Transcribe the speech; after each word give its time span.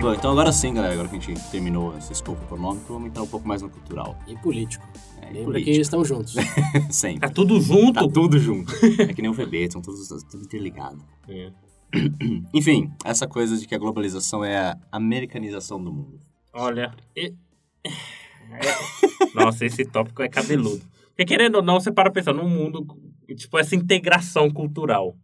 Bom, 0.00 0.12
então 0.14 0.30
agora 0.30 0.52
sim, 0.52 0.74
galera, 0.74 0.92
agora 0.94 1.08
que 1.08 1.16
a 1.16 1.20
gente 1.20 1.40
terminou 1.50 1.96
esse 1.96 2.12
escopo 2.12 2.42
econômico, 2.44 2.92
vamos 2.92 3.08
entrar 3.08 3.22
um 3.22 3.26
pouco 3.26 3.46
mais 3.48 3.62
no 3.62 3.70
cultural. 3.70 4.16
E 4.26 4.36
político. 4.36 4.86
É, 5.22 5.24
e 5.24 5.32
Lembra 5.32 5.44
político. 5.44 5.64
que 5.64 5.70
eles 5.70 5.86
estão 5.86 6.04
juntos. 6.04 6.34
Sempre. 6.90 7.20
Tá 7.20 7.30
tudo 7.30 7.60
junto? 7.60 7.94
Tá 7.94 8.08
tudo 8.08 8.38
junto. 8.38 8.72
É 9.00 9.12
que 9.12 9.22
nem 9.22 9.30
o 9.30 9.34
VB, 9.34 9.70
são 9.70 9.80
todos 9.80 10.06
tudo 10.24 10.44
interligado. 10.44 11.02
É. 11.28 11.50
Enfim, 12.54 12.92
essa 13.04 13.26
coisa 13.26 13.56
de 13.56 13.66
que 13.66 13.74
a 13.74 13.78
globalização 13.78 14.44
é 14.44 14.56
a 14.58 14.78
americanização 14.92 15.82
do 15.82 15.92
mundo. 15.92 16.20
Olha. 16.52 16.94
e- 17.16 17.34
é- 17.84 19.34
Nossa, 19.34 19.64
esse 19.64 19.84
tópico 19.84 20.22
é 20.22 20.28
cabeludo. 20.28 20.82
Porque 21.08 21.24
querendo 21.24 21.56
ou 21.56 21.62
não, 21.62 21.80
você 21.80 21.90
para 21.90 22.10
pensar 22.10 22.32
num 22.34 22.48
mundo, 22.48 22.86
tipo, 23.34 23.58
essa 23.58 23.74
integração 23.74 24.50
cultural. 24.50 25.16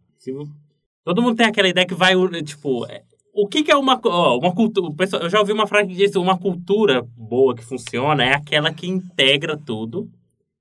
Todo 1.05 1.21
mundo 1.21 1.35
tem 1.35 1.45
aquela 1.45 1.67
ideia 1.67 1.85
que 1.85 1.93
vai, 1.93 2.13
tipo, 2.43 2.85
é- 2.87 3.03
o 3.33 3.47
que, 3.47 3.63
que 3.63 3.71
é 3.71 3.75
uma, 3.75 3.99
ó, 4.05 4.37
uma 4.37 4.53
cultura? 4.53 4.93
Eu 5.21 5.29
já 5.29 5.39
ouvi 5.39 5.51
uma 5.51 5.65
frase 5.65 5.89
que 5.89 5.95
diz 5.95 6.15
uma 6.15 6.37
cultura 6.37 7.01
boa 7.17 7.55
que 7.55 7.63
funciona 7.63 8.23
é 8.23 8.33
aquela 8.33 8.71
que 8.71 8.87
integra 8.87 9.57
tudo 9.57 10.09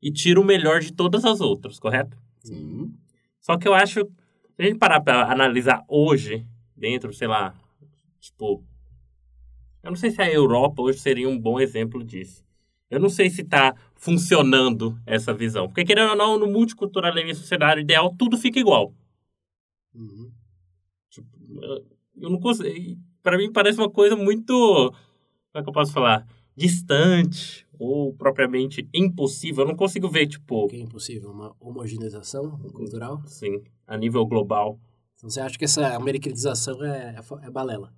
e 0.00 0.10
tira 0.10 0.40
o 0.40 0.44
melhor 0.44 0.80
de 0.80 0.92
todas 0.92 1.24
as 1.24 1.40
outras, 1.40 1.78
correto? 1.78 2.16
Sim. 2.42 2.92
Só 3.40 3.58
que 3.58 3.68
eu 3.68 3.74
acho, 3.74 4.00
se 4.00 4.62
a 4.62 4.62
gente 4.62 4.78
parar 4.78 5.00
pra 5.00 5.30
analisar 5.30 5.84
hoje, 5.86 6.46
dentro, 6.74 7.12
sei 7.12 7.28
lá, 7.28 7.54
tipo. 8.18 8.64
Eu 9.82 9.90
não 9.90 9.96
sei 9.96 10.10
se 10.10 10.22
a 10.22 10.30
Europa 10.30 10.80
hoje 10.80 10.98
seria 10.98 11.28
um 11.28 11.38
bom 11.38 11.60
exemplo 11.60 12.02
disso. 12.02 12.42
Eu 12.88 13.00
não 13.00 13.08
sei 13.08 13.28
se 13.30 13.42
tá 13.42 13.74
funcionando 13.96 14.98
essa 15.04 15.34
visão. 15.34 15.66
Porque, 15.66 15.84
querendo 15.84 16.10
ou 16.10 16.16
não, 16.16 16.38
no 16.38 16.46
multiculturalismo, 16.46 17.44
cenário 17.44 17.80
ideal, 17.80 18.14
tudo 18.16 18.36
fica 18.36 18.60
igual. 18.60 18.94
Uhum. 19.94 20.30
Tipo, 21.10 21.26
eu- 22.16 22.30
não 22.30 22.38
consigo. 22.40 22.98
Pra 23.22 23.36
mim 23.38 23.52
parece 23.52 23.78
uma 23.78 23.90
coisa 23.90 24.16
muito. 24.16 24.52
Como 24.52 25.60
é 25.60 25.62
que 25.62 25.68
eu 25.68 25.72
posso 25.72 25.92
falar? 25.92 26.26
Distante 26.56 27.66
ou 27.78 28.12
propriamente 28.14 28.88
impossível. 28.94 29.64
Eu 29.64 29.68
não 29.68 29.76
consigo 29.76 30.08
ver, 30.08 30.26
tipo, 30.26 30.66
Que 30.68 30.76
é 30.76 30.80
impossível, 30.80 31.30
uma 31.30 31.54
homogeneização 31.60 32.58
cultural. 32.72 33.20
assim, 33.24 33.62
a 33.86 33.96
nível 33.96 34.24
global. 34.26 34.78
Então 35.16 35.28
você 35.30 35.40
acha 35.40 35.58
que 35.58 35.64
essa 35.64 35.94
americanização 35.96 36.82
é, 36.84 37.14
é, 37.16 37.46
é 37.46 37.50
balela? 37.50 37.92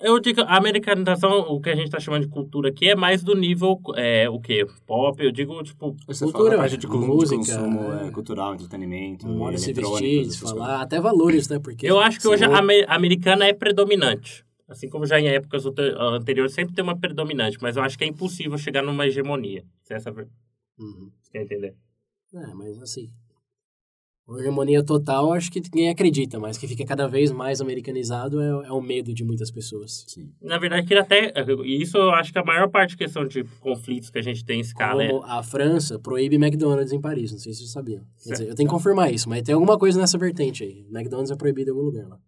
Eu 0.00 0.18
digo, 0.20 0.40
a 0.42 0.56
americanização, 0.56 1.40
o 1.40 1.60
que 1.60 1.70
a 1.70 1.74
gente 1.76 1.90
tá 1.90 1.98
chamando 2.00 2.22
de 2.22 2.28
cultura 2.28 2.68
aqui, 2.68 2.88
é 2.88 2.94
mais 2.94 3.22
do 3.22 3.34
nível, 3.34 3.80
é, 3.94 4.28
o 4.28 4.40
quê? 4.40 4.66
Pop, 4.86 5.22
eu 5.22 5.30
digo, 5.32 5.62
tipo, 5.62 5.96
Você 6.06 6.24
Cultura, 6.24 6.56
fala 6.56 6.68
de, 6.68 6.86
música, 6.86 7.36
consumo 7.36 7.92
é. 7.92 8.06
é, 8.06 8.10
cultural, 8.10 8.54
entretenimento, 8.54 9.26
Modo 9.26 9.52
de 9.54 9.60
se 9.60 9.72
vestir, 9.72 10.30
falar, 10.38 10.54
coisas. 10.66 10.82
até 10.82 11.00
valores, 11.00 11.48
né? 11.48 11.58
Porque 11.58 11.86
eu 11.90 11.98
acho 12.00 12.20
que 12.20 12.28
hoje 12.28 12.44
a 12.44 12.58
ame- 12.58 12.84
a 12.88 12.94
americana 12.94 13.46
é 13.46 13.52
predominante. 13.52 14.44
Assim 14.68 14.88
como 14.88 15.06
já 15.06 15.20
em 15.20 15.28
épocas 15.28 15.64
ante- 15.64 15.94
anteriores 15.96 16.52
sempre 16.52 16.74
tem 16.74 16.82
uma 16.82 16.98
predominante, 16.98 17.56
mas 17.60 17.76
eu 17.76 17.82
acho 17.82 17.96
que 17.96 18.02
é 18.04 18.06
impossível 18.08 18.58
chegar 18.58 18.82
numa 18.82 19.06
hegemonia. 19.06 19.64
Se 19.84 19.94
essa 19.94 20.10
ver- 20.10 20.28
Uhum. 20.78 21.10
você 21.22 21.30
quer 21.30 21.42
entender? 21.42 21.74
É, 22.34 22.46
mas 22.54 22.82
assim. 22.82 23.08
Hegemonia 24.28 24.82
total, 24.82 25.32
acho 25.32 25.50
que 25.52 25.60
ninguém 25.60 25.88
acredita, 25.88 26.40
mas 26.40 26.58
que 26.58 26.66
fica 26.66 26.84
cada 26.84 27.06
vez 27.06 27.30
mais 27.30 27.60
americanizado 27.60 28.40
é, 28.40 28.66
é 28.66 28.72
o 28.72 28.80
medo 28.80 29.14
de 29.14 29.24
muitas 29.24 29.50
pessoas. 29.50 30.04
Sim. 30.08 30.32
Na 30.42 30.58
verdade, 30.58 30.86
que 30.86 30.94
até. 30.94 31.32
e 31.64 31.82
Isso 31.82 31.96
eu 31.96 32.10
acho 32.10 32.32
que 32.32 32.38
a 32.38 32.44
maior 32.44 32.68
parte 32.68 32.96
da 32.96 32.98
questão 33.04 33.26
de 33.26 33.44
conflitos 33.60 34.10
que 34.10 34.18
a 34.18 34.22
gente 34.22 34.44
tem 34.44 34.58
em 34.58 34.60
escala 34.62 35.04
é. 35.04 35.08
Como 35.08 35.24
a 35.24 35.42
França 35.42 35.98
proíbe 35.98 36.36
McDonald's 36.36 36.92
em 36.92 37.00
Paris, 37.00 37.30
não 37.30 37.38
sei 37.38 37.52
se 37.52 37.60
vocês 37.60 37.70
sabiam. 37.70 38.02
Quer 38.24 38.32
dizer, 38.32 38.48
eu 38.48 38.54
tenho 38.54 38.68
que 38.68 38.74
confirmar 38.74 39.12
isso, 39.12 39.28
mas 39.28 39.42
tem 39.42 39.54
alguma 39.54 39.78
coisa 39.78 40.00
nessa 40.00 40.18
vertente 40.18 40.64
aí. 40.64 40.84
McDonald's 40.90 41.30
é 41.30 41.36
proibido 41.36 41.70
em 41.70 41.74
algum 41.74 41.84
lugar 41.84 42.08
lá. 42.08 42.18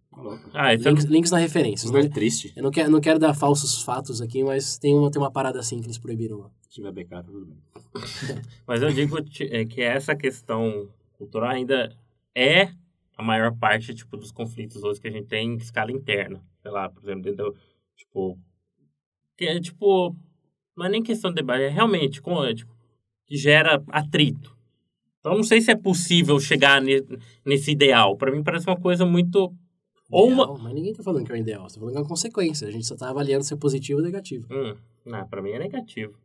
Ah, 0.53 0.73
isso 0.73 0.87
é- 0.87 0.91
Links, 0.91 1.05
links 1.05 1.31
na 1.31 1.37
referência. 1.37 1.91
Não 1.91 1.99
é 1.99 2.07
triste. 2.07 2.51
Eu 2.55 2.63
não 2.63 2.71
quero, 2.71 2.91
não 2.91 2.99
quero 3.01 3.19
dar 3.19 3.33
falsos 3.33 3.81
fatos 3.81 4.21
aqui, 4.21 4.43
mas 4.43 4.77
tem 4.77 4.93
uma, 4.93 5.09
tem 5.11 5.21
uma 5.21 5.31
parada 5.31 5.59
assim 5.59 5.79
que 5.79 5.87
eles 5.87 5.97
proibiram 5.97 6.37
lá. 6.37 6.51
Se 6.61 6.75
tiver 6.75 6.91
BK, 6.91 7.09
tá 7.09 7.23
tudo 7.23 7.45
bem. 7.45 7.57
Mas 8.67 8.83
eu 8.83 8.91
digo 8.91 9.17
é, 9.49 9.65
que 9.65 9.81
essa 9.81 10.15
questão 10.15 10.87
cultural 11.19 11.51
ainda 11.51 11.95
é 12.33 12.71
a 13.17 13.21
maior 13.21 13.53
parte 13.55 13.93
tipo, 13.93 14.15
dos 14.15 14.31
conflitos 14.31 14.81
hoje 14.81 14.99
que 15.01 15.07
a 15.09 15.11
gente 15.11 15.27
tem 15.27 15.49
em 15.49 15.57
escala 15.57 15.91
interna. 15.91 16.41
Sei 16.61 16.71
lá, 16.71 16.89
por 16.89 17.03
exemplo, 17.03 17.21
dentro 17.21 17.53
tipo... 17.95 18.39
Que 19.37 19.45
é, 19.45 19.59
tipo... 19.59 20.15
Não 20.75 20.85
é 20.85 20.89
nem 20.89 21.03
questão 21.03 21.29
de 21.29 21.35
debate, 21.35 21.63
é 21.63 21.67
realmente 21.67 22.21
com, 22.21 22.41
é, 22.43 22.55
tipo, 22.55 22.73
que 23.25 23.35
gera 23.35 23.83
atrito. 23.89 24.57
Então, 25.19 25.35
não 25.35 25.43
sei 25.43 25.59
se 25.59 25.69
é 25.69 25.75
possível 25.75 26.39
chegar 26.39 26.81
ne- 26.81 27.05
nesse 27.45 27.71
ideal. 27.71 28.15
Para 28.15 28.31
mim, 28.31 28.41
parece 28.41 28.65
uma 28.65 28.79
coisa 28.79 29.05
muito... 29.05 29.53
Ou 30.09 30.29
uma... 30.29 30.57
Mas 30.57 30.73
ninguém 30.73 30.93
tá 30.93 31.03
falando 31.03 31.25
que 31.25 31.31
é 31.33 31.35
um 31.35 31.39
ideal, 31.39 31.69
você 31.69 31.75
tá 31.75 31.81
falando 31.81 31.93
que 31.93 31.99
é 31.99 32.01
uma 32.01 32.07
consequência. 32.07 32.67
A 32.67 32.71
gente 32.71 32.87
só 32.87 32.95
tá 32.95 33.09
avaliando 33.09 33.43
se 33.43 33.53
é 33.53 33.57
positivo 33.57 33.99
ou 33.99 34.05
negativo. 34.05 34.47
Hum, 34.49 34.75
não, 35.05 35.27
para 35.27 35.41
mim 35.41 35.51
é 35.51 35.59
negativo. 35.59 36.17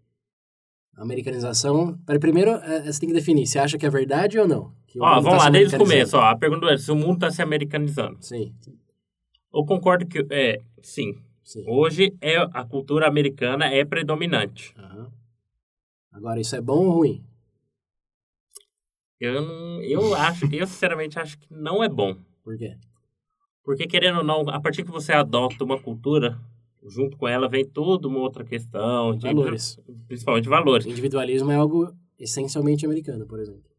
Americanização. 0.96 1.98
Primeiro, 2.20 2.50
é, 2.50 2.82
você 2.92 3.00
tem 3.00 3.08
que 3.08 3.14
definir. 3.14 3.46
Você 3.46 3.58
acha 3.58 3.78
que 3.78 3.86
é 3.86 3.90
verdade 3.90 4.38
ou 4.38 4.46
não? 4.46 4.72
Ó, 5.00 5.16
mundo 5.16 5.24
vamos 5.24 5.38
tá 5.38 5.44
lá, 5.44 5.50
desde 5.50 5.74
o 5.74 5.78
começo. 5.78 6.16
Ó, 6.16 6.20
a 6.20 6.36
pergunta 6.36 6.66
é 6.66 6.78
se 6.78 6.90
o 6.90 6.96
mundo 6.96 7.14
está 7.14 7.30
se 7.30 7.42
americanizando. 7.42 8.18
Sim, 8.20 8.54
Eu 9.52 9.64
concordo 9.64 10.06
que, 10.06 10.24
é, 10.30 10.60
sim, 10.82 11.16
sim. 11.42 11.64
Hoje 11.66 12.14
é, 12.20 12.36
a 12.36 12.64
cultura 12.64 13.08
americana 13.08 13.66
é 13.66 13.84
predominante. 13.84 14.74
Aham. 14.78 15.10
Agora, 16.12 16.40
isso 16.40 16.54
é 16.54 16.60
bom 16.60 16.86
ou 16.86 16.92
ruim? 16.92 17.24
Eu, 19.20 19.42
não, 19.42 19.82
eu 19.82 20.14
acho, 20.14 20.46
eu 20.52 20.66
sinceramente 20.66 21.18
acho 21.18 21.38
que 21.38 21.46
não 21.50 21.82
é 21.82 21.88
bom. 21.88 22.16
Por 22.44 22.56
quê? 22.56 22.76
Porque, 23.64 23.86
querendo 23.86 24.18
ou 24.18 24.24
não, 24.24 24.48
a 24.50 24.60
partir 24.60 24.84
que 24.84 24.90
você 24.90 25.12
adota 25.12 25.64
uma 25.64 25.80
cultura, 25.80 26.38
junto 26.88 27.16
com 27.16 27.26
ela 27.26 27.48
vem 27.48 27.64
toda 27.64 28.08
uma 28.08 28.18
outra 28.18 28.44
questão. 28.44 29.16
De, 29.16 29.26
Valores. 29.26 29.78
Principalmente 30.06 30.48
valores. 30.48 30.86
Individualismo 30.86 31.50
é 31.50 31.56
algo 31.56 31.92
essencialmente 32.18 32.84
americano, 32.84 33.26
por 33.26 33.38
exemplo. 33.38 33.74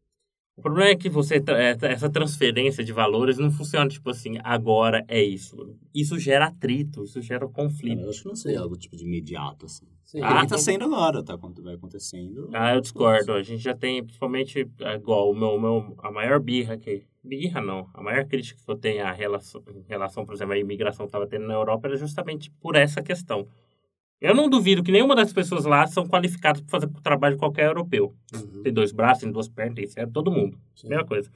O 0.56 0.62
problema 0.62 0.90
é 0.90 0.96
que 0.96 1.10
você 1.10 1.36
é, 1.48 1.76
essa 1.92 2.08
transferência 2.08 2.82
de 2.82 2.90
valores 2.90 3.36
não 3.36 3.50
funciona 3.50 3.88
tipo 3.90 4.08
assim, 4.08 4.38
agora 4.42 5.04
é 5.06 5.22
isso. 5.22 5.76
Isso 5.94 6.18
gera 6.18 6.46
atrito, 6.46 7.04
isso 7.04 7.20
gera 7.20 7.46
conflito. 7.46 8.00
Eu 8.00 8.08
acho 8.08 8.22
que 8.22 8.28
não 8.28 8.36
seria 8.36 8.60
algo 8.60 8.76
tipo 8.76 8.96
de 8.96 9.04
imediato, 9.04 9.66
assim. 9.66 9.86
Sim. 10.06 10.20
Ah, 10.22 10.46
tá 10.46 10.56
sendo 10.56 10.84
agora, 10.84 11.20
tá? 11.20 11.36
Quando 11.36 11.60
vai 11.64 11.74
acontecendo. 11.74 12.48
Ah, 12.54 12.74
eu 12.76 12.80
discordo. 12.80 13.32
A 13.32 13.42
gente 13.42 13.58
já 13.58 13.74
tem, 13.74 14.04
principalmente, 14.04 14.70
é, 14.80 14.94
igual 14.94 15.28
o 15.28 15.34
meu, 15.34 15.60
meu, 15.60 15.96
a 15.98 16.12
maior 16.12 16.38
birra 16.38 16.78
que. 16.78 17.04
Birra 17.24 17.60
não. 17.60 17.90
A 17.92 18.00
maior 18.00 18.24
crítica 18.24 18.60
que 18.64 18.70
eu 18.70 18.76
tenho 18.76 19.04
à 19.04 19.10
relação, 19.10 19.60
em 19.74 19.84
relação, 19.88 20.24
por 20.24 20.32
exemplo, 20.32 20.54
à 20.54 20.58
imigração 20.58 21.06
que 21.06 21.08
estava 21.08 21.26
tendo 21.26 21.48
na 21.48 21.54
Europa 21.54 21.88
era 21.88 21.96
justamente 21.96 22.52
por 22.60 22.76
essa 22.76 23.02
questão. 23.02 23.48
Eu 24.20 24.32
não 24.32 24.48
duvido 24.48 24.82
que 24.82 24.92
nenhuma 24.92 25.16
das 25.16 25.32
pessoas 25.32 25.64
lá 25.64 25.84
são 25.88 26.06
qualificadas 26.06 26.62
para 26.62 26.70
fazer 26.70 26.86
o 26.86 27.02
trabalho 27.02 27.34
de 27.34 27.40
qualquer 27.40 27.66
europeu. 27.66 28.14
Uhum. 28.32 28.62
Tem 28.62 28.72
dois 28.72 28.92
braços, 28.92 29.24
tem 29.24 29.32
duas 29.32 29.48
pernas, 29.48 29.74
tem 29.74 29.86
certo, 29.88 30.12
todo 30.12 30.30
mundo. 30.30 30.56
Sim. 30.76 30.88
Mesma 30.88 31.04
coisa. 31.04 31.28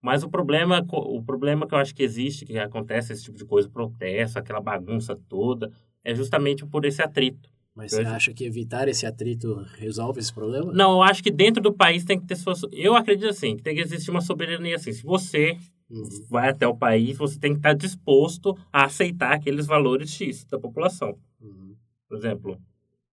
Mas 0.00 0.22
o 0.22 0.30
problema, 0.30 0.84
o 0.90 1.22
problema 1.22 1.66
que 1.66 1.74
eu 1.74 1.78
acho 1.78 1.94
que 1.94 2.02
existe, 2.02 2.46
que 2.46 2.58
acontece 2.58 3.12
esse 3.12 3.24
tipo 3.24 3.36
de 3.36 3.44
coisa, 3.44 3.68
protesto, 3.68 4.38
aquela 4.38 4.60
bagunça 4.60 5.14
toda, 5.28 5.70
é 6.02 6.14
justamente 6.14 6.64
por 6.64 6.86
esse 6.86 7.02
atrito. 7.02 7.50
Mas 7.76 7.92
você 7.92 8.00
acha 8.02 8.32
que 8.32 8.42
evitar 8.44 8.88
esse 8.88 9.04
atrito 9.04 9.54
resolve 9.76 10.18
esse 10.18 10.32
problema? 10.32 10.72
Não, 10.72 10.92
eu 10.92 11.02
acho 11.02 11.22
que 11.22 11.30
dentro 11.30 11.62
do 11.62 11.72
país 11.72 12.04
tem 12.04 12.18
que 12.18 12.26
ter 12.26 12.34
sua. 12.36 12.54
Eu 12.72 12.96
acredito 12.96 13.28
assim, 13.28 13.54
que 13.56 13.62
tem 13.62 13.74
que 13.74 13.82
existir 13.82 14.10
uma 14.10 14.22
soberania 14.22 14.76
assim. 14.76 14.92
Se 14.92 15.02
você 15.04 15.58
Uhum. 15.90 16.08
vai 16.28 16.48
até 16.48 16.66
o 16.66 16.74
país, 16.74 17.16
você 17.18 17.38
tem 17.38 17.52
que 17.52 17.58
estar 17.58 17.74
disposto 17.74 18.56
a 18.72 18.86
aceitar 18.86 19.32
aqueles 19.32 19.66
valores 19.66 20.10
X 20.10 20.44
da 20.46 20.58
população. 20.58 21.16
Uhum. 21.40 21.74
Por 22.08 22.16
exemplo, 22.16 22.58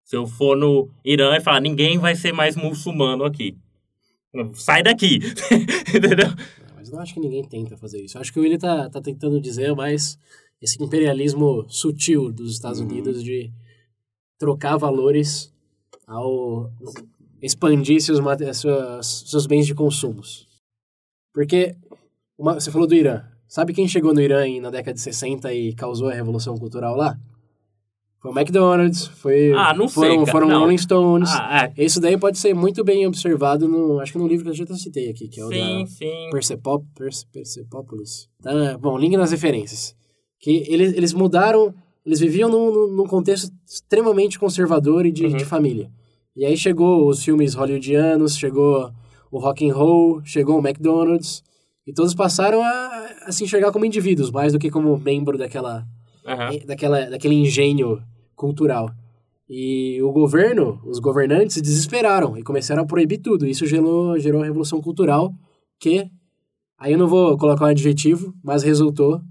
se 0.04 0.16
eu 0.16 0.26
for 0.26 0.58
no 0.58 0.90
Irã 1.06 1.36
e 1.36 1.42
falar, 1.42 1.60
ninguém 1.60 1.98
vai 2.00 2.16
ser 2.16 2.32
mais 2.32 2.56
muçulmano 2.56 3.26
aqui. 3.26 3.56
Sai 4.54 4.82
daqui! 4.82 5.20
Entendeu? 5.94 6.30
Mas 6.76 6.88
eu 6.90 6.96
não 6.96 7.02
acho 7.04 7.14
que 7.14 7.20
ninguém 7.20 7.44
tenta 7.44 7.78
fazer 7.78 8.02
isso. 8.02 8.18
Eu 8.18 8.22
acho 8.22 8.34
que 8.34 8.40
o 8.40 8.42
Willi 8.42 8.58
tá, 8.58 8.90
tá 8.90 9.00
tentando 9.02 9.40
dizer 9.40 9.76
mais 9.76 10.18
esse 10.62 10.82
imperialismo 10.82 11.66
sutil 11.70 12.32
dos 12.32 12.54
Estados 12.54 12.80
Uhum. 12.80 12.88
Unidos 12.88 13.24
de 13.24 13.52
trocar 14.38 14.78
valores 14.78 15.54
ao 16.08 16.70
expandir 17.42 18.02
seus, 18.02 18.20
suas- 18.58 19.24
seus 19.28 19.46
bens 19.46 19.66
de 19.66 19.74
consumos. 19.76 20.48
Porque 21.34 21.76
uma- 22.38 22.56
você 22.60 22.72
falou 22.72 22.88
do 22.88 22.96
Irã. 22.96 23.24
Sabe 23.48 23.74
quem 23.74 23.88
chegou 23.88 24.14
no 24.14 24.22
Irã 24.22 24.46
na 24.62 24.70
década 24.70 24.94
de 24.96 25.02
60 25.02 25.54
e 25.54 25.74
causou 25.74 26.10
a 26.10 26.14
revolução 26.14 26.58
cultural 26.58 26.96
lá? 26.96 27.18
Foi 28.22 28.32
o 28.32 28.40
McDonald's, 28.40 29.06
foi, 29.08 29.52
Ah, 29.52 29.74
não 29.74 29.88
sei, 29.88 29.96
foram, 30.02 30.20
cara, 30.20 30.32
foram 30.32 30.48
não. 30.48 30.60
Rolling 30.62 30.78
Stones. 30.78 31.30
Ah, 31.34 31.66
é. 31.78 31.84
Isso 31.84 32.00
daí 32.00 32.18
pode 32.18 32.38
ser 32.40 32.54
muito 32.54 32.82
bem 32.84 33.06
observado 33.06 33.68
no, 33.68 34.00
acho 34.00 34.14
que 34.14 34.18
no 34.18 34.28
livro 34.28 34.46
que 34.46 34.50
eu 34.52 34.66
já 34.66 34.66
citei 34.78 35.10
aqui, 35.10 35.28
que 35.28 35.42
é 35.42 35.46
o 35.46 35.50
Sim, 35.50 35.82
da 35.84 35.88
sim. 35.88 36.30
Percepop, 36.32 36.86
Perce, 36.96 37.26
Persepopolis. 37.28 38.30
Tá, 38.42 38.78
bom, 38.78 38.98
link 38.98 39.18
nas 39.18 39.32
referências. 39.32 39.94
Que 40.40 40.64
eles, 40.70 40.94
eles 40.96 41.12
mudaram, 41.14 41.74
eles 42.06 42.20
viviam 42.20 42.50
num, 42.50 42.88
num- 42.96 43.08
contexto 43.08 43.52
extremamente 43.66 44.38
conservador 44.40 45.06
e 45.06 45.12
de, 45.12 45.26
Uhum. 45.26 45.38
de 45.38 45.46
família. 45.46 45.92
E 46.36 46.46
aí 46.46 46.58
chegou 46.58 47.08
os 47.08 47.24
filmes 47.24 47.54
hollywoodianos, 47.54 48.38
chegou 48.38 48.92
o 49.32 49.40
rock 49.40 49.70
and 49.70 49.74
roll, 49.74 50.22
chegou 50.26 50.60
o 50.60 50.68
McDonald's, 50.68 51.44
e 51.86 51.94
todos 51.94 52.14
passaram 52.16 52.62
a, 52.64 53.10
a 53.26 53.32
se 53.32 53.44
enxergar 53.44 53.72
como 53.72 53.86
indivíduos, 53.86 54.32
mais 54.32 54.54
do 54.54 54.60
que 54.60 54.70
como 54.72 54.98
membro 54.98 55.38
daquela, 55.38 55.86
Aham. 56.26 56.52
daquela, 56.66 57.10
daquele 57.10 57.36
engenho 57.36 58.02
cultural. 58.36 58.90
E 59.50 60.02
o 60.02 60.12
governo, 60.12 60.82
os 60.86 60.98
governantes 61.00 61.54
se 61.56 61.62
desesperaram 61.62 62.38
e 62.38 62.44
começaram 62.44 62.84
a 62.84 62.86
proibir 62.86 63.20
tudo. 63.20 63.46
Isso 63.46 63.66
gerou, 63.68 64.18
gerou 64.18 64.42
a 64.42 64.46
revolução 64.46 64.82
cultural 64.82 65.32
que, 65.80 66.10
aí 66.80 66.94
eu 66.94 66.98
não 66.98 67.08
vou 67.08 67.38
colocar 67.38 67.66
um 67.66 67.68
adjetivo, 67.68 68.34
mas 68.44 68.64
resultou 68.64 69.22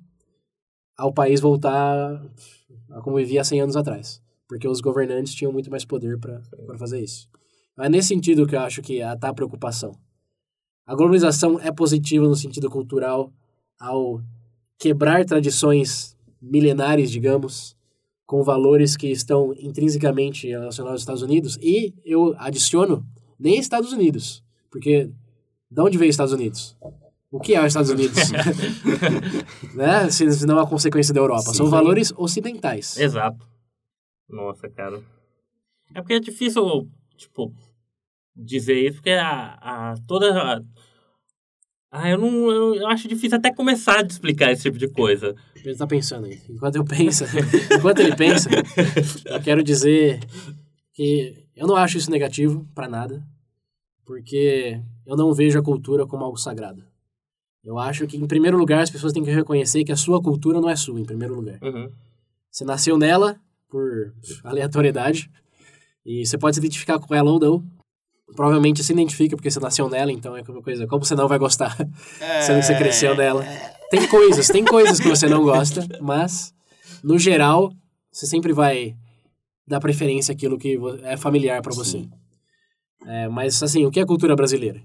ao 0.96 1.12
país 1.12 1.40
voltar 1.40 2.22
como 3.00 3.16
vivia 3.16 3.40
há 3.40 3.44
100 3.44 3.60
anos 3.62 3.76
atrás. 3.76 4.20
Porque 4.48 4.68
os 4.68 4.80
governantes 4.80 5.34
tinham 5.34 5.52
muito 5.52 5.70
mais 5.70 5.84
poder 5.84 6.18
para 6.18 6.42
fazer 6.78 7.00
isso. 7.00 7.28
É 7.78 7.88
nesse 7.88 8.08
sentido 8.08 8.46
que 8.46 8.54
eu 8.54 8.60
acho 8.60 8.82
que 8.82 9.00
está 9.00 9.28
a 9.28 9.34
preocupação. 9.34 9.92
A 10.86 10.94
globalização 10.94 11.58
é 11.60 11.72
positiva 11.72 12.26
no 12.26 12.36
sentido 12.36 12.68
cultural 12.68 13.32
ao 13.80 14.20
quebrar 14.78 15.24
tradições 15.24 16.16
milenares, 16.40 17.10
digamos, 17.10 17.76
com 18.26 18.42
valores 18.42 18.96
que 18.96 19.08
estão 19.08 19.54
intrinsecamente 19.58 20.48
relacionados 20.48 20.94
aos 20.94 21.02
Estados 21.02 21.22
Unidos. 21.22 21.56
E 21.62 21.94
eu 22.04 22.34
adiciono 22.36 23.06
nem 23.38 23.58
Estados 23.58 23.92
Unidos, 23.92 24.44
porque 24.70 25.10
de 25.70 25.80
onde 25.80 25.96
veio 25.96 26.10
os 26.10 26.14
Estados 26.14 26.32
Unidos? 26.32 26.76
O 27.32 27.40
que 27.40 27.54
é 27.54 27.60
os 27.60 27.68
Estados 27.68 27.88
Unidos? 27.88 28.18
né? 29.74 30.10
Se, 30.10 30.30
se 30.30 30.46
não 30.46 30.58
é 30.58 30.60
uma 30.60 30.68
consequência 30.68 31.14
da 31.14 31.20
Europa. 31.20 31.50
Sim. 31.50 31.54
São 31.54 31.70
valores 31.70 32.12
ocidentais. 32.14 32.98
Exato. 32.98 33.48
Nossa, 34.28 34.68
cara. 34.68 35.02
É 35.94 36.02
porque 36.02 36.14
é 36.14 36.20
difícil, 36.20 36.90
tipo, 37.16 37.54
dizer 38.36 38.74
isso, 38.86 38.96
porque 38.96 39.10
a, 39.10 39.54
a 39.54 39.94
toda. 40.06 40.30
A... 40.30 40.60
Ah, 41.90 42.10
eu 42.10 42.18
não. 42.18 42.50
Eu, 42.50 42.74
eu 42.74 42.86
acho 42.88 43.08
difícil 43.08 43.38
até 43.38 43.50
começar 43.52 44.00
a 44.00 44.06
explicar 44.06 44.52
esse 44.52 44.62
tipo 44.62 44.76
de 44.76 44.88
coisa. 44.88 45.34
Ele 45.56 45.76
tá 45.76 45.86
pensando 45.86 46.26
aí. 46.26 46.38
Enquanto 46.50 46.76
eu 46.76 46.84
penso, 46.84 47.24
enquanto 47.72 48.00
ele 48.00 48.14
pensa, 48.14 48.50
eu 49.24 49.40
quero 49.40 49.62
dizer 49.62 50.20
que 50.92 51.48
eu 51.56 51.66
não 51.66 51.76
acho 51.76 51.96
isso 51.96 52.10
negativo 52.10 52.66
pra 52.74 52.88
nada, 52.88 53.26
porque 54.04 54.78
eu 55.06 55.16
não 55.16 55.32
vejo 55.32 55.58
a 55.58 55.62
cultura 55.62 56.06
como 56.06 56.24
algo 56.24 56.36
sagrado. 56.36 56.91
Eu 57.64 57.78
acho 57.78 58.06
que, 58.06 58.16
em 58.16 58.26
primeiro 58.26 58.56
lugar, 58.56 58.82
as 58.82 58.90
pessoas 58.90 59.12
têm 59.12 59.24
que 59.24 59.30
reconhecer 59.30 59.84
que 59.84 59.92
a 59.92 59.96
sua 59.96 60.20
cultura 60.20 60.60
não 60.60 60.68
é 60.68 60.74
sua, 60.74 61.00
em 61.00 61.04
primeiro 61.04 61.34
lugar. 61.34 61.58
Uhum. 61.62 61.90
Você 62.50 62.64
nasceu 62.64 62.98
nela 62.98 63.40
por 63.68 64.12
aleatoriedade 64.44 65.30
e 66.04 66.26
você 66.26 66.36
pode 66.36 66.56
se 66.56 66.60
identificar 66.60 66.98
com 66.98 67.14
ela 67.14 67.30
ou 67.30 67.38
não. 67.38 67.64
Provavelmente 68.34 68.82
se 68.82 68.92
identifica 68.92 69.36
porque 69.36 69.50
você 69.50 69.60
nasceu 69.60 69.88
nela, 69.88 70.10
então 70.10 70.36
é 70.36 70.42
uma 70.42 70.62
coisa. 70.62 70.86
Como 70.86 71.04
você 71.04 71.14
não 71.14 71.28
vai 71.28 71.38
gostar 71.38 71.76
sendo 72.42 72.60
que 72.60 72.66
você 72.66 72.74
cresceu 72.76 73.14
nela? 73.14 73.44
Tem 73.90 74.08
coisas, 74.08 74.48
tem 74.48 74.64
coisas 74.64 74.98
que 74.98 75.08
você 75.08 75.28
não 75.28 75.42
gosta, 75.42 75.86
mas 76.00 76.52
no 77.04 77.18
geral 77.18 77.72
você 78.10 78.26
sempre 78.26 78.52
vai 78.52 78.96
dar 79.66 79.80
preferência 79.80 80.32
àquilo 80.32 80.58
que 80.58 80.78
é 81.02 81.16
familiar 81.16 81.62
pra 81.62 81.72
você. 81.74 82.08
É, 83.06 83.28
mas 83.28 83.62
assim, 83.62 83.84
o 83.84 83.90
que 83.90 84.00
é 84.00 84.06
cultura 84.06 84.34
brasileira? 84.34 84.82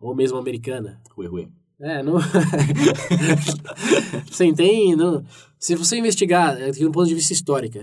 Ou 0.00 0.14
mesmo 0.14 0.38
americana? 0.38 1.00
Ui, 1.16 1.28
ui. 1.28 1.48
É, 1.82 2.02
não. 2.02 2.14
Sim, 4.30 4.54
tem. 4.54 4.94
Não... 4.94 5.24
Se 5.58 5.74
você 5.74 5.98
investigar, 5.98 6.60
é, 6.60 6.70
de 6.70 6.86
um 6.86 6.92
ponto 6.92 7.08
de 7.08 7.14
vista 7.14 7.32
histórico, 7.32 7.78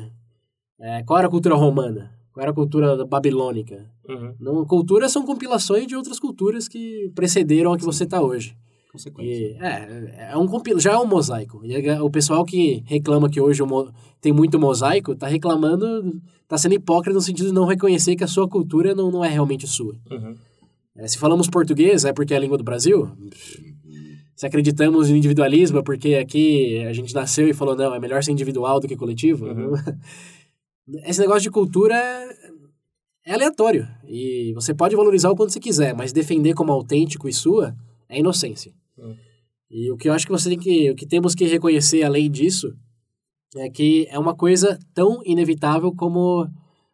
é, 0.80 1.04
qual 1.04 1.19
era 1.19 1.28
a 1.28 1.31
cultura 1.31 1.56
romana? 1.56 2.12
Qual 2.31 2.42
era 2.42 2.51
a 2.51 2.56
cultura 2.56 3.06
babilônica? 3.06 3.86
Uhum. 4.07 4.34
Não, 4.40 4.66
culturas 4.66 5.12
são 5.12 5.25
compilações 5.25 5.86
de 5.86 5.96
outras 5.96 6.19
culturas 6.19 6.68
que 6.68 7.12
precederam 7.13 7.74
a 7.74 7.78
que 7.78 7.84
você 7.84 8.06
está 8.06 8.22
hoje. 8.22 8.56
E, 9.19 9.56
é, 9.60 10.30
é 10.31 10.38
um 10.38 10.48
compil... 10.48 10.80
já 10.80 10.94
é 10.94 10.98
um 10.98 11.06
mosaico. 11.06 11.63
E 11.63 11.75
é- 11.75 12.01
o 12.01 12.10
pessoal 12.10 12.44
que 12.44 12.81
reclama 12.86 13.30
que 13.30 13.40
hoje 13.40 13.62
tem 14.19 14.34
muito 14.34 14.57
mosaico 14.57 15.12
está 15.12 15.28
reclamando, 15.28 16.19
está 16.42 16.57
sendo 16.57 16.74
hipócrita 16.74 17.13
no 17.13 17.22
sentido 17.22 17.48
de 17.48 17.54
não 17.54 17.66
reconhecer 17.66 18.16
que 18.16 18.24
a 18.24 18.28
sua 18.28 18.48
cultura 18.48 18.96
não, 18.96 19.12
não 19.12 19.24
é 19.24 19.30
realmente 19.30 19.68
sua. 19.68 19.96
Uhum. 20.10 20.36
É, 20.96 21.07
se 21.07 21.18
falamos 21.18 21.48
português, 21.48 22.04
é 22.04 22.12
porque 22.12 22.34
é 22.34 22.38
a 22.38 22.40
língua 22.40 22.57
do 22.57 22.63
Brasil? 22.63 23.12
Se 24.39 24.45
acreditamos 24.45 25.09
no 25.09 25.18
individualismo, 25.18 25.80
é 25.80 25.83
porque 25.83 26.15
aqui 26.15 26.81
a 26.86 26.94
gente 26.94 27.13
nasceu 27.13 27.50
e 27.50 27.53
falou, 27.53 27.75
não, 27.75 27.94
é 27.94 28.00
melhor 28.00 28.24
ser 28.24 28.31
individual 28.31 28.80
do 28.80 28.88
que 28.88 28.95
coletivo? 28.95 29.45
Uhum. 29.45 29.74
Esse 31.03 31.19
negócio 31.19 31.41
de 31.41 31.51
cultura 31.51 31.94
é 33.25 33.33
aleatório. 33.33 33.86
E 34.07 34.53
você 34.53 34.74
pode 34.74 34.95
valorizar 34.95 35.30
o 35.30 35.36
quanto 35.36 35.51
você 35.51 35.59
quiser, 35.59 35.94
mas 35.94 36.13
defender 36.13 36.53
como 36.53 36.71
autêntico 36.71 37.27
e 37.27 37.33
sua 37.33 37.75
é 38.07 38.18
inocência. 38.18 38.71
Hum. 38.97 39.13
E 39.69 39.91
o 39.91 39.97
que 39.97 40.07
eu 40.07 40.13
acho 40.13 40.25
que 40.25 40.31
você 40.31 40.47
tem 40.47 40.57
que. 40.57 40.89
O 40.89 40.95
que 40.95 41.06
temos 41.06 41.36
que 41.36 41.44
reconhecer 41.44 42.03
além 42.03 42.31
disso 42.31 42.74
é 43.57 43.69
que 43.69 44.07
é 44.09 44.18
uma 44.18 44.33
coisa 44.33 44.80
tão 44.94 45.21
inevitável 45.25 45.94
como 45.94 46.47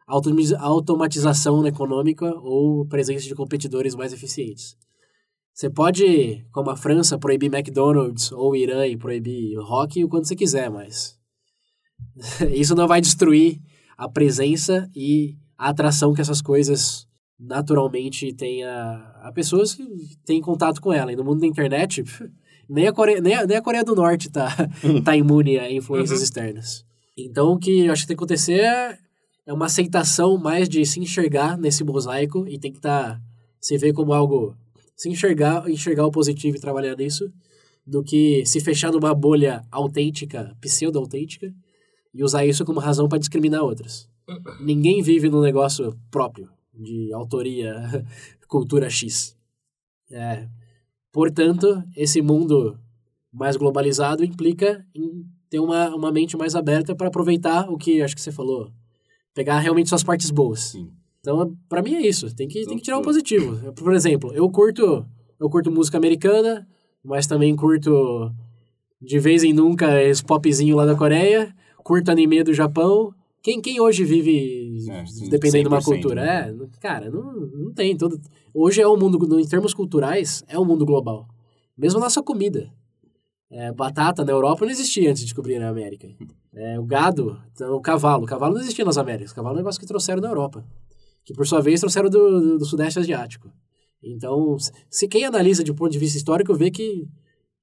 automatização 0.08 1.64
econômica 1.68 2.26
ou 2.40 2.88
presença 2.88 3.28
de 3.28 3.36
competidores 3.36 3.94
mais 3.94 4.14
eficientes. 4.14 4.76
Você 5.56 5.70
pode, 5.70 6.46
como 6.52 6.70
a 6.70 6.76
França, 6.76 7.18
proibir 7.18 7.48
McDonald's 7.54 8.30
ou 8.34 8.52
o 8.52 8.56
Irã 8.58 8.86
e 8.86 8.98
proibir 8.98 9.58
rock 9.58 10.04
o 10.04 10.10
quanto 10.10 10.28
você 10.28 10.36
quiser, 10.36 10.70
mas 10.70 11.18
isso 12.54 12.76
não 12.76 12.86
vai 12.90 13.00
destruir 13.00 13.62
a 13.98 14.10
presença 14.10 14.90
e 14.94 15.38
a 15.58 15.70
atração 15.70 16.14
que 16.14 16.20
essas 16.20 16.42
coisas 16.42 17.08
naturalmente 17.40 18.34
têm 18.34 18.66
a, 18.66 19.22
a 19.24 19.32
pessoas 19.34 19.74
que 19.74 19.86
têm 20.26 20.42
contato 20.42 20.82
com 20.82 20.92
ela. 20.92 21.14
E 21.14 21.16
no 21.16 21.24
mundo 21.24 21.40
da 21.40 21.48
internet, 21.48 22.04
nem 22.68 22.88
a 22.88 22.92
Coreia, 22.94 23.22
nem 23.22 23.36
a, 23.36 23.46
nem 23.48 23.56
a 23.56 23.62
Coreia 23.62 23.84
do 23.86 23.96
Norte 23.96 24.30
tá, 24.30 24.54
tá 25.06 25.16
imune 25.16 25.58
a 25.58 25.72
influências 25.72 26.20
Uhum. 26.20 26.24
externas. 26.26 26.86
Então, 27.18 27.54
o 27.54 27.58
que 27.58 27.86
eu 27.86 27.94
acho 27.94 28.02
que 28.02 28.08
tem 28.10 28.18
que 28.18 28.22
acontecer 28.24 28.60
é, 28.60 28.98
é 29.48 29.54
uma 29.54 29.68
aceitação 29.68 30.38
mais 30.38 30.68
de 30.68 30.86
se 30.86 31.00
enxergar 31.00 31.58
nesse 31.58 31.82
mosaico 31.82 32.46
e 32.46 32.60
tentar 32.60 33.22
se 33.62 33.78
ver 33.78 33.94
como 33.94 34.12
algo... 34.12 34.54
Se 34.96 35.10
enxergar, 35.10 35.70
enxergar 35.70 36.06
o 36.06 36.12
positivo 36.12 36.58
e 36.58 36.60
trabalhar 36.60 36.96
nisso, 36.96 37.32
do 37.86 38.04
que 38.04 38.46
se 38.46 38.60
fechar 38.60 38.92
numa 38.92 39.14
bolha 39.14 39.64
autêntica, 39.70 40.56
pseudo-autêntica, 40.60 41.54
e 42.14 42.24
usar 42.24 42.46
isso 42.46 42.64
como 42.64 42.80
razão 42.80 43.10
para 43.10 43.20
discriminar 43.20 43.62
outras. 43.62 44.10
Ninguém 44.60 45.02
vive 45.02 45.30
num 45.30 45.42
negócio 45.42 45.96
próprio, 46.10 46.50
de 46.74 47.14
autoria, 47.14 47.76
cultura 48.48 48.90
X. 48.90 49.38
É, 50.10 50.48
portanto, 51.12 51.84
esse 51.96 52.22
mundo 52.22 52.80
mais 53.32 53.58
globalizado 53.58 54.24
implica 54.24 54.86
em 54.96 55.26
ter 55.50 55.60
uma, 55.60 55.94
uma 55.94 56.12
mente 56.12 56.38
mais 56.38 56.56
aberta 56.56 56.96
para 56.96 57.08
aproveitar 57.08 57.70
o 57.70 57.78
que 57.78 58.02
acho 58.02 58.16
que 58.16 58.22
você 58.22 58.32
falou. 58.32 58.72
Pegar 59.34 59.60
realmente 59.60 59.90
suas 59.90 60.04
partes 60.04 60.32
boas. 60.32 60.60
Sim. 60.62 60.92
Então, 61.26 61.58
para 61.68 61.82
mim 61.82 61.96
é 61.96 62.08
isso. 62.08 62.34
Tem 62.36 62.48
que, 62.48 62.64
tem 62.68 62.78
que 62.78 62.84
tirar 62.84 62.98
o 62.98 63.00
Então, 63.00 63.12
positivo. 63.12 63.74
Por 63.74 63.96
exemplo, 63.96 64.32
eu 64.36 64.48
curto, 64.48 65.04
eu 65.40 65.50
curto 65.50 65.72
música 65.72 65.98
americana, 65.98 66.68
mas 67.04 67.26
também 67.26 67.56
curto 67.56 68.32
de 69.02 69.18
vez 69.18 69.44
em 69.44 69.52
nunca 69.52 70.00
esse 70.04 70.24
popzinho 70.24 70.76
lá 70.76 70.86
da 70.86 70.94
Coreia, 70.96 71.52
curto 71.84 72.12
anime 72.12 72.44
do 72.44 72.54
Japão. 72.54 73.12
Quem, 73.42 73.60
quem 73.60 73.82
hoje 73.82 74.04
vive 74.04 74.86
É, 74.88 75.04
sim, 75.08 75.28
dependendo 75.28 75.70
de 75.70 75.76
uma 75.76 75.82
100%, 75.82 75.84
cultura? 75.84 76.22
né? 76.22 76.50
É, 76.52 76.80
cara, 76.80 77.10
não, 77.10 77.34
não 77.34 77.74
tem. 77.74 77.98
Todo... 77.98 78.22
Hoje 78.54 78.82
é 78.82 78.88
o 78.88 78.96
mundo, 78.96 79.40
em 79.40 79.48
termos 79.48 79.74
culturais, 79.74 80.44
é 80.48 80.60
o 80.60 80.66
mundo 80.66 80.86
global. 80.86 81.28
Mesmo 81.76 81.98
a 82.00 82.04
nossa 82.04 82.22
comida. 82.22 82.72
É, 83.50 83.72
batata 83.72 84.24
na 84.24 84.32
Europa 84.32 84.64
não 84.66 84.72
existia 84.72 85.10
antes 85.10 85.22
de 85.22 85.28
descobrir 85.28 85.58
na 85.58 85.70
América. 85.70 86.08
É, 86.58 86.80
o 86.80 86.86
gado, 86.86 87.38
então, 87.54 87.76
o 87.76 87.82
cavalo. 87.82 88.24
O 88.24 88.26
cavalo 88.26 88.54
não 88.54 88.62
existia 88.62 88.86
nas 88.86 88.98
Américas. 88.98 89.34
O 89.34 89.36
cavalo 89.36 89.56
é 89.56 89.58
um 89.58 89.58
negócio 89.58 89.78
que 89.78 89.86
trouxeram 89.86 90.22
da 90.22 90.30
Europa. 90.30 90.64
Que, 91.26 91.34
por 91.34 91.46
sua 91.48 91.62
vez, 91.62 91.80
trouxeram 91.80 92.10
do, 92.10 92.40
do, 92.40 92.58
do 92.60 92.66
Sudeste 92.66 93.00
Asiático. 93.00 93.52
Então, 94.02 94.58
se- 94.90 95.08
quem 95.08 95.26
analisa 95.26 95.64
de 95.64 95.74
ponto 95.74 95.92
de 95.92 95.98
vista 96.00 96.18
histórico, 96.18 96.54
vê 96.54 96.70
que 96.70 97.08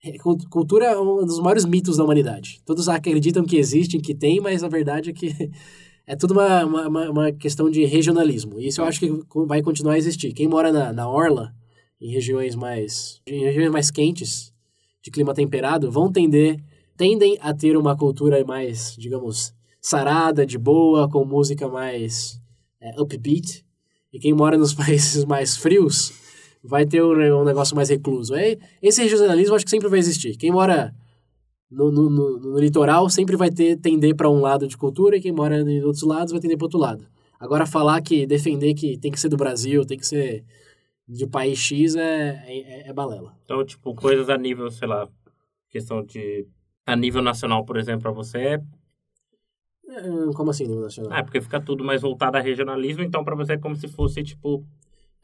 é, 0.04 0.18
cult- 0.18 0.46
cultura 0.48 0.86
é 0.86 0.98
um 0.98 1.24
dos 1.24 1.38
maiores 1.38 1.64
mitos 1.64 1.96
da 1.96 2.04
humanidade. 2.04 2.60
Todos 2.66 2.88
acreditam 2.88 3.44
que 3.44 3.56
existe, 3.56 3.98
que 3.98 4.14
tem, 4.14 4.40
mas 4.40 4.64
a 4.64 4.68
verdade 4.68 5.10
é 5.10 5.12
que 5.12 5.32
é 6.06 6.16
tudo 6.16 6.32
uma, 6.32 6.64
uma, 6.64 7.10
uma- 7.10 7.32
questão 7.32 7.70
de 7.70 7.84
regionalismo. 7.84 8.58
E 8.60 8.66
isso 8.66 8.80
eu 8.80 8.84
acho 8.84 8.98
que 8.98 9.08
vai 9.46 9.62
continuar 9.62 9.94
a 9.94 9.98
existir. 9.98 10.32
Quem 10.32 10.48
mora 10.48 10.72
na, 10.72 10.92
na 10.92 11.08
Orla, 11.08 11.54
em 12.00 12.10
regiões 12.10 12.56
mais, 12.56 13.20
em 13.24 13.44
regiões 13.44 13.70
mais 13.70 13.90
quentes, 13.92 14.52
de 15.00 15.10
clima 15.10 15.32
temperado, 15.34 15.90
vão 15.90 16.10
tender, 16.10 16.60
tendem 16.96 17.38
a 17.40 17.54
ter 17.54 17.76
uma 17.76 17.96
cultura 17.96 18.44
mais, 18.44 18.96
digamos, 18.98 19.54
sarada, 19.80 20.44
de 20.44 20.58
boa, 20.58 21.08
com 21.08 21.24
música 21.24 21.68
mais 21.68 22.40
é, 22.82 23.00
upbeat. 23.00 23.64
E 24.12 24.18
quem 24.18 24.34
mora 24.34 24.58
nos 24.58 24.74
países 24.74 25.24
mais 25.24 25.56
frios 25.56 26.12
vai 26.62 26.84
ter 26.84 27.02
um, 27.02 27.40
um 27.40 27.44
negócio 27.44 27.74
mais 27.74 27.88
recluso. 27.88 28.34
É, 28.34 28.58
esse 28.82 29.02
regionalismo 29.02 29.54
acho 29.54 29.64
que 29.64 29.70
sempre 29.70 29.88
vai 29.88 29.98
existir. 29.98 30.36
Quem 30.36 30.50
mora 30.50 30.94
no, 31.70 31.90
no, 31.90 32.10
no, 32.10 32.38
no 32.38 32.58
litoral 32.58 33.08
sempre 33.08 33.36
vai 33.36 33.50
ter 33.50 33.76
tender 33.76 34.14
para 34.14 34.28
um 34.28 34.40
lado 34.40 34.68
de 34.68 34.76
cultura 34.76 35.16
e 35.16 35.20
quem 35.20 35.32
mora 35.32 35.60
em 35.60 35.82
outros 35.82 36.02
lados 36.02 36.32
vai 36.32 36.40
tender 36.40 36.58
para 36.58 36.66
outro 36.66 36.78
lado. 36.78 37.06
Agora 37.40 37.66
falar 37.66 38.00
que 38.02 38.26
defender 38.26 38.74
que 38.74 38.98
tem 38.98 39.10
que 39.10 39.18
ser 39.18 39.28
do 39.28 39.36
Brasil, 39.36 39.84
tem 39.84 39.98
que 39.98 40.06
ser 40.06 40.44
de 41.08 41.26
país 41.26 41.58
X 41.58 41.96
é, 41.96 42.42
é, 42.46 42.88
é 42.88 42.92
balela. 42.92 43.34
Então, 43.44 43.64
tipo, 43.64 43.94
coisas 43.94 44.28
a 44.28 44.38
nível, 44.38 44.70
sei 44.70 44.86
lá, 44.86 45.08
questão 45.68 46.04
de 46.04 46.46
a 46.86 46.94
nível 46.94 47.22
nacional, 47.22 47.64
por 47.64 47.76
exemplo, 47.76 48.02
para 48.02 48.12
você 48.12 48.38
é 48.38 48.54
É, 48.54 48.81
Como 50.34 50.50
assim, 50.50 50.64
nível 50.66 50.82
nacional? 50.82 51.12
Ah, 51.12 51.22
porque 51.22 51.40
fica 51.40 51.60
tudo 51.60 51.84
mais 51.84 52.00
voltado 52.00 52.36
a 52.36 52.40
regionalismo, 52.40 53.02
então 53.02 53.24
pra 53.24 53.34
você 53.34 53.52
é 53.52 53.58
como 53.58 53.76
se 53.76 53.88
fosse, 53.88 54.22
tipo... 54.22 54.64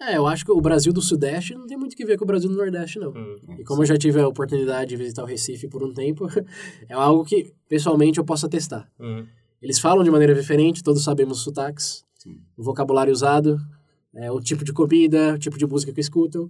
É, 0.00 0.16
eu 0.16 0.28
acho 0.28 0.44
que 0.44 0.52
o 0.52 0.60
Brasil 0.60 0.92
do 0.92 1.02
Sudeste 1.02 1.54
não 1.54 1.66
tem 1.66 1.76
muito 1.76 1.96
que 1.96 2.04
ver 2.04 2.16
com 2.16 2.24
o 2.24 2.26
Brasil 2.26 2.48
do 2.48 2.56
Nordeste, 2.56 3.00
não. 3.00 3.10
hum, 3.10 3.36
E 3.58 3.64
como 3.64 3.82
eu 3.82 3.86
já 3.86 3.96
tive 3.96 4.20
a 4.20 4.28
oportunidade 4.28 4.90
de 4.90 4.96
visitar 4.96 5.24
o 5.24 5.26
Recife 5.26 5.66
por 5.68 5.82
um 5.82 5.92
tempo, 5.92 6.28
é 6.88 6.94
algo 6.94 7.24
que, 7.24 7.52
pessoalmente, 7.68 8.18
eu 8.18 8.24
posso 8.24 8.46
atestar. 8.46 8.88
hum. 9.00 9.26
Eles 9.60 9.80
falam 9.80 10.04
de 10.04 10.10
maneira 10.10 10.32
diferente, 10.34 10.84
todos 10.84 11.02
sabemos 11.02 11.38
os 11.38 11.44
sotaques, 11.44 12.04
Sim. 12.16 12.40
o 12.56 12.62
vocabulário 12.62 13.12
usado, 13.12 13.58
é, 14.14 14.30
o 14.30 14.40
tipo 14.40 14.64
de 14.64 14.72
comida, 14.72 15.34
o 15.34 15.38
tipo 15.38 15.58
de 15.58 15.66
música 15.66 15.92
que 15.92 16.00
escutam. 16.00 16.48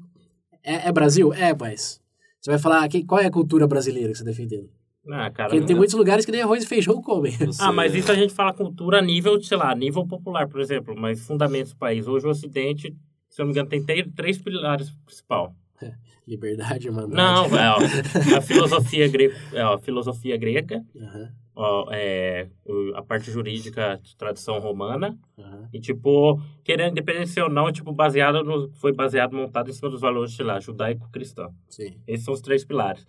É, 0.63 0.89
é 0.89 0.93
Brasil? 0.93 1.33
É, 1.33 1.55
mas... 1.59 2.03
Você 2.41 2.51
vai 2.51 2.59
falar, 2.59 2.87
que, 2.89 3.03
qual 3.03 3.21
é 3.21 3.27
a 3.27 3.31
cultura 3.31 3.67
brasileira 3.67 4.11
que 4.13 4.19
você 4.19 4.23
está 4.23 4.31
defendendo? 4.31 4.69
Ah, 5.11 5.31
cara... 5.31 5.49
Porque 5.51 5.65
tem 5.67 5.75
muitos 5.77 5.95
lugares 5.95 6.25
que 6.25 6.33
nem 6.33 6.43
arroz 6.43 6.65
e 6.65 6.67
feijão 6.67 7.01
comem. 7.03 7.33
Você- 7.33 7.63
Ah, 7.63 7.73
mas 7.73 7.95
isso 7.95 8.11
a 8.13 8.15
gente 8.15 8.33
fala 8.35 8.53
cultura 8.53 8.99
a 8.99 9.03
nível, 9.03 9.41
sei 9.43 9.57
lá, 9.57 9.75
nível 9.75 10.07
popular, 10.07 10.49
por 10.49 10.61
exemplo, 10.61 10.95
mas 10.97 11.27
fundamentos 11.27 11.73
do 11.73 11.79
país. 11.79 12.07
Hoje 12.07 12.27
o 12.27 12.31
Ocidente, 12.31 12.95
se 13.29 13.41
eu 13.41 13.45
não 13.47 13.53
me 13.53 13.59
engano, 13.61 13.69
tem 13.69 13.85
três, 14.15 14.39
pilares 14.39 14.91
principais. 15.05 15.51
Liberdade, 16.27 16.91
mano. 16.91 17.09
Não, 17.09 17.47
é, 17.57 17.71
ó, 17.71 18.37
a 18.37 18.41
filosofia 18.43 19.09
grega, 19.09 19.35
é, 19.53 19.65
ó, 19.65 19.75
a 19.75 19.79
filosofia 19.79 20.37
grega, 20.37 20.85
Aham, 20.95 21.33
ó, 21.55 21.89
é, 21.91 22.49
a 22.95 23.03
parte 23.03 23.31
jurídica 23.31 23.99
de 24.03 24.15
tradição 24.15 24.59
romana, 24.59 25.19
aham. 25.39 25.69
e 25.73 25.81
tipo, 25.81 26.39
querendo 26.63 26.91
independência 26.93 27.43
ou 27.43 27.51
não, 27.51 27.73
tipo, 27.73 27.91
baseado 27.93 28.45
no, 28.45 28.71
foi 28.75 28.93
baseado, 28.93 29.35
montado 29.35 29.71
em 29.71 29.73
cima 29.73 29.89
dos 29.89 30.03
valores, 30.03 30.35
sei 30.37 30.45
lá, 30.45 30.61
judaico-cristão. 30.61 31.51
Sim. 31.71 31.97
Esses 32.07 32.25
são 32.27 32.35
os 32.35 32.43
três 32.43 32.63
pilares. 32.63 33.07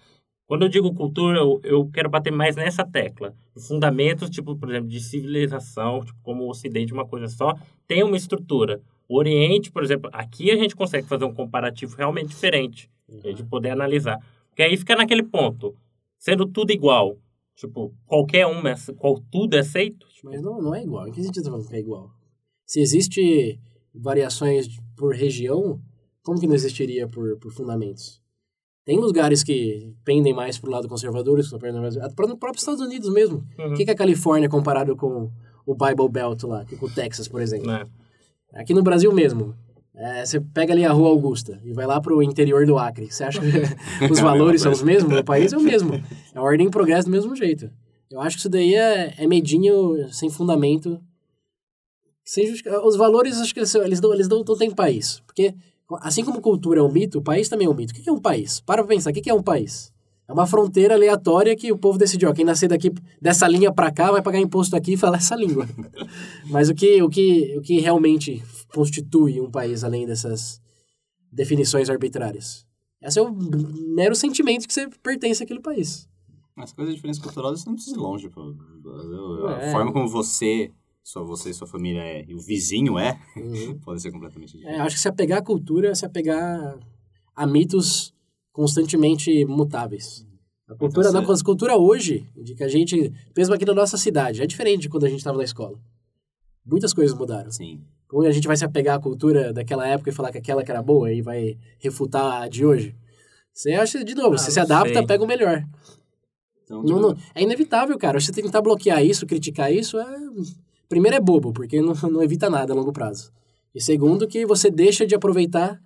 Quando 0.49 0.63
eu 0.63 0.69
digo 0.69 0.91
cultura, 0.95 1.37
eu, 1.37 1.61
eu 1.63 1.87
quero 1.91 2.09
bater 2.09 2.31
mais 2.33 2.55
nessa 2.55 2.83
tecla. 2.83 3.35
Fundamentos, 3.67 4.31
tipo, 4.31 4.55
por 4.55 4.67
exemplo, 4.67 4.89
de 4.89 4.99
civilização, 4.99 6.03
tipo, 6.03 6.17
como 6.23 6.43
o 6.45 6.49
Ocidente, 6.49 6.91
uma 6.91 7.05
coisa 7.05 7.27
só, 7.27 7.53
tem 7.87 8.01
uma 8.01 8.17
estrutura. 8.17 8.81
O 9.07 9.15
Oriente, 9.19 9.71
por 9.71 9.83
exemplo, 9.83 10.09
aqui 10.11 10.49
a 10.49 10.55
gente 10.55 10.75
consegue 10.75 11.05
fazer 11.07 11.23
um 11.23 11.33
comparativo 11.35 11.95
realmente 11.95 12.29
diferente, 12.29 12.89
a 13.23 13.27
gente 13.27 13.43
poder 13.43 13.69
analisar. 13.69 14.17
Porque 14.49 14.63
aí 14.63 14.75
fica 14.75 14.95
naquele 14.95 15.21
ponto, 15.21 15.75
sendo 16.17 16.47
tudo 16.47 16.71
igual, 16.71 17.15
tipo, 17.55 17.93
qualquer 18.07 18.47
um, 18.47 18.67
é- 18.67 18.75
qual, 18.97 19.21
tudo 19.31 19.55
é 19.55 19.59
aceito, 19.59 20.07
tipo, 20.07 20.31
Mas 20.31 20.41
não, 20.41 20.59
não 20.59 20.73
é 20.73 20.81
igual. 20.81 21.07
Em 21.07 21.11
que 21.11 21.21
sentido 21.21 21.43
você 21.43 21.43
tá 21.43 21.51
falando 21.51 21.69
que 21.69 21.75
é 21.75 21.79
igual? 21.79 22.09
Se 22.65 22.79
existe 22.81 23.59
variações 23.93 24.67
de- 24.67 24.81
por 24.97 25.13
região, 25.13 25.79
como 26.23 26.39
que 26.39 26.47
não 26.47 26.55
existiria 26.55 27.07
por, 27.07 27.37
por 27.37 27.51
fundamentos? 27.53 28.19
Tem 28.89 28.97
lugares 28.97 29.43
que 29.43 29.93
pendem 30.03 30.33
mais 30.33 30.57
pro 30.57 30.71
lado 30.71 30.89
conservador. 30.89 31.39
Para 31.59 32.25
no 32.25 32.35
próprio 32.35 32.57
Estados 32.57 32.81
Unidos 32.81 33.07
mesmo. 33.13 33.45
Uhum. 33.59 33.73
O 33.73 33.73
que, 33.75 33.85
que 33.85 33.91
é 33.91 33.93
a 33.93 33.95
Califórnia 33.95 34.49
comparado 34.49 34.95
com 34.95 35.29
o 35.63 35.75
Bible 35.75 36.09
Belt 36.09 36.41
lá, 36.45 36.65
com 36.65 36.87
o 36.87 36.89
Texas, 36.89 37.27
por 37.27 37.39
exemplo? 37.39 37.67
né? 37.67 37.85
Aqui 38.51 38.73
no 38.73 38.81
Brasil 38.81 39.13
mesmo, 39.13 39.53
é, 39.95 40.25
você 40.25 40.39
pega 40.41 40.73
ali 40.73 40.83
a 40.83 40.91
Rua 40.91 41.09
Augusta 41.09 41.61
e 41.63 41.71
vai 41.71 41.85
lá 41.85 42.01
pro 42.01 42.23
interior 42.23 42.65
do 42.65 42.79
Acre. 42.79 43.11
Você 43.11 43.23
acha 43.23 43.39
que 43.39 43.45
os 44.11 44.19
valores 44.19 44.63
são 44.63 44.71
os 44.71 44.81
mesmos? 44.81 45.19
O 45.19 45.23
país 45.23 45.53
é 45.53 45.57
o 45.57 45.61
mesmo. 45.61 45.93
É 45.93 46.39
a 46.39 46.41
ordem 46.41 46.65
e 46.65 46.71
progresso 46.71 47.07
do 47.07 47.11
mesmo 47.11 47.35
jeito. 47.35 47.69
Eu 48.09 48.19
acho 48.19 48.37
que 48.37 48.39
isso 48.39 48.49
daí 48.49 48.73
é, 48.73 49.13
é 49.19 49.27
medinho 49.27 50.11
sem 50.11 50.31
fundamento. 50.31 50.99
Sem 52.25 52.51
Os 52.83 52.95
valores, 52.95 53.37
acho 53.37 53.53
que 53.53 53.59
eles, 53.59 53.75
eles, 53.75 54.01
não, 54.01 54.13
eles 54.15 54.27
não, 54.27 54.43
não 54.43 54.57
têm 54.57 54.71
país. 54.71 55.21
Porque, 55.27 55.53
assim 56.01 56.23
como 56.23 56.41
cultura 56.41 56.79
é 56.79 56.83
um 56.83 56.91
mito, 56.91 57.19
o 57.19 57.21
país 57.21 57.49
também 57.49 57.67
é 57.67 57.69
um 57.69 57.73
mito. 57.73 57.91
O 57.91 57.95
que 57.95 58.09
é 58.09 58.11
um 58.13 58.19
país? 58.19 58.59
Para 58.59 58.83
pra 58.83 58.89
pensar, 58.95 59.09
o 59.09 59.13
que 59.13 59.29
é 59.29 59.33
um 59.33 59.43
país? 59.43 59.91
É 60.27 60.31
uma 60.33 60.45
fronteira 60.45 60.93
aleatória 60.93 61.55
que 61.55 61.71
o 61.71 61.77
povo 61.77 61.97
decidiu. 61.97 62.29
Ó, 62.29 62.33
quem 62.33 62.45
nascer 62.45 62.67
daqui, 62.67 62.91
dessa 63.19 63.47
linha 63.47 63.73
pra 63.73 63.91
cá, 63.91 64.11
vai 64.11 64.21
pagar 64.21 64.39
imposto 64.39 64.75
aqui 64.75 64.93
e 64.93 64.97
falar 64.97 65.17
essa 65.17 65.35
língua. 65.35 65.67
Mas 66.51 66.69
o 66.69 66.75
que, 66.75 67.01
o, 67.01 67.09
que, 67.09 67.57
o 67.57 67.61
que 67.61 67.79
realmente 67.79 68.43
constitui 68.73 69.41
um 69.41 69.49
país 69.49 69.83
além 69.83 70.05
dessas 70.05 70.61
definições 71.31 71.89
arbitrárias? 71.89 72.63
Esse 73.01 73.17
é 73.17 73.21
o 73.23 73.33
mero 73.95 74.13
sentimento 74.15 74.67
que 74.67 74.73
você 74.73 74.87
pertence 75.01 75.41
àquele 75.41 75.61
país. 75.61 76.07
As 76.57 76.73
coisas 76.73 76.93
de 76.93 76.97
diferença 76.97 77.21
cultural, 77.21 77.55
você 77.55 77.65
não 77.65 77.73
precisa 77.75 77.95
ir 77.95 77.99
longe. 77.99 78.29
Pô. 78.29 78.53
A 79.47 79.61
É. 79.63 79.71
forma 79.71 79.91
como 79.91 80.07
você, 80.07 80.71
só 81.11 81.23
você 81.23 81.49
e 81.49 81.53
sua 81.53 81.65
família 81.67 82.01
é, 82.01 82.23
e 82.27 82.35
o 82.35 82.39
vizinho 82.39 82.99
é, 82.99 83.19
pode 83.83 84.01
ser 84.01 84.11
completamente 84.11 84.55
É, 84.55 84.57
diferente. 84.57 84.77
eu 84.79 84.83
acho 84.85 84.95
que 84.95 85.01
se 85.01 85.07
apegar 85.07 85.39
à 85.39 85.41
cultura 85.41 85.89
é 85.89 85.95
se 85.95 86.05
apegar 86.05 86.77
a 87.35 87.47
mitos 87.47 88.13
constantemente 88.51 89.43
mutáveis. 89.45 90.25
A 90.67 90.75
cultura, 90.75 91.07
Então, 91.09 91.21
não, 91.21 91.27
você- 91.27 91.41
a 91.41 91.45
cultura 91.45 91.75
hoje, 91.77 92.29
de 92.35 92.53
que 92.53 92.63
a 92.63 92.67
gente, 92.67 93.11
mesmo 93.35 93.55
aqui 93.55 93.65
na 93.65 93.73
nossa 93.73 93.97
cidade, 93.97 94.41
é 94.41 94.45
diferente 94.45 94.81
de 94.81 94.89
quando 94.89 95.05
a 95.05 95.09
gente 95.09 95.17
estava 95.19 95.37
na 95.37 95.43
escola. 95.43 95.79
Muitas 96.63 96.93
coisas 96.93 97.17
mudaram. 97.17 97.51
Sim. 97.51 97.81
Como 98.07 98.23
a 98.23 98.31
gente 98.31 98.47
vai 98.47 98.55
se 98.57 98.63
apegar 98.65 98.97
à 98.97 98.99
cultura 99.01 99.51
daquela 99.51 99.87
época 99.87 100.09
e 100.11 100.13
falar 100.13 100.31
que 100.31 100.37
aquela 100.37 100.63
que 100.63 100.69
era 100.69 100.81
boa 100.83 101.11
e 101.11 101.21
vai 101.23 101.57
refutar 101.79 102.43
a 102.43 102.47
de 102.47 102.63
hoje? 102.65 102.95
Você 103.51 103.71
acha, 103.71 104.03
de 104.03 104.13
novo, 104.13 104.35
Ah, 104.35 104.37
você 104.37 104.51
se 104.51 104.59
adapta, 104.59 104.93
sei. 104.93 105.07
pega 105.07 105.23
o 105.23 105.27
melhor. 105.27 105.63
Então, 106.63 106.83
Não- 106.83 106.85
tipo, 106.85 106.99
não- 106.99 107.17
é 107.33 107.41
inevitável, 107.41 107.97
cara. 107.97 108.19
Você 108.19 108.31
tentar 108.31 108.61
bloquear 108.61 109.03
isso, 109.03 109.25
criticar 109.25 109.73
isso, 109.73 109.97
é... 109.99 110.05
primeiro 110.89 111.15
é 111.15 111.19
bobo, 111.21 111.53
porque 111.53 111.81
não, 111.81 111.93
não 112.09 112.23
evita 112.23 112.49
nada 112.49 112.73
a 112.73 112.75
longo 112.75 112.91
prazo. 112.91 113.31
E 113.73 113.79
segundo, 113.79 114.27
que 114.27 114.45
você 114.45 114.69
deixa 114.69 115.05
de 115.05 115.15
aproveitar 115.15 115.79